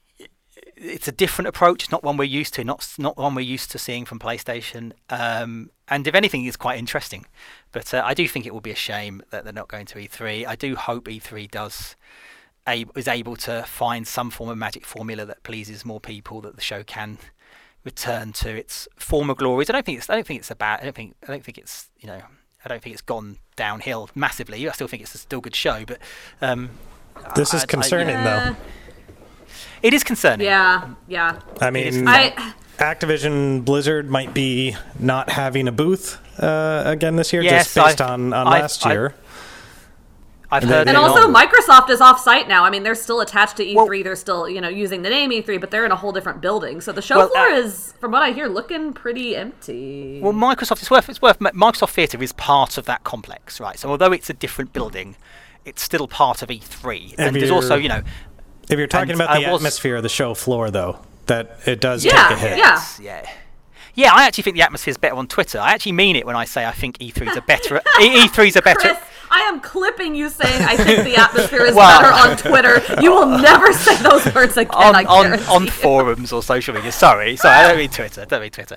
it's 0.82 1.06
a 1.06 1.12
different 1.12 1.48
approach. 1.48 1.82
It's 1.84 1.92
not 1.92 2.02
one 2.02 2.16
we're 2.16 2.24
used 2.24 2.54
to. 2.54 2.64
Not 2.64 2.88
not 2.98 3.16
one 3.16 3.34
we're 3.34 3.42
used 3.42 3.70
to 3.72 3.78
seeing 3.78 4.04
from 4.04 4.18
PlayStation. 4.18 4.92
Um, 5.10 5.70
and 5.88 6.06
if 6.06 6.14
anything, 6.14 6.44
it's 6.46 6.56
quite 6.56 6.78
interesting. 6.78 7.26
But 7.72 7.92
uh, 7.92 8.02
I 8.04 8.14
do 8.14 8.26
think 8.26 8.46
it 8.46 8.52
will 8.54 8.60
be 8.60 8.70
a 8.70 8.76
shame 8.76 9.22
that 9.30 9.44
they're 9.44 9.52
not 9.52 9.68
going 9.68 9.86
to 9.86 9.98
E3. 9.98 10.46
I 10.46 10.56
do 10.56 10.76
hope 10.76 11.06
E3 11.06 11.50
does 11.50 11.96
a, 12.66 12.86
is 12.96 13.08
able 13.08 13.36
to 13.36 13.62
find 13.64 14.06
some 14.06 14.30
form 14.30 14.48
of 14.50 14.58
magic 14.58 14.84
formula 14.86 15.24
that 15.26 15.42
pleases 15.42 15.84
more 15.84 16.00
people. 16.00 16.40
That 16.40 16.56
the 16.56 16.62
show 16.62 16.82
can 16.82 17.18
return 17.84 18.32
to 18.34 18.50
its 18.50 18.88
former 18.96 19.34
glories. 19.34 19.68
I 19.70 19.74
don't 19.74 19.84
think 19.86 19.98
it's. 19.98 20.08
I 20.10 20.14
don't 20.14 20.26
think 20.26 20.40
it's 20.40 20.50
a 20.50 20.56
bad. 20.56 20.80
I 20.80 20.84
don't 20.84 20.96
think. 20.96 21.14
I 21.22 21.26
don't 21.26 21.44
think 21.44 21.58
it's. 21.58 21.90
You 21.98 22.06
know. 22.08 22.22
I 22.62 22.68
don't 22.68 22.82
think 22.82 22.92
it's 22.92 23.00
gone 23.02 23.38
downhill 23.56 24.10
massively. 24.14 24.68
I 24.68 24.72
still 24.72 24.86
think 24.86 25.02
it's 25.02 25.14
a 25.14 25.18
still 25.18 25.40
good 25.40 25.54
show, 25.56 25.84
but 25.86 25.98
um, 26.42 26.68
This 27.34 27.54
is 27.54 27.62
I- 27.62 27.64
I- 27.64 27.66
concerning, 27.66 28.16
Uh, 28.16 28.24
though. 28.54 28.56
It 29.82 29.94
is 29.94 30.04
concerning. 30.04 30.46
yeah, 30.46 30.88
yeah. 31.08 31.40
I 31.60 31.70
mean, 31.70 32.06
I 32.08 32.54
Activision 32.78 33.64
Blizzard 33.64 34.08
might 34.10 34.32
be 34.32 34.76
not 34.98 35.30
having 35.30 35.68
a 35.68 35.72
booth 35.72 36.18
uh, 36.42 36.82
again 36.86 37.16
this 37.16 37.32
year, 37.32 37.42
Yes, 37.42 37.64
just 37.66 37.74
based 37.76 38.00
I've- 38.00 38.12
on, 38.12 38.32
on 38.32 38.46
I've- 38.46 38.60
last 38.62 38.86
I've- 38.86 38.94
year. 38.94 39.14
I've 40.52 40.62
And 40.64 40.72
heard. 40.72 40.88
and 40.88 40.96
also 40.96 41.20
don't- 41.20 41.32
Microsoft 41.34 41.90
is 41.90 42.00
off 42.00 42.18
site 42.18 42.48
now. 42.48 42.64
I 42.64 42.70
mean, 42.70 42.82
they're 42.82 42.96
still 42.96 43.20
attached 43.20 43.58
to 43.58 43.64
E3. 43.64 43.74
Well- 43.76 43.86
they're 44.02 44.16
still, 44.16 44.48
you 44.48 44.60
know, 44.60 44.68
using 44.68 45.02
the 45.02 45.08
name 45.10 45.30
E3, 45.30 45.60
but 45.60 45.70
they're 45.70 45.84
in 45.84 45.92
a 45.92 45.96
whole 45.96 46.10
different 46.10 46.40
building. 46.40 46.80
So 46.80 46.90
the 46.90 47.02
show 47.02 47.18
Well, 47.18 47.28
floor 47.28 47.46
uh, 47.50 47.56
is, 47.58 47.94
from 48.00 48.10
what 48.10 48.22
I 48.22 48.32
hear, 48.32 48.48
looking 48.48 48.92
pretty 48.92 49.36
empty. 49.36 50.18
Well, 50.20 50.32
Microsoft 50.32 50.80
it's 50.80 50.90
worth 50.90 51.08
it's 51.08 51.22
worth 51.22 51.38
Microsoft 51.38 51.90
Theatre 51.90 52.20
is 52.20 52.32
part 52.32 52.78
of 52.78 52.86
that 52.86 53.04
complex, 53.04 53.60
right? 53.60 53.78
So 53.78 53.90
although 53.90 54.10
it's 54.10 54.28
a 54.28 54.32
different 54.34 54.72
building, 54.72 55.14
it's 55.64 55.82
still 55.82 56.08
part 56.08 56.42
of 56.42 56.48
E3. 56.48 57.14
And 57.16 57.36
there's 57.36 57.50
also, 57.52 57.76
you 57.76 57.88
know, 57.88 58.02
If 58.72 58.78
you're 58.78 58.86
talking 58.86 59.10
And 59.12 59.20
about 59.20 59.34
the 59.38 59.46
I 59.46 59.50
was- 59.52 59.60
atmosphere 59.60 59.96
of 59.96 60.02
the 60.02 60.08
show 60.08 60.34
floor, 60.34 60.70
though, 60.70 60.98
that 61.26 61.58
it 61.66 61.80
does 61.80 62.04
Yeah, 62.04 62.28
take 62.28 62.36
a 62.36 62.40
hit. 62.40 62.58
yeah. 62.58 62.82
yeah. 63.00 63.30
Yeah, 63.94 64.12
I 64.14 64.24
actually 64.26 64.42
think 64.44 64.56
the 64.56 64.62
atmosphere 64.62 64.90
is 64.92 64.98
better 64.98 65.14
on 65.16 65.26
Twitter. 65.26 65.58
I 65.58 65.72
actually 65.72 65.92
mean 65.92 66.16
it 66.16 66.26
when 66.26 66.36
I 66.36 66.44
say 66.44 66.64
I 66.66 66.72
think 66.72 66.98
E3 66.98 67.30
is 67.30 67.36
a 67.36 67.42
better 67.42 67.76
E- 68.00 68.26
E3 68.26 68.48
is 68.48 68.56
a 68.56 68.62
better 68.62 68.78
Chris, 68.80 68.98
I 69.32 69.40
am 69.42 69.60
clipping 69.60 70.14
you 70.14 70.28
saying 70.28 70.62
I 70.64 70.76
think 70.76 71.04
the 71.04 71.16
atmosphere 71.16 71.64
is 71.64 71.74
Well- 71.76 72.00
better 72.00 72.12
on 72.12 72.36
Twitter. 72.36 73.02
You 73.02 73.12
will 73.12 73.26
never 73.38 73.72
say 73.72 73.96
those 74.02 74.32
words 74.34 74.56
again. 74.56 74.74
on, 74.74 75.06
on, 75.06 75.40
on 75.44 75.66
forums 75.68 76.32
or 76.32 76.42
social 76.42 76.74
media. 76.74 76.92
Sorry, 76.92 77.36
sorry, 77.36 77.54
I 77.56 77.68
don't 77.68 77.78
mean 77.78 77.90
Twitter. 77.90 78.24
Don't 78.26 78.40
mean 78.40 78.50
Twitter. 78.50 78.76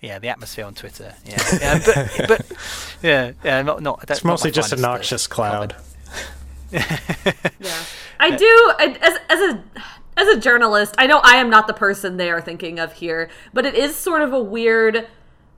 yeah, 0.00 0.18
the 0.20 0.28
atmosphere 0.28 0.64
on 0.64 0.74
Twitter. 0.74 1.14
Yeah, 1.24 1.42
yeah 1.60 1.80
but, 1.84 2.28
but 2.28 2.52
yeah, 3.02 3.32
yeah, 3.44 3.62
not 3.62 3.82
not. 3.82 4.06
That's 4.06 4.20
It's 4.20 4.24
not 4.24 4.32
mostly 4.32 4.50
my 4.50 4.54
just 4.54 4.72
a 4.72 4.76
noxious 4.76 5.26
cloud. 5.26 5.74
yeah, 6.72 7.84
I 8.20 8.36
do. 8.36 8.72
As 8.78 9.18
as 9.28 9.40
a 9.40 9.64
as 10.18 10.28
a 10.28 10.40
journalist, 10.40 10.94
I 10.98 11.06
know 11.06 11.20
I 11.22 11.36
am 11.36 11.48
not 11.48 11.66
the 11.68 11.72
person 11.72 12.16
they 12.16 12.30
are 12.30 12.40
thinking 12.40 12.80
of 12.80 12.94
here, 12.94 13.30
but 13.54 13.64
it 13.64 13.74
is 13.74 13.94
sort 13.94 14.20
of 14.20 14.32
a 14.32 14.42
weird 14.42 15.06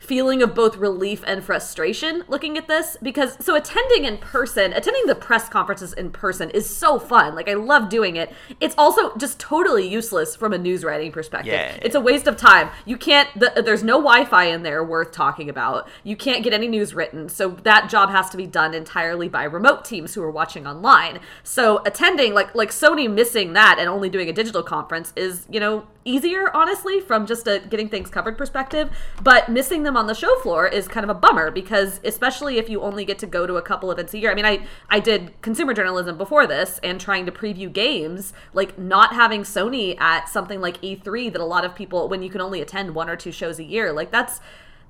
feeling 0.01 0.43
of 0.43 0.55
both 0.55 0.77
relief 0.77 1.23
and 1.27 1.45
frustration 1.45 2.25
looking 2.27 2.57
at 2.57 2.67
this 2.67 2.97
because 3.03 3.37
so 3.45 3.55
attending 3.55 4.07
in 4.07 4.17
person 4.17 4.73
attending 4.73 5.05
the 5.07 5.15
press 5.15 5.49
conferences 5.49 5.93
in 5.93 6.11
person 6.11 6.49
is 6.51 6.69
so 6.69 6.99
fun. 6.99 7.35
Like 7.35 7.49
i 7.49 7.55
love 7.55 7.91
doing 7.91 8.17
it. 8.17 8.33
It's 8.61 8.75
also 8.79 9.15
just 9.19 9.39
totally 9.39 9.87
useless 9.87 10.35
from 10.35 10.55
a 10.55 10.59
news 10.59 10.85
writing 10.85 11.13
perspective. 11.13 11.53
Yeah, 11.53 11.77
it's 11.83 11.95
a 11.95 12.01
waste 12.01 12.27
of 12.27 12.39
time. 12.39 12.71
You 12.87 12.97
can't 12.97 13.29
the, 13.39 13.63
there's 13.63 13.85
no 13.85 13.99
wi-fi 13.99 14.45
in 14.45 14.63
there 14.63 14.83
worth 14.83 15.13
talking 15.13 15.51
about. 15.51 15.87
You 16.03 16.17
can't 16.17 16.43
get 16.43 16.55
any 16.55 16.67
news 16.67 16.95
written. 16.95 17.29
So 17.29 17.51
that 17.63 17.91
job 17.91 18.09
has 18.11 18.31
to 18.31 18.39
be 18.39 18.47
done 18.47 18.73
entirely 18.73 19.29
by 19.29 19.45
remote 19.45 19.85
teams 19.85 20.15
who 20.15 20.23
are 20.23 20.31
watching 20.31 20.67
online. 20.67 21.21
So 21.45 21.83
attending 21.85 22.33
like 22.33 22.55
like 22.55 22.71
sony 22.71 23.09
missing 23.13 23.53
that 23.53 23.77
and 23.79 23.87
only 23.87 24.09
doing 24.09 24.31
a 24.31 24.33
digital 24.33 24.63
conference 24.63 25.13
is 25.15 25.47
you 25.51 25.61
know 25.61 25.87
easier, 26.05 26.55
honestly, 26.55 27.01
from 27.01 27.27
just 27.27 27.47
a 27.47 27.61
getting 27.69 27.89
things 27.89 28.11
covered 28.11 28.39
perspective. 28.39 28.91
But 29.23 29.49
missing 29.49 29.83
them 29.91 29.97
on 29.97 30.07
the 30.07 30.15
show 30.15 30.35
floor 30.37 30.67
is 30.67 30.89
kind 30.89 31.05
of 31.05 31.11
a 31.11 31.19
bummer 31.19 31.51
because, 31.51 32.01
especially 32.05 32.59
if 32.59 32.69
you 32.69 32.81
only 32.81 33.05
get 33.05 33.19
to 33.19 33.27
go 33.27 33.47
to 33.47 33.57
a 33.57 33.63
couple 33.63 33.91
events 33.91 34.15
a 34.15 34.19
year. 34.19 34.31
I 34.31 34.35
mean, 34.35 34.47
I 34.47 34.67
I 34.89 35.01
did 35.01 35.41
consumer 35.43 35.75
journalism 35.75 36.17
before 36.17 36.47
this 36.47 36.79
and 36.83 37.01
trying 37.01 37.27
to 37.27 37.33
preview 37.33 37.73
games, 37.73 38.33
like 38.55 38.79
not 38.79 39.15
having 39.15 39.43
Sony 39.43 40.01
at 40.01 40.29
something 40.29 40.61
like 40.61 40.81
E3 40.81 41.33
that 41.33 41.41
a 41.41 41.45
lot 41.45 41.65
of 41.65 41.75
people, 41.75 42.09
when 42.09 42.23
you 42.23 42.31
can 42.31 42.41
only 42.41 42.61
attend 42.61 42.95
one 42.95 43.11
or 43.11 43.17
two 43.17 43.33
shows 43.33 43.59
a 43.59 43.65
year, 43.65 43.93
like 43.93 44.11
that's 44.11 44.41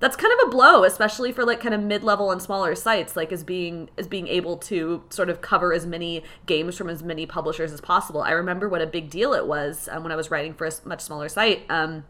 that's 0.01 0.17
kind 0.17 0.33
of 0.41 0.49
a 0.49 0.51
blow 0.51 0.83
especially 0.83 1.31
for 1.31 1.45
like 1.45 1.61
kind 1.61 1.75
of 1.75 1.81
mid-level 1.83 2.31
and 2.31 2.41
smaller 2.41 2.75
sites 2.75 3.17
like 3.17 3.31
as 3.31 3.45
being 3.45 3.91
as 3.99 4.09
being 4.09 4.27
able 4.29 4.57
to 4.57 5.05
sort 5.11 5.29
of 5.29 5.43
cover 5.43 5.75
as 5.75 5.85
many 5.85 6.23
games 6.47 6.75
from 6.75 6.89
as 6.89 7.03
many 7.03 7.27
publishers 7.27 7.71
as 7.71 7.83
possible 7.83 8.23
i 8.23 8.31
remember 8.31 8.67
what 8.67 8.81
a 8.81 8.87
big 8.87 9.11
deal 9.11 9.35
it 9.35 9.47
was 9.47 9.91
um, 9.93 10.03
when 10.03 10.11
i 10.11 10.17
was 10.17 10.31
writing 10.31 10.55
for 10.55 10.67
a 10.67 10.73
much 10.87 11.03
smaller 11.03 11.29
site 11.29 11.65
um, 11.69 12.03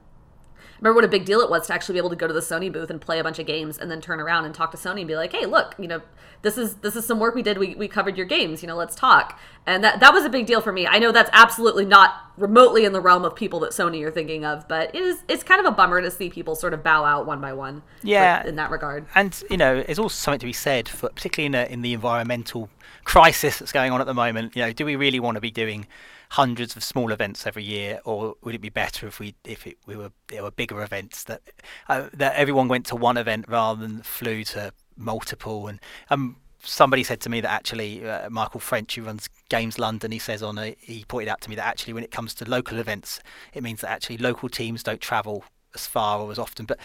remember 0.81 0.97
what 0.97 1.05
a 1.05 1.09
big 1.09 1.25
deal 1.25 1.41
it 1.41 1.51
was 1.51 1.67
to 1.67 1.75
actually 1.75 1.95
be 1.95 1.99
able 1.99 2.11
to 2.11 2.17
go 2.17 2.27
to 2.27 2.33
the 2.33 2.41
Sony 2.41 2.73
booth 2.73 2.91
and 2.91 3.01
play 3.01 3.19
a 3.19 3.25
bunch 3.25 3.39
of 3.39 3.47
games 3.47 3.79
and 3.79 3.91
then 3.91 4.01
turn 4.01 4.21
around 4.21 4.45
and 4.45 4.55
talk 4.55 4.71
to 4.71 4.77
Sony 4.77 5.01
and 5.01 5.09
be 5.09 5.17
like, 5.17 5.33
"Hey, 5.33 5.47
look, 5.47 5.75
you 5.79 5.87
know, 5.87 6.01
this 6.43 6.57
is 6.57 6.77
this 6.77 6.97
is 6.97 7.07
some 7.07 7.19
work 7.19 7.35
we 7.35 7.43
did. 7.43 7.59
We, 7.59 7.75
we 7.75 7.89
covered 7.89 8.17
your 8.17 8.27
games. 8.27 8.63
You 8.63 8.69
know, 8.69 8.77
let's 8.77 8.95
talk." 8.95 9.39
And 9.67 9.85
that 9.85 10.01
that 10.01 10.13
was 10.13 10.25
a 10.25 10.31
big 10.31 10.47
deal 10.47 10.61
for 10.61 10.73
me. 10.73 10.87
I 10.87 10.99
know 10.99 11.13
that's 11.13 11.31
absolutely 11.33 11.85
not 11.85 12.15
remotely 12.37 12.85
in 12.85 12.93
the 12.93 13.01
realm 13.01 13.25
of 13.25 13.37
people 13.37 13.61
that 13.61 13.73
Sony 13.73 14.03
are 14.05 14.11
thinking 14.11 14.45
of, 14.45 14.67
but 14.69 14.95
it 14.95 15.03
is 15.03 15.23
it's 15.29 15.43
kind 15.43 15.61
of 15.61 15.67
a 15.67 15.75
bummer 15.75 16.01
to 16.01 16.11
see 16.11 16.31
people 16.31 16.55
sort 16.55 16.73
of 16.73 16.83
bow 16.83 17.05
out 17.05 17.27
one 17.27 17.41
by 17.41 17.53
one. 17.53 17.83
Yeah, 18.03 18.47
in 18.47 18.57
that 18.57 18.71
regard. 18.71 19.07
And 19.15 19.41
you 19.51 19.57
know, 19.57 19.83
there's 19.83 19.99
also 19.99 20.15
something 20.15 20.41
to 20.41 20.47
be 20.47 20.53
said 20.53 20.89
for 20.89 21.11
particularly 21.11 21.47
in, 21.47 21.55
a, 21.55 21.73
in 21.73 21.83
the 21.83 21.93
environmental 21.93 22.71
crisis 23.05 23.59
that's 23.59 23.73
going 23.73 23.93
on 23.93 24.01
at 24.01 24.07
the 24.07 24.15
moment. 24.15 24.57
You 24.57 24.63
know, 24.63 24.73
do 24.73 24.85
we 24.85 24.97
really 24.97 25.21
want 25.21 25.37
to 25.37 25.41
be 25.41 25.51
doing 25.51 25.87
hundreds 26.31 26.77
of 26.77 26.85
small 26.85 27.11
events 27.11 27.47
every 27.47 27.65
year, 27.65 28.01
or 28.05 28.37
would 28.43 28.55
it 28.55 28.61
be 28.61 28.69
better 28.69 29.07
if 29.07 29.19
we 29.19 29.35
if 29.45 29.67
it, 29.67 29.77
we 29.87 29.97
were 29.97 30.13
there 30.29 30.43
were 30.43 30.51
bigger 30.51 30.83
events 30.83 31.25
that 31.25 31.43
uh, 31.89 32.09
that 32.13 32.35
everyone 32.37 32.69
went 32.69 32.87
to 32.87 32.97
one 32.97 33.17
event 33.17 33.47
rather 33.49 33.81
than 33.81 34.03
flew 34.03 34.45
to 34.45 34.73
multiple? 34.97 35.67
And 35.67 35.81
um, 36.09 36.37
somebody 36.63 37.03
said 37.03 37.21
to 37.23 37.31
me 37.31 37.41
that 37.41 37.51
actually 37.51 38.09
uh, 38.09 38.31
Michael 38.31 38.61
French, 38.61 38.95
who 38.95 39.03
runs 39.03 39.29
Games 39.49 39.79
London, 39.79 40.13
he 40.13 40.19
says 40.19 40.43
on 40.43 40.59
a, 40.59 40.77
he 40.81 41.05
pointed 41.05 41.29
out 41.29 41.41
to 41.43 41.51
me 41.51 41.57
that 41.57 41.67
actually 41.67 41.95
when 41.95 42.05
it 42.05 42.13
comes 42.13 42.35
to 42.35 42.49
local 42.49 42.79
events, 42.79 43.21
it 43.53 43.63
means 43.63 43.81
that 43.81 43.91
actually 43.91 44.19
local 44.19 44.49
teams 44.49 44.83
don't 44.83 45.01
travel 45.01 45.45
as 45.75 45.87
far 45.87 46.21
or 46.21 46.31
as 46.31 46.39
often, 46.39 46.65
but 46.65 46.79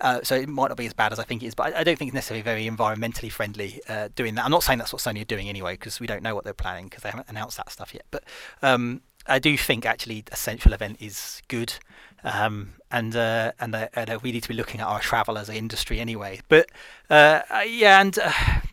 uh, 0.00 0.20
so 0.22 0.36
it 0.36 0.48
might 0.48 0.68
not 0.68 0.76
be 0.76 0.86
as 0.86 0.92
bad 0.92 1.12
as 1.12 1.18
I 1.18 1.24
think 1.24 1.42
it 1.42 1.46
is, 1.46 1.54
but 1.54 1.74
I, 1.74 1.80
I 1.80 1.84
don't 1.84 1.98
think 1.98 2.10
it's 2.10 2.14
necessarily 2.14 2.42
very 2.42 2.68
environmentally 2.68 3.30
friendly 3.30 3.80
uh, 3.88 4.08
doing 4.14 4.34
that. 4.36 4.44
I'm 4.44 4.50
not 4.50 4.62
saying 4.62 4.78
that's 4.78 4.92
what 4.92 5.02
Sony 5.02 5.22
are 5.22 5.26
doing 5.26 5.48
anyway, 5.48 5.74
because 5.74 5.98
we 5.98 6.06
don't 6.06 6.22
know 6.22 6.34
what 6.34 6.44
they're 6.44 6.54
planning 6.54 6.84
because 6.86 7.02
they 7.02 7.10
haven't 7.10 7.28
announced 7.28 7.56
that 7.56 7.70
stuff 7.70 7.92
yet. 7.92 8.04
But 8.10 8.24
um, 8.62 9.02
I 9.26 9.38
do 9.38 9.56
think 9.56 9.84
actually 9.84 10.24
a 10.30 10.36
central 10.36 10.72
event 10.72 10.98
is 11.00 11.42
good, 11.48 11.74
um, 12.22 12.74
and 12.90 13.14
uh, 13.16 13.52
and, 13.58 13.74
uh, 13.74 13.88
and 13.94 14.22
we 14.22 14.32
need 14.32 14.42
to 14.42 14.48
be 14.48 14.54
looking 14.54 14.80
at 14.80 14.86
our 14.86 15.00
travel 15.00 15.36
as 15.36 15.48
an 15.48 15.56
industry 15.56 15.98
anyway. 15.98 16.40
But 16.48 16.70
uh, 17.10 17.42
yeah, 17.66 18.00
and 18.00 18.18
uh, 18.18 18.32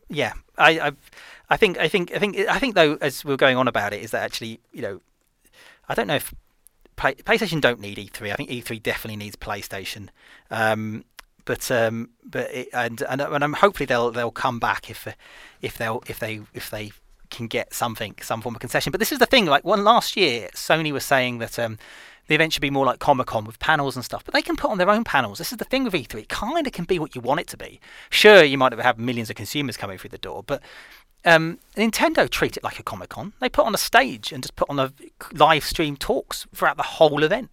yeah, 0.09 0.33
I, 0.57 0.79
I 0.79 0.91
I 1.49 1.57
think 1.57 1.77
I 1.79 1.87
think 1.87 2.13
I 2.13 2.19
think 2.19 2.37
I 2.37 2.59
think 2.59 2.75
though 2.75 2.97
as 3.01 3.25
we're 3.25 3.37
going 3.37 3.57
on 3.57 3.67
about 3.67 3.93
it 3.93 4.03
is 4.03 4.11
that 4.11 4.23
actually 4.23 4.59
you 4.71 4.81
know 4.81 5.01
I 5.89 5.95
don't 5.95 6.07
know 6.07 6.15
if 6.15 6.33
Play, 6.95 7.15
PlayStation 7.15 7.59
don't 7.59 7.79
need 7.79 7.97
E3. 7.97 8.31
I 8.31 8.35
think 8.35 8.49
E3 8.49 8.81
definitely 8.81 9.17
needs 9.17 9.35
PlayStation. 9.35 10.09
Um, 10.49 11.03
but 11.45 11.69
um, 11.71 12.09
but 12.23 12.51
it, 12.51 12.69
and 12.73 13.01
and 13.03 13.21
and 13.21 13.43
I'm 13.43 13.53
hopefully 13.53 13.85
they'll 13.85 14.11
they'll 14.11 14.31
come 14.31 14.59
back 14.59 14.89
if 14.89 15.07
if 15.61 15.77
they'll 15.77 16.03
if 16.07 16.19
they 16.19 16.41
if 16.53 16.69
they 16.69 16.91
can 17.29 17.47
get 17.47 17.73
something 17.73 18.15
some 18.21 18.41
form 18.41 18.55
of 18.55 18.61
concession. 18.61 18.91
But 18.91 18.99
this 18.99 19.11
is 19.11 19.19
the 19.19 19.25
thing. 19.25 19.45
Like 19.45 19.63
one 19.63 19.83
last 19.83 20.17
year, 20.17 20.49
Sony 20.53 20.91
was 20.91 21.05
saying 21.05 21.39
that. 21.39 21.57
Um, 21.57 21.77
the 22.27 22.33
event 22.33 22.53
should 22.53 22.61
be 22.61 22.71
more 22.71 22.87
like 22.87 22.97
Comic 22.97 23.27
Con 23.27 23.45
with 23.45 23.59
panels 23.59 23.95
and 23.95 24.03
stuff, 24.03 24.25
but 24.25 24.33
they 24.33 24.41
can 24.41 24.55
put 24.55 24.71
on 24.71 24.79
their 24.79 24.89
own 24.89 25.03
panels. 25.03 25.37
This 25.37 25.51
is 25.51 25.59
the 25.59 25.63
thing 25.63 25.83
with 25.83 25.93
E3; 25.93 26.21
it 26.21 26.29
kind 26.29 26.65
of 26.65 26.73
can 26.73 26.85
be 26.85 26.97
what 26.97 27.13
you 27.13 27.21
want 27.21 27.39
it 27.39 27.45
to 27.49 27.57
be. 27.57 27.79
Sure, 28.09 28.43
you 28.43 28.57
might 28.57 28.73
have 28.73 28.97
millions 28.97 29.29
of 29.29 29.35
consumers 29.35 29.77
coming 29.77 29.99
through 29.99 30.09
the 30.09 30.17
door, 30.17 30.41
but 30.41 30.63
um, 31.25 31.59
Nintendo 31.75 32.29
treat 32.29 32.55
it 32.55 32.63
like 32.63 32.79
a 32.79 32.83
Comic 32.83 33.09
Con. 33.09 33.33
They 33.39 33.49
put 33.49 33.65
on 33.65 33.73
a 33.73 33.79
stage 33.79 34.31
and 34.31 34.43
just 34.43 34.55
put 34.55 34.69
on 34.69 34.79
a 34.79 34.93
live 35.33 35.63
stream 35.63 35.97
talks 35.97 36.45
throughout 36.53 36.77
the 36.77 36.83
whole 36.83 37.23
event. 37.23 37.49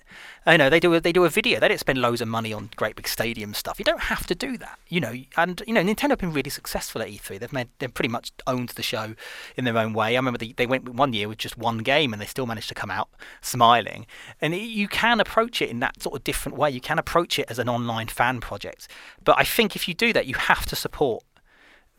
You 0.46 0.58
know, 0.58 0.68
they 0.68 0.78
do 0.78 0.92
a, 0.94 1.00
they 1.00 1.12
do 1.12 1.24
a 1.24 1.30
video. 1.30 1.58
They 1.58 1.68
don't 1.68 1.80
spend 1.80 2.00
loads 2.00 2.20
of 2.20 2.28
money 2.28 2.52
on 2.52 2.68
great 2.76 2.96
big 2.96 3.08
stadium 3.08 3.54
stuff. 3.54 3.78
You 3.78 3.84
don't 3.84 4.02
have 4.02 4.26
to 4.26 4.34
do 4.34 4.58
that. 4.58 4.78
You 4.88 5.00
know, 5.00 5.14
and 5.36 5.62
you 5.66 5.72
know, 5.72 5.82
Nintendo 5.82 6.10
have 6.10 6.18
been 6.18 6.32
really 6.34 6.50
successful 6.50 7.00
at 7.00 7.08
E3. 7.08 7.40
They've 7.40 7.52
made 7.52 7.68
they've 7.78 7.92
pretty 7.92 8.10
much 8.10 8.30
owned 8.46 8.70
the 8.70 8.82
show 8.82 9.14
in 9.56 9.64
their 9.64 9.78
own 9.78 9.94
way. 9.94 10.16
I 10.16 10.18
remember 10.18 10.38
they, 10.38 10.52
they 10.52 10.66
went 10.66 10.90
one 10.90 11.14
year 11.14 11.28
with 11.28 11.38
just 11.38 11.56
one 11.56 11.78
game 11.78 12.12
and 12.12 12.20
they 12.20 12.26
still 12.26 12.46
managed 12.46 12.68
to 12.68 12.74
come 12.74 12.90
out 12.90 13.08
smiling. 13.40 14.06
And 14.40 14.52
it, 14.52 14.62
you 14.62 14.86
can 14.86 15.18
approach 15.18 15.62
it 15.62 15.70
in 15.70 15.80
that 15.80 16.02
sort 16.02 16.14
of 16.14 16.24
different 16.24 16.58
way. 16.58 16.70
You 16.70 16.80
can 16.80 16.98
approach 16.98 17.38
it 17.38 17.46
as 17.50 17.58
an 17.58 17.68
online 17.68 18.08
fan 18.08 18.40
project. 18.40 18.88
But 19.24 19.36
I 19.38 19.44
think 19.44 19.74
if 19.76 19.88
you 19.88 19.94
do 19.94 20.12
that, 20.12 20.26
you 20.26 20.34
have 20.34 20.66
to 20.66 20.76
support 20.76 21.24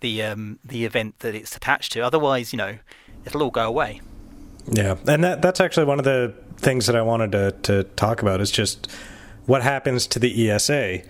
the 0.03 0.21
um, 0.21 0.59
the 0.63 0.85
event 0.85 1.17
that 1.19 1.33
it's 1.33 1.55
attached 1.55 1.93
to. 1.93 2.01
Otherwise, 2.01 2.53
you 2.53 2.57
know, 2.57 2.77
it'll 3.25 3.41
all 3.41 3.49
go 3.49 3.67
away. 3.67 4.01
Yeah, 4.67 4.97
and 5.07 5.23
that 5.23 5.41
that's 5.41 5.59
actually 5.59 5.85
one 5.87 5.97
of 5.97 6.05
the 6.05 6.35
things 6.57 6.85
that 6.85 6.95
I 6.95 7.01
wanted 7.01 7.31
to 7.31 7.51
to 7.63 7.83
talk 7.95 8.21
about 8.21 8.39
is 8.39 8.51
just 8.51 8.91
what 9.47 9.63
happens 9.63 10.05
to 10.07 10.19
the 10.19 10.51
ESA 10.51 11.01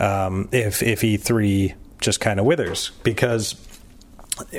um, 0.00 0.48
if 0.50 0.82
if 0.82 1.02
E3 1.02 1.74
just 2.00 2.20
kind 2.20 2.40
of 2.40 2.46
withers 2.46 2.90
because 3.02 3.54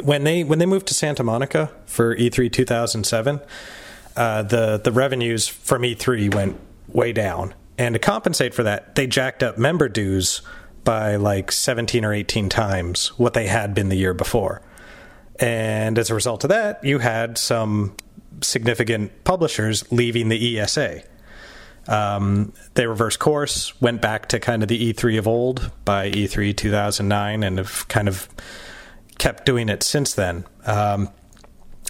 when 0.04 0.24
they 0.24 0.44
when 0.44 0.60
they 0.60 0.66
moved 0.66 0.88
to 0.88 0.94
Santa 0.94 1.24
Monica 1.24 1.72
for 1.86 2.16
E3 2.16 2.52
2007, 2.52 3.42
uh, 4.16 4.44
the 4.44 4.80
the 4.84 4.92
revenues 4.92 5.48
from 5.48 5.82
E3 5.82 6.34
went 6.34 6.60
way 6.88 7.12
down, 7.12 7.54
and 7.78 7.94
to 7.94 8.00
compensate 8.00 8.54
for 8.54 8.64
that, 8.64 8.96
they 8.96 9.08
jacked 9.08 9.42
up 9.44 9.58
member 9.58 9.90
dues 9.90 10.42
by 10.84 11.16
like 11.16 11.52
17 11.52 12.06
or 12.06 12.14
18 12.14 12.50
times 12.50 13.08
what 13.18 13.34
they 13.34 13.48
had 13.48 13.74
been 13.74 13.90
the 13.90 13.96
year 13.96 14.14
before. 14.14 14.62
And 15.40 15.98
as 15.98 16.10
a 16.10 16.16
result 16.16 16.44
of 16.44 16.50
that, 16.50 16.84
you 16.84 17.00
had 17.00 17.38
some 17.38 17.96
significant 18.42 19.24
publishers 19.24 19.90
leaving 19.92 20.30
the 20.30 20.60
ESA. 20.60 21.04
Um, 21.88 22.54
they 22.76 22.86
reversed 22.86 23.20
course, 23.20 23.80
went 23.82 24.02
back 24.02 24.28
to 24.30 24.40
kind 24.40 24.62
of 24.62 24.70
the 24.70 24.94
E3 24.94 25.18
of 25.18 25.28
old 25.28 25.72
by 25.86 26.12
E3 26.12 26.56
2009, 26.56 27.44
and 27.44 27.58
have 27.58 27.88
kind 27.88 28.08
of 28.08 28.30
kept 29.18 29.46
doing 29.46 29.70
it 29.70 29.82
since 29.82 30.14
then. 30.14 30.46
Um, 30.66 31.10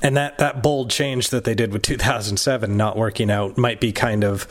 and 0.01 0.15
that, 0.15 0.37
that 0.37 0.63
bold 0.63 0.89
change 0.89 1.29
that 1.29 1.43
they 1.43 1.53
did 1.53 1.73
with 1.73 1.81
2007 1.81 2.77
not 2.77 2.95
working 2.97 3.29
out 3.29 3.57
might 3.57 3.81
be 3.81 3.91
kind 3.91 4.23
of 4.23 4.47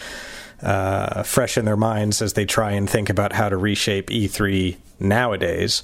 uh, 0.62 1.22
fresh 1.22 1.56
in 1.56 1.64
their 1.64 1.76
minds 1.76 2.20
as 2.22 2.32
they 2.32 2.44
try 2.44 2.72
and 2.72 2.88
think 2.88 3.10
about 3.10 3.32
how 3.32 3.48
to 3.48 3.56
reshape 3.56 4.08
E3 4.08 4.76
nowadays. 5.00 5.82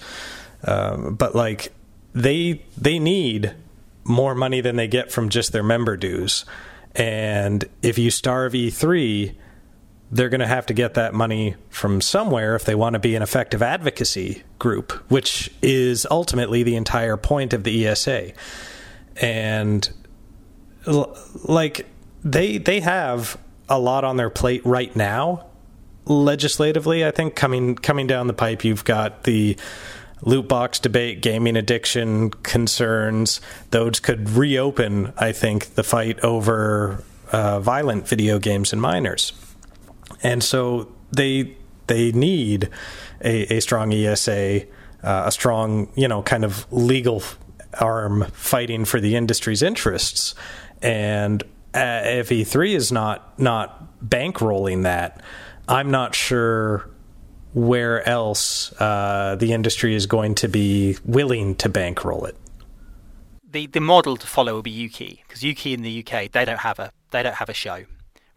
Um, 0.64 1.14
but 1.14 1.34
like 1.34 1.72
they 2.14 2.62
they 2.76 2.98
need 2.98 3.54
more 4.04 4.34
money 4.34 4.60
than 4.60 4.76
they 4.76 4.88
get 4.88 5.10
from 5.12 5.28
just 5.28 5.52
their 5.52 5.62
member 5.62 5.96
dues, 5.96 6.44
and 6.94 7.64
if 7.82 7.98
you 7.98 8.10
starve 8.10 8.52
E3, 8.52 9.34
they're 10.10 10.28
going 10.28 10.40
to 10.40 10.46
have 10.46 10.66
to 10.66 10.74
get 10.74 10.94
that 10.94 11.12
money 11.12 11.56
from 11.70 12.00
somewhere 12.00 12.54
if 12.54 12.64
they 12.64 12.74
want 12.74 12.94
to 12.94 12.98
be 12.98 13.16
an 13.16 13.22
effective 13.22 13.62
advocacy 13.62 14.42
group, 14.58 14.92
which 15.10 15.50
is 15.60 16.06
ultimately 16.10 16.62
the 16.62 16.76
entire 16.76 17.16
point 17.16 17.52
of 17.52 17.64
the 17.64 17.86
ESA. 17.86 18.32
And 19.16 19.88
like 21.44 21.86
they 22.22 22.58
they 22.58 22.80
have 22.80 23.38
a 23.68 23.78
lot 23.78 24.04
on 24.04 24.16
their 24.16 24.30
plate 24.30 24.62
right 24.64 24.94
now 24.94 25.46
legislatively. 26.06 27.04
I 27.04 27.10
think 27.10 27.34
coming 27.34 27.76
coming 27.76 28.06
down 28.06 28.26
the 28.26 28.34
pipe, 28.34 28.64
you've 28.64 28.84
got 28.84 29.24
the 29.24 29.56
loot 30.22 30.48
box 30.48 30.78
debate, 30.78 31.20
gaming 31.20 31.56
addiction 31.56 32.30
concerns. 32.30 33.40
Those 33.70 34.00
could 34.00 34.30
reopen, 34.30 35.12
I 35.18 35.32
think, 35.32 35.74
the 35.74 35.82
fight 35.82 36.20
over 36.20 37.02
uh, 37.32 37.60
violent 37.60 38.08
video 38.08 38.38
games 38.38 38.72
and 38.72 38.80
minors. 38.80 39.32
And 40.22 40.42
so 40.42 40.92
they 41.12 41.56
they 41.86 42.12
need 42.12 42.70
a, 43.22 43.56
a 43.56 43.60
strong 43.60 43.92
ESA, 43.92 44.62
uh, 45.02 45.22
a 45.26 45.32
strong 45.32 45.88
you 45.94 46.08
know 46.08 46.22
kind 46.22 46.44
of 46.44 46.70
legal 46.72 47.22
arm 47.80 48.26
fighting 48.32 48.84
for 48.84 49.00
the 49.00 49.16
industry's 49.16 49.62
interests. 49.62 50.34
And 50.82 51.42
uh, 51.74 52.02
if 52.04 52.28
E3 52.28 52.74
is 52.74 52.92
not 52.92 53.38
not 53.38 53.86
bankrolling 54.06 54.84
that, 54.84 55.22
I'm 55.68 55.90
not 55.90 56.14
sure 56.14 56.88
where 57.52 58.06
else 58.08 58.72
uh, 58.80 59.36
the 59.38 59.52
industry 59.52 59.94
is 59.94 60.06
going 60.06 60.34
to 60.36 60.48
be 60.48 60.96
willing 61.04 61.54
to 61.56 61.68
bankroll 61.68 62.24
it. 62.24 62.36
The 63.48 63.66
the 63.66 63.80
model 63.80 64.16
to 64.16 64.26
follow 64.26 64.54
will 64.54 64.62
be 64.62 64.88
Ukie 64.88 65.20
because 65.26 65.42
Ukie 65.42 65.74
in 65.74 65.82
the 65.82 66.04
UK 66.04 66.30
they 66.30 66.44
don't 66.44 66.60
have 66.60 66.78
a 66.78 66.90
they 67.10 67.22
don't 67.22 67.36
have 67.36 67.48
a 67.48 67.54
show 67.54 67.84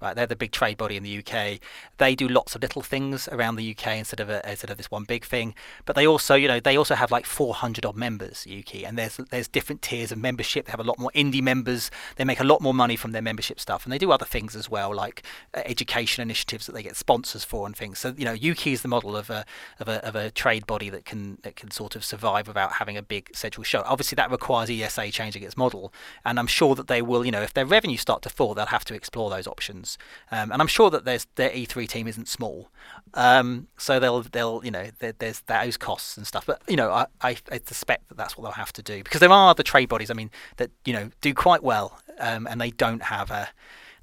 right? 0.01 0.15
They're 0.15 0.27
the 0.27 0.35
big 0.35 0.51
trade 0.51 0.77
body 0.77 0.95
in 0.97 1.03
the 1.03 1.19
UK. 1.19 1.59
They 1.97 2.15
do 2.15 2.27
lots 2.27 2.55
of 2.55 2.61
little 2.61 2.81
things 2.81 3.27
around 3.29 3.55
the 3.55 3.71
UK 3.71 3.97
instead 3.97 4.19
of 4.19 4.29
a, 4.29 4.47
instead 4.49 4.69
of 4.69 4.77
this 4.77 4.91
one 4.91 5.03
big 5.03 5.25
thing. 5.25 5.55
But 5.85 5.95
they 5.95 6.05
also, 6.05 6.35
you 6.35 6.47
know, 6.47 6.59
they 6.59 6.77
also 6.77 6.95
have 6.95 7.11
like 7.11 7.25
400 7.25 7.85
odd 7.85 7.95
members, 7.95 8.45
Ukie, 8.47 8.87
and 8.87 8.97
there's 8.97 9.17
there's 9.17 9.47
different 9.47 9.81
tiers 9.81 10.11
of 10.11 10.17
membership. 10.17 10.65
They 10.65 10.71
have 10.71 10.79
a 10.79 10.83
lot 10.83 10.99
more 10.99 11.11
indie 11.15 11.41
members. 11.41 11.89
They 12.15 12.23
make 12.23 12.39
a 12.39 12.43
lot 12.43 12.61
more 12.61 12.73
money 12.73 12.95
from 12.95 13.11
their 13.11 13.21
membership 13.21 13.59
stuff, 13.59 13.85
and 13.85 13.93
they 13.93 13.97
do 13.97 14.11
other 14.11 14.25
things 14.25 14.55
as 14.55 14.69
well, 14.69 14.93
like 14.93 15.23
uh, 15.53 15.61
education 15.65 16.21
initiatives 16.21 16.65
that 16.67 16.73
they 16.73 16.83
get 16.83 16.95
sponsors 16.95 17.43
for 17.43 17.65
and 17.65 17.75
things. 17.75 17.99
So 17.99 18.13
you 18.17 18.25
know, 18.25 18.35
Ukie 18.35 18.73
is 18.73 18.81
the 18.81 18.87
model 18.87 19.15
of 19.15 19.29
a 19.29 19.45
of 19.79 19.87
a 19.87 20.05
of 20.05 20.15
a 20.15 20.31
trade 20.31 20.67
body 20.67 20.89
that 20.89 21.05
can 21.05 21.39
that 21.43 21.55
can 21.55 21.71
sort 21.71 21.95
of 21.95 22.03
survive 22.05 22.47
without 22.47 22.73
having 22.73 22.97
a 22.97 23.01
big 23.01 23.35
central 23.35 23.63
show. 23.63 23.83
Obviously, 23.85 24.15
that 24.15 24.31
requires 24.31 24.69
ESA 24.69 25.11
changing 25.11 25.43
its 25.43 25.57
model, 25.57 25.93
and 26.25 26.39
I'm 26.39 26.47
sure 26.47 26.75
that 26.75 26.87
they 26.87 27.01
will. 27.01 27.25
You 27.25 27.31
know, 27.31 27.41
if 27.41 27.53
their 27.53 27.65
revenue 27.65 27.97
start 27.97 28.21
to 28.23 28.29
fall, 28.29 28.53
they'll 28.53 28.67
have 28.67 28.85
to 28.85 28.93
explore 28.93 29.29
those 29.29 29.47
options. 29.47 29.86
Um, 30.31 30.51
and 30.51 30.61
I'm 30.61 30.67
sure 30.67 30.89
that 30.89 31.05
there's 31.05 31.27
their 31.35 31.51
E3 31.51 31.87
team 31.87 32.07
isn't 32.07 32.27
small, 32.27 32.69
um, 33.13 33.67
so 33.77 33.99
they'll 33.99 34.21
they'll 34.23 34.61
you 34.63 34.71
know 34.71 34.87
there's 34.99 35.41
those 35.41 35.77
costs 35.77 36.17
and 36.17 36.25
stuff. 36.25 36.45
But 36.45 36.61
you 36.67 36.75
know 36.75 36.91
I, 36.91 37.05
I, 37.21 37.37
I 37.51 37.59
suspect 37.65 38.09
that 38.09 38.17
that's 38.17 38.37
what 38.37 38.43
they'll 38.43 38.51
have 38.53 38.73
to 38.73 38.83
do 38.83 39.03
because 39.03 39.19
there 39.19 39.31
are 39.31 39.49
other 39.51 39.63
trade 39.63 39.89
bodies. 39.89 40.11
I 40.11 40.13
mean 40.13 40.31
that 40.57 40.71
you 40.85 40.93
know 40.93 41.11
do 41.21 41.33
quite 41.33 41.63
well, 41.63 41.99
um, 42.19 42.47
and 42.47 42.59
they 42.59 42.71
don't 42.71 43.03
have 43.03 43.31
a 43.31 43.49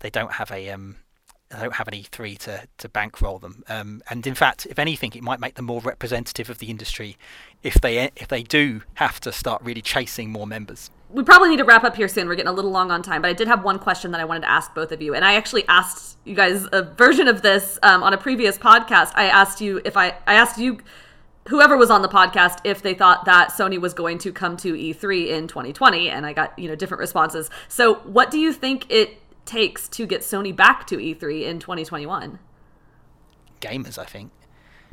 they 0.01 0.11
don't 0.11 0.33
have 0.33 0.51
a 0.51 0.71
um, 0.71 0.97
they 1.51 1.61
don't 1.61 1.75
have 1.75 1.89
an 1.89 1.95
E3 1.95 2.39
to, 2.39 2.67
to 2.79 2.89
bankroll 2.89 3.39
them. 3.39 3.65
Um, 3.69 4.03
and 4.11 4.27
in 4.27 4.35
fact, 4.35 4.67
if 4.67 4.79
anything, 4.79 5.13
it 5.15 5.23
might 5.23 5.41
make 5.41 5.55
them 5.55 5.67
more 5.67 5.81
representative 5.81 6.51
of 6.51 6.59
the 6.59 6.69
industry 6.69 7.17
if 7.63 7.75
they 7.75 8.11
if 8.17 8.29
they 8.29 8.43
do 8.43 8.83
have 8.95 9.21
to 9.21 9.33
start 9.33 9.63
really 9.63 9.83
chasing 9.83 10.31
more 10.31 10.47
members 10.47 10.91
we 11.15 11.23
probably 11.23 11.51
need 11.51 11.59
to 11.59 11.65
wrap 11.65 11.85
up 11.85 11.95
here 11.95 12.09
soon. 12.09 12.27
We're 12.27 12.35
getting 12.35 12.49
a 12.49 12.53
little 12.53 12.73
long 12.73 12.91
on 12.91 13.01
time, 13.01 13.23
but 13.23 13.29
I 13.29 13.35
did 13.35 13.47
have 13.47 13.63
one 13.63 13.79
question 13.79 14.11
that 14.11 14.21
I 14.21 14.25
wanted 14.25 14.41
to 14.41 14.51
ask 14.51 14.75
both 14.75 14.91
of 14.91 15.01
you. 15.01 15.15
And 15.15 15.25
I 15.25 15.35
actually 15.35 15.67
asked 15.69 16.19
you 16.25 16.35
guys 16.35 16.67
a 16.73 16.83
version 16.83 17.29
of 17.29 17.41
this 17.41 17.79
um, 17.85 18.03
on 18.03 18.13
a 18.13 18.19
previous 18.19 18.59
podcast. 18.59 19.13
I 19.15 19.27
asked 19.27 19.61
you 19.61 19.81
if 19.85 19.97
I, 19.97 20.17
I 20.27 20.35
asked 20.35 20.59
you, 20.59 20.79
whoever 21.49 21.77
was 21.77 21.89
on 21.89 22.03
the 22.03 22.09
podcast, 22.09 22.59
if 22.65 22.83
they 22.83 22.95
thought 22.95 23.27
that 23.27 23.51
Sony 23.51 23.81
was 23.81 23.95
going 23.95 24.19
to 24.19 24.33
come 24.33 24.57
to 24.59 24.73
E3 24.73 25.29
in 25.29 25.47
2020, 25.47 26.11
and 26.11 26.27
I 26.27 26.33
got 26.33 26.59
you 26.59 26.69
know 26.69 26.75
different 26.75 26.99
responses. 26.99 27.49
So, 27.69 27.97
what 28.01 28.33
do 28.33 28.39
you 28.39 28.53
think 28.53 28.91
it 28.91 29.21
takes 29.45 29.89
to 29.91 30.07
get 30.07 30.23
Sony 30.23 30.55
back 30.55 30.85
to 30.89 30.97
E3 30.97 31.43
in 31.43 31.61
2021? 31.61 32.41
Gamers, 33.61 33.99
I 33.99 34.05
think. 34.05 34.33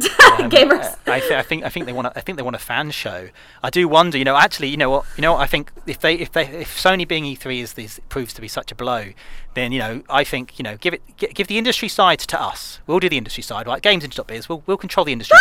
Um, 0.05 0.49
Gamers. 0.49 0.97
I, 1.07 1.19
th- 1.19 1.31
I, 1.31 1.41
think 1.41 1.63
I 1.63 1.69
think 1.69 1.85
they 1.85 1.93
want 1.93 2.07
a, 2.07 2.17
I 2.17 2.21
think 2.21 2.37
they 2.37 2.43
want 2.43 2.55
a 2.55 2.59
fan 2.59 2.91
show. 2.91 3.29
I 3.63 3.69
do 3.69 3.87
wonder, 3.87 4.17
you 4.17 4.23
know, 4.23 4.35
actually, 4.37 4.69
you 4.69 4.77
know 4.77 4.89
what, 4.89 5.05
you 5.17 5.21
know, 5.21 5.33
what 5.33 5.41
I 5.41 5.47
think 5.47 5.71
if 5.85 5.99
they 5.99 6.15
if 6.15 6.31
they 6.31 6.47
if 6.47 6.77
Sony 6.77 7.07
being 7.07 7.23
E3 7.23 7.59
is 7.59 7.73
this 7.73 7.99
proves 8.09 8.33
to 8.33 8.41
be 8.41 8.47
such 8.47 8.71
a 8.71 8.75
blow, 8.75 9.09
then 9.53 9.71
you 9.71 9.79
know, 9.79 10.03
I 10.09 10.23
think 10.23 10.57
you 10.57 10.63
know, 10.63 10.77
give 10.77 10.93
it 10.93 11.01
give 11.17 11.47
the 11.47 11.57
industry 11.57 11.87
side 11.87 12.19
to 12.19 12.41
us. 12.41 12.79
We'll 12.87 12.99
do 12.99 13.09
the 13.09 13.17
industry 13.17 13.43
side, 13.43 13.67
right? 13.67 13.81
Games 13.81 14.05
Biz. 14.07 14.49
We'll 14.49 14.63
we'll 14.65 14.77
control 14.77 15.05
the 15.05 15.13
industry. 15.13 15.37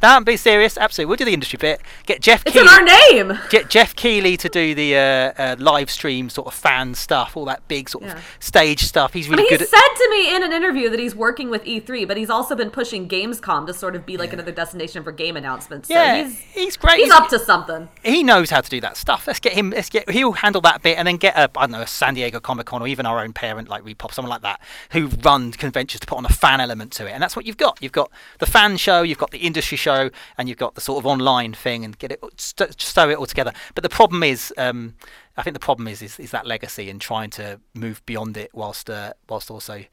Don't 0.00 0.24
be 0.24 0.36
serious. 0.36 0.78
Absolutely, 0.78 1.08
we'll 1.08 1.16
do 1.16 1.24
the 1.24 1.34
industry 1.34 1.56
bit. 1.56 1.80
Get 2.06 2.20
Geoff. 2.20 2.44
It's 2.46 2.54
Keighley, 2.54 2.68
in 2.68 2.72
our 2.72 2.82
name. 3.28 3.40
Get 3.50 3.68
Geoff 3.68 3.96
Keighley 3.96 4.36
to 4.36 4.48
do 4.48 4.74
the 4.74 4.96
uh, 4.96 5.00
uh, 5.00 5.56
live 5.58 5.90
stream 5.90 6.30
sort 6.30 6.46
of 6.46 6.54
fan 6.54 6.94
stuff, 6.94 7.36
all 7.36 7.44
that 7.46 7.66
big 7.66 7.88
sort 7.88 8.04
yeah. 8.04 8.16
of 8.16 8.24
stage 8.38 8.84
stuff. 8.84 9.12
He's 9.12 9.28
really 9.28 9.42
I 9.42 9.44
mean, 9.44 9.50
good. 9.50 9.60
He 9.60 9.66
said 9.66 9.80
to 9.96 10.10
me 10.10 10.36
in 10.36 10.44
an 10.44 10.52
interview 10.52 10.88
that 10.90 11.00
he's 11.00 11.16
working 11.16 11.50
with 11.50 11.64
E3, 11.64 12.06
but 12.06 12.16
he's 12.16 12.30
also 12.30 12.54
been 12.54 12.70
pushing 12.70 13.08
Gamescom 13.08 13.66
to 13.66 13.74
sort 13.74 13.96
of 13.96 14.06
be 14.06 14.16
like 14.16 14.28
yeah. 14.28 14.34
another 14.34 14.52
destination 14.52 15.02
for 15.02 15.10
game 15.10 15.36
announcements. 15.36 15.88
So 15.88 15.94
yeah, 15.94 16.24
he's, 16.24 16.38
he's 16.38 16.76
great. 16.76 16.98
He's, 16.98 17.06
he's 17.06 17.12
up 17.12 17.28
to 17.30 17.38
something. 17.40 17.88
He 18.04 18.22
knows 18.22 18.50
how 18.50 18.60
to 18.60 18.70
do 18.70 18.80
that 18.82 18.96
stuff. 18.96 19.26
Let's 19.26 19.40
get 19.40 19.54
him. 19.54 19.70
Let's 19.70 19.90
get. 19.90 20.08
He'll 20.10 20.32
handle 20.32 20.60
that 20.60 20.82
bit, 20.82 20.96
and 20.96 21.08
then 21.08 21.16
get 21.16 21.36
a 21.36 21.50
I 21.56 21.62
don't 21.62 21.72
know 21.72 21.82
a 21.82 21.88
San 21.88 22.14
Diego 22.14 22.38
Comic 22.38 22.66
Con 22.66 22.82
or 22.82 22.86
even 22.86 23.04
our 23.04 23.20
own 23.20 23.32
parent 23.48 23.68
like 23.68 23.82
ReedPop, 23.82 24.12
someone 24.12 24.30
like 24.30 24.42
that, 24.42 24.60
who 24.90 25.06
run 25.24 25.52
conventions 25.52 26.00
to 26.00 26.06
put 26.06 26.18
on 26.18 26.26
a 26.26 26.28
fan 26.28 26.60
element 26.60 26.92
to 26.92 27.06
it, 27.06 27.12
and 27.12 27.22
that's 27.22 27.34
what 27.34 27.46
you've 27.46 27.56
got. 27.56 27.78
You've 27.80 27.92
got 27.92 28.10
the 28.40 28.46
fan 28.46 28.76
show, 28.76 29.02
you've 29.02 29.18
got 29.18 29.30
the 29.30 29.38
industry 29.38 29.78
show, 29.78 30.10
and 30.36 30.48
you've 30.48 30.58
got 30.58 30.74
the 30.74 30.80
sort 30.82 30.98
of 30.98 31.06
online 31.06 31.54
thing 31.54 31.84
and 31.84 31.98
get 31.98 32.12
it 32.12 32.22
st- 32.36 32.80
stow 32.80 33.08
it 33.08 33.16
all 33.16 33.26
together. 33.26 33.52
But 33.74 33.82
the 33.82 33.88
problem 33.88 34.22
is, 34.22 34.52
um, 34.58 34.94
I 35.36 35.42
think 35.42 35.54
the 35.54 35.60
problem 35.60 35.88
is, 35.88 36.02
is, 36.02 36.20
is 36.20 36.30
that 36.32 36.46
legacy 36.46 36.90
and 36.90 37.00
trying 37.00 37.30
to 37.30 37.58
move 37.74 38.04
beyond 38.04 38.36
it 38.36 38.50
whilst 38.52 38.90
uh, 38.90 39.14
whilst 39.28 39.50
also 39.50 39.84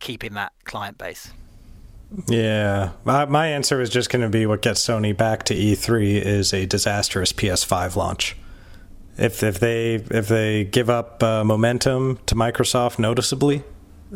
keeping 0.00 0.34
that 0.34 0.52
client 0.64 0.98
base. 0.98 1.32
Yeah, 2.26 2.90
my, 3.04 3.24
my 3.26 3.46
answer 3.46 3.80
is 3.80 3.88
just 3.88 4.10
going 4.10 4.22
to 4.22 4.28
be 4.28 4.44
what 4.44 4.62
gets 4.62 4.84
Sony 4.84 5.16
back 5.16 5.44
to 5.44 5.54
E3 5.54 6.20
is 6.20 6.52
a 6.52 6.66
disastrous 6.66 7.32
PS5 7.32 7.94
launch. 7.94 8.36
If 9.20 9.42
if 9.42 9.60
they 9.60 9.96
if 9.96 10.28
they 10.28 10.64
give 10.64 10.88
up 10.88 11.22
uh, 11.22 11.44
momentum 11.44 12.18
to 12.24 12.34
Microsoft 12.34 12.98
noticeably, 12.98 13.62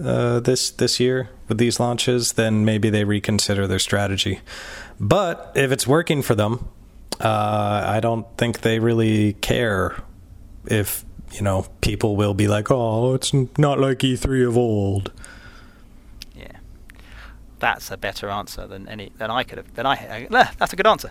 uh, 0.03 0.41
this 0.41 0.71
this 0.71 0.99
year 0.99 1.29
with 1.47 1.59
these 1.59 1.79
launches, 1.79 2.33
then 2.33 2.65
maybe 2.65 2.89
they 2.89 3.05
reconsider 3.05 3.67
their 3.67 3.79
strategy. 3.79 4.41
But 4.99 5.53
if 5.55 5.71
it's 5.71 5.87
working 5.87 6.23
for 6.23 6.35
them, 6.35 6.69
uh, 7.21 7.85
I 7.87 8.01
don't 8.01 8.27
think 8.39 8.63
they 8.63 8.79
really 8.79 9.35
care 9.35 10.03
if 10.65 11.05
you 11.33 11.43
know 11.43 11.67
people 11.83 12.17
will 12.17 12.35
be 12.35 12.49
like, 12.49 12.71
"Oh, 12.71 13.13
it's 13.13 13.35
not 13.59 13.79
like 13.79 13.99
E3 13.99 14.49
of 14.49 14.57
old." 14.57 15.13
Yeah, 16.35 16.57
that's 17.59 17.91
a 17.91 17.99
better 17.99 18.31
answer 18.31 18.67
than 18.67 18.89
any 18.89 19.13
than 19.19 19.31
I 19.31 19.45
could 19.45 19.59
have. 19.59 19.75
Than 19.75 19.85
I, 19.85 20.27
uh, 20.31 20.47
that's 20.59 20.73
a 20.73 20.77
good 20.77 20.87
answer. 20.87 21.11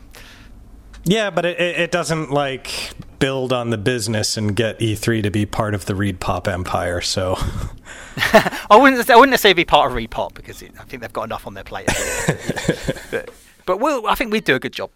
Yeah, 1.05 1.29
but 1.29 1.45
it, 1.45 1.59
it 1.59 1.91
doesn't 1.91 2.31
like 2.31 2.93
build 3.24 3.53
on 3.53 3.69
the 3.69 3.78
business 3.78 4.36
and 4.36 4.53
get 4.53 4.78
E3 4.80 5.24
to 5.24 5.32
be 5.32 5.45
part 5.45 5.74
of 5.74 5.86
the 5.86 5.93
ReedPop 5.93 6.45
empire. 6.45 6.99
So 6.99 7.36
I 8.17 8.78
wouldn't 8.78 9.09
I 9.09 9.15
wouldn't 9.15 9.30
necessarily 9.30 9.53
be 9.53 9.63
part 9.63 9.89
of 9.89 9.97
ReedPop 9.97 10.34
because 10.34 10.61
it, 10.61 10.74
I 10.78 10.84
think 10.84 11.01
they've 11.01 11.13
got 11.13 11.24
enough 11.24 11.47
on 11.47 11.53
their 11.53 11.63
plate. 11.63 11.88
but, 13.11 13.30
but 13.65 13.80
we'll, 13.80 14.07
I 14.07 14.15
think 14.15 14.34
we 14.34 14.41
do 14.41 14.55
a 14.55 14.59
good 14.59 14.74
job. 14.74 14.89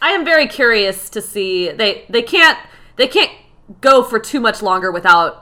I 0.00 0.10
am 0.10 0.24
very 0.24 0.48
curious 0.48 1.08
to 1.10 1.22
see 1.22 1.70
they 1.70 2.06
they 2.08 2.22
can't 2.22 2.58
they 2.96 3.06
can't 3.06 3.30
go 3.80 4.02
for 4.02 4.18
too 4.18 4.40
much 4.40 4.60
longer 4.60 4.90
without 4.90 5.41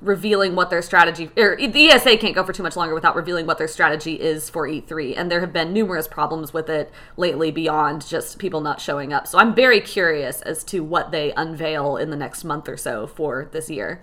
revealing 0.00 0.54
what 0.54 0.70
their 0.70 0.80
strategy 0.80 1.28
or 1.36 1.56
the 1.56 1.88
ESA 1.88 2.16
can't 2.18 2.34
go 2.34 2.44
for 2.44 2.52
too 2.52 2.62
much 2.62 2.76
longer 2.76 2.94
without 2.94 3.16
revealing 3.16 3.46
what 3.46 3.58
their 3.58 3.66
strategy 3.66 4.14
is 4.14 4.48
for 4.48 4.68
E3 4.68 5.14
and 5.16 5.30
there 5.30 5.40
have 5.40 5.52
been 5.52 5.72
numerous 5.72 6.06
problems 6.06 6.52
with 6.52 6.68
it 6.68 6.92
lately 7.16 7.50
beyond 7.50 8.06
just 8.06 8.38
people 8.38 8.60
not 8.60 8.80
showing 8.80 9.12
up. 9.12 9.26
So 9.26 9.38
I'm 9.38 9.54
very 9.54 9.80
curious 9.80 10.40
as 10.42 10.62
to 10.64 10.84
what 10.84 11.10
they 11.10 11.32
unveil 11.32 11.96
in 11.96 12.10
the 12.10 12.16
next 12.16 12.44
month 12.44 12.68
or 12.68 12.76
so 12.76 13.08
for 13.08 13.48
this 13.50 13.68
year. 13.68 14.00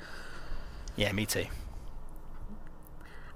Yeah, 0.97 1.11
me 1.13 1.25
too. 1.25 1.45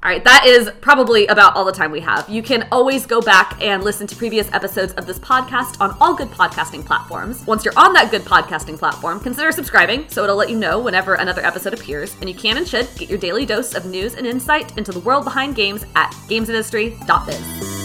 All 0.02 0.10
right, 0.10 0.24
that 0.24 0.45
is 0.45 0.70
probably 0.80 1.28
about 1.28 1.58
all 1.58 1.66
the 1.66 1.74
time 1.74 1.91
we 1.91 2.00
have. 2.00 2.30
You 2.30 2.41
can 2.41 2.70
always 2.72 3.06
go 3.06 3.20
back 3.20 3.62
and 3.62 3.84
listen 3.84 4.08
to 4.08 4.16
previous 4.16 4.50
episodes 4.54 4.93
of 4.93 5.06
this 5.06 5.20
podcast 5.20 5.82
on 5.82 5.97
all 6.00 6.14
good 6.16 6.30
podcasting 6.30 6.86
platforms. 6.86 7.45
Once 7.45 7.66
you're 7.66 7.78
on 7.78 7.91
that 7.93 8.10
good 8.10 8.22
podcasting 8.22 8.80
platform, 8.80 9.20
consider 9.20 9.52
subscribing 9.52 10.08
so 10.08 10.24
it'll 10.24 10.38
let 10.38 10.50
you 10.50 10.58
know 10.58 10.80
whenever 10.80 11.16
another 11.16 11.45
episode 11.45 11.74
appears. 11.74 12.16
And 12.22 12.30
you 12.30 12.36
can 12.36 12.56
and 12.56 12.66
should 12.66 12.88
get 12.95 13.10
your 13.10 13.20
daily 13.20 13.45
dose 13.45 13.76
of 13.76 13.86
news 13.86 14.16
and 14.16 14.26
insight 14.26 14.78
into 14.78 14.93
the 14.93 15.02
world 15.02 15.26
behind 15.26 15.58
games 15.58 15.84
at 15.97 16.12
gamesindustry.biz. 16.30 17.79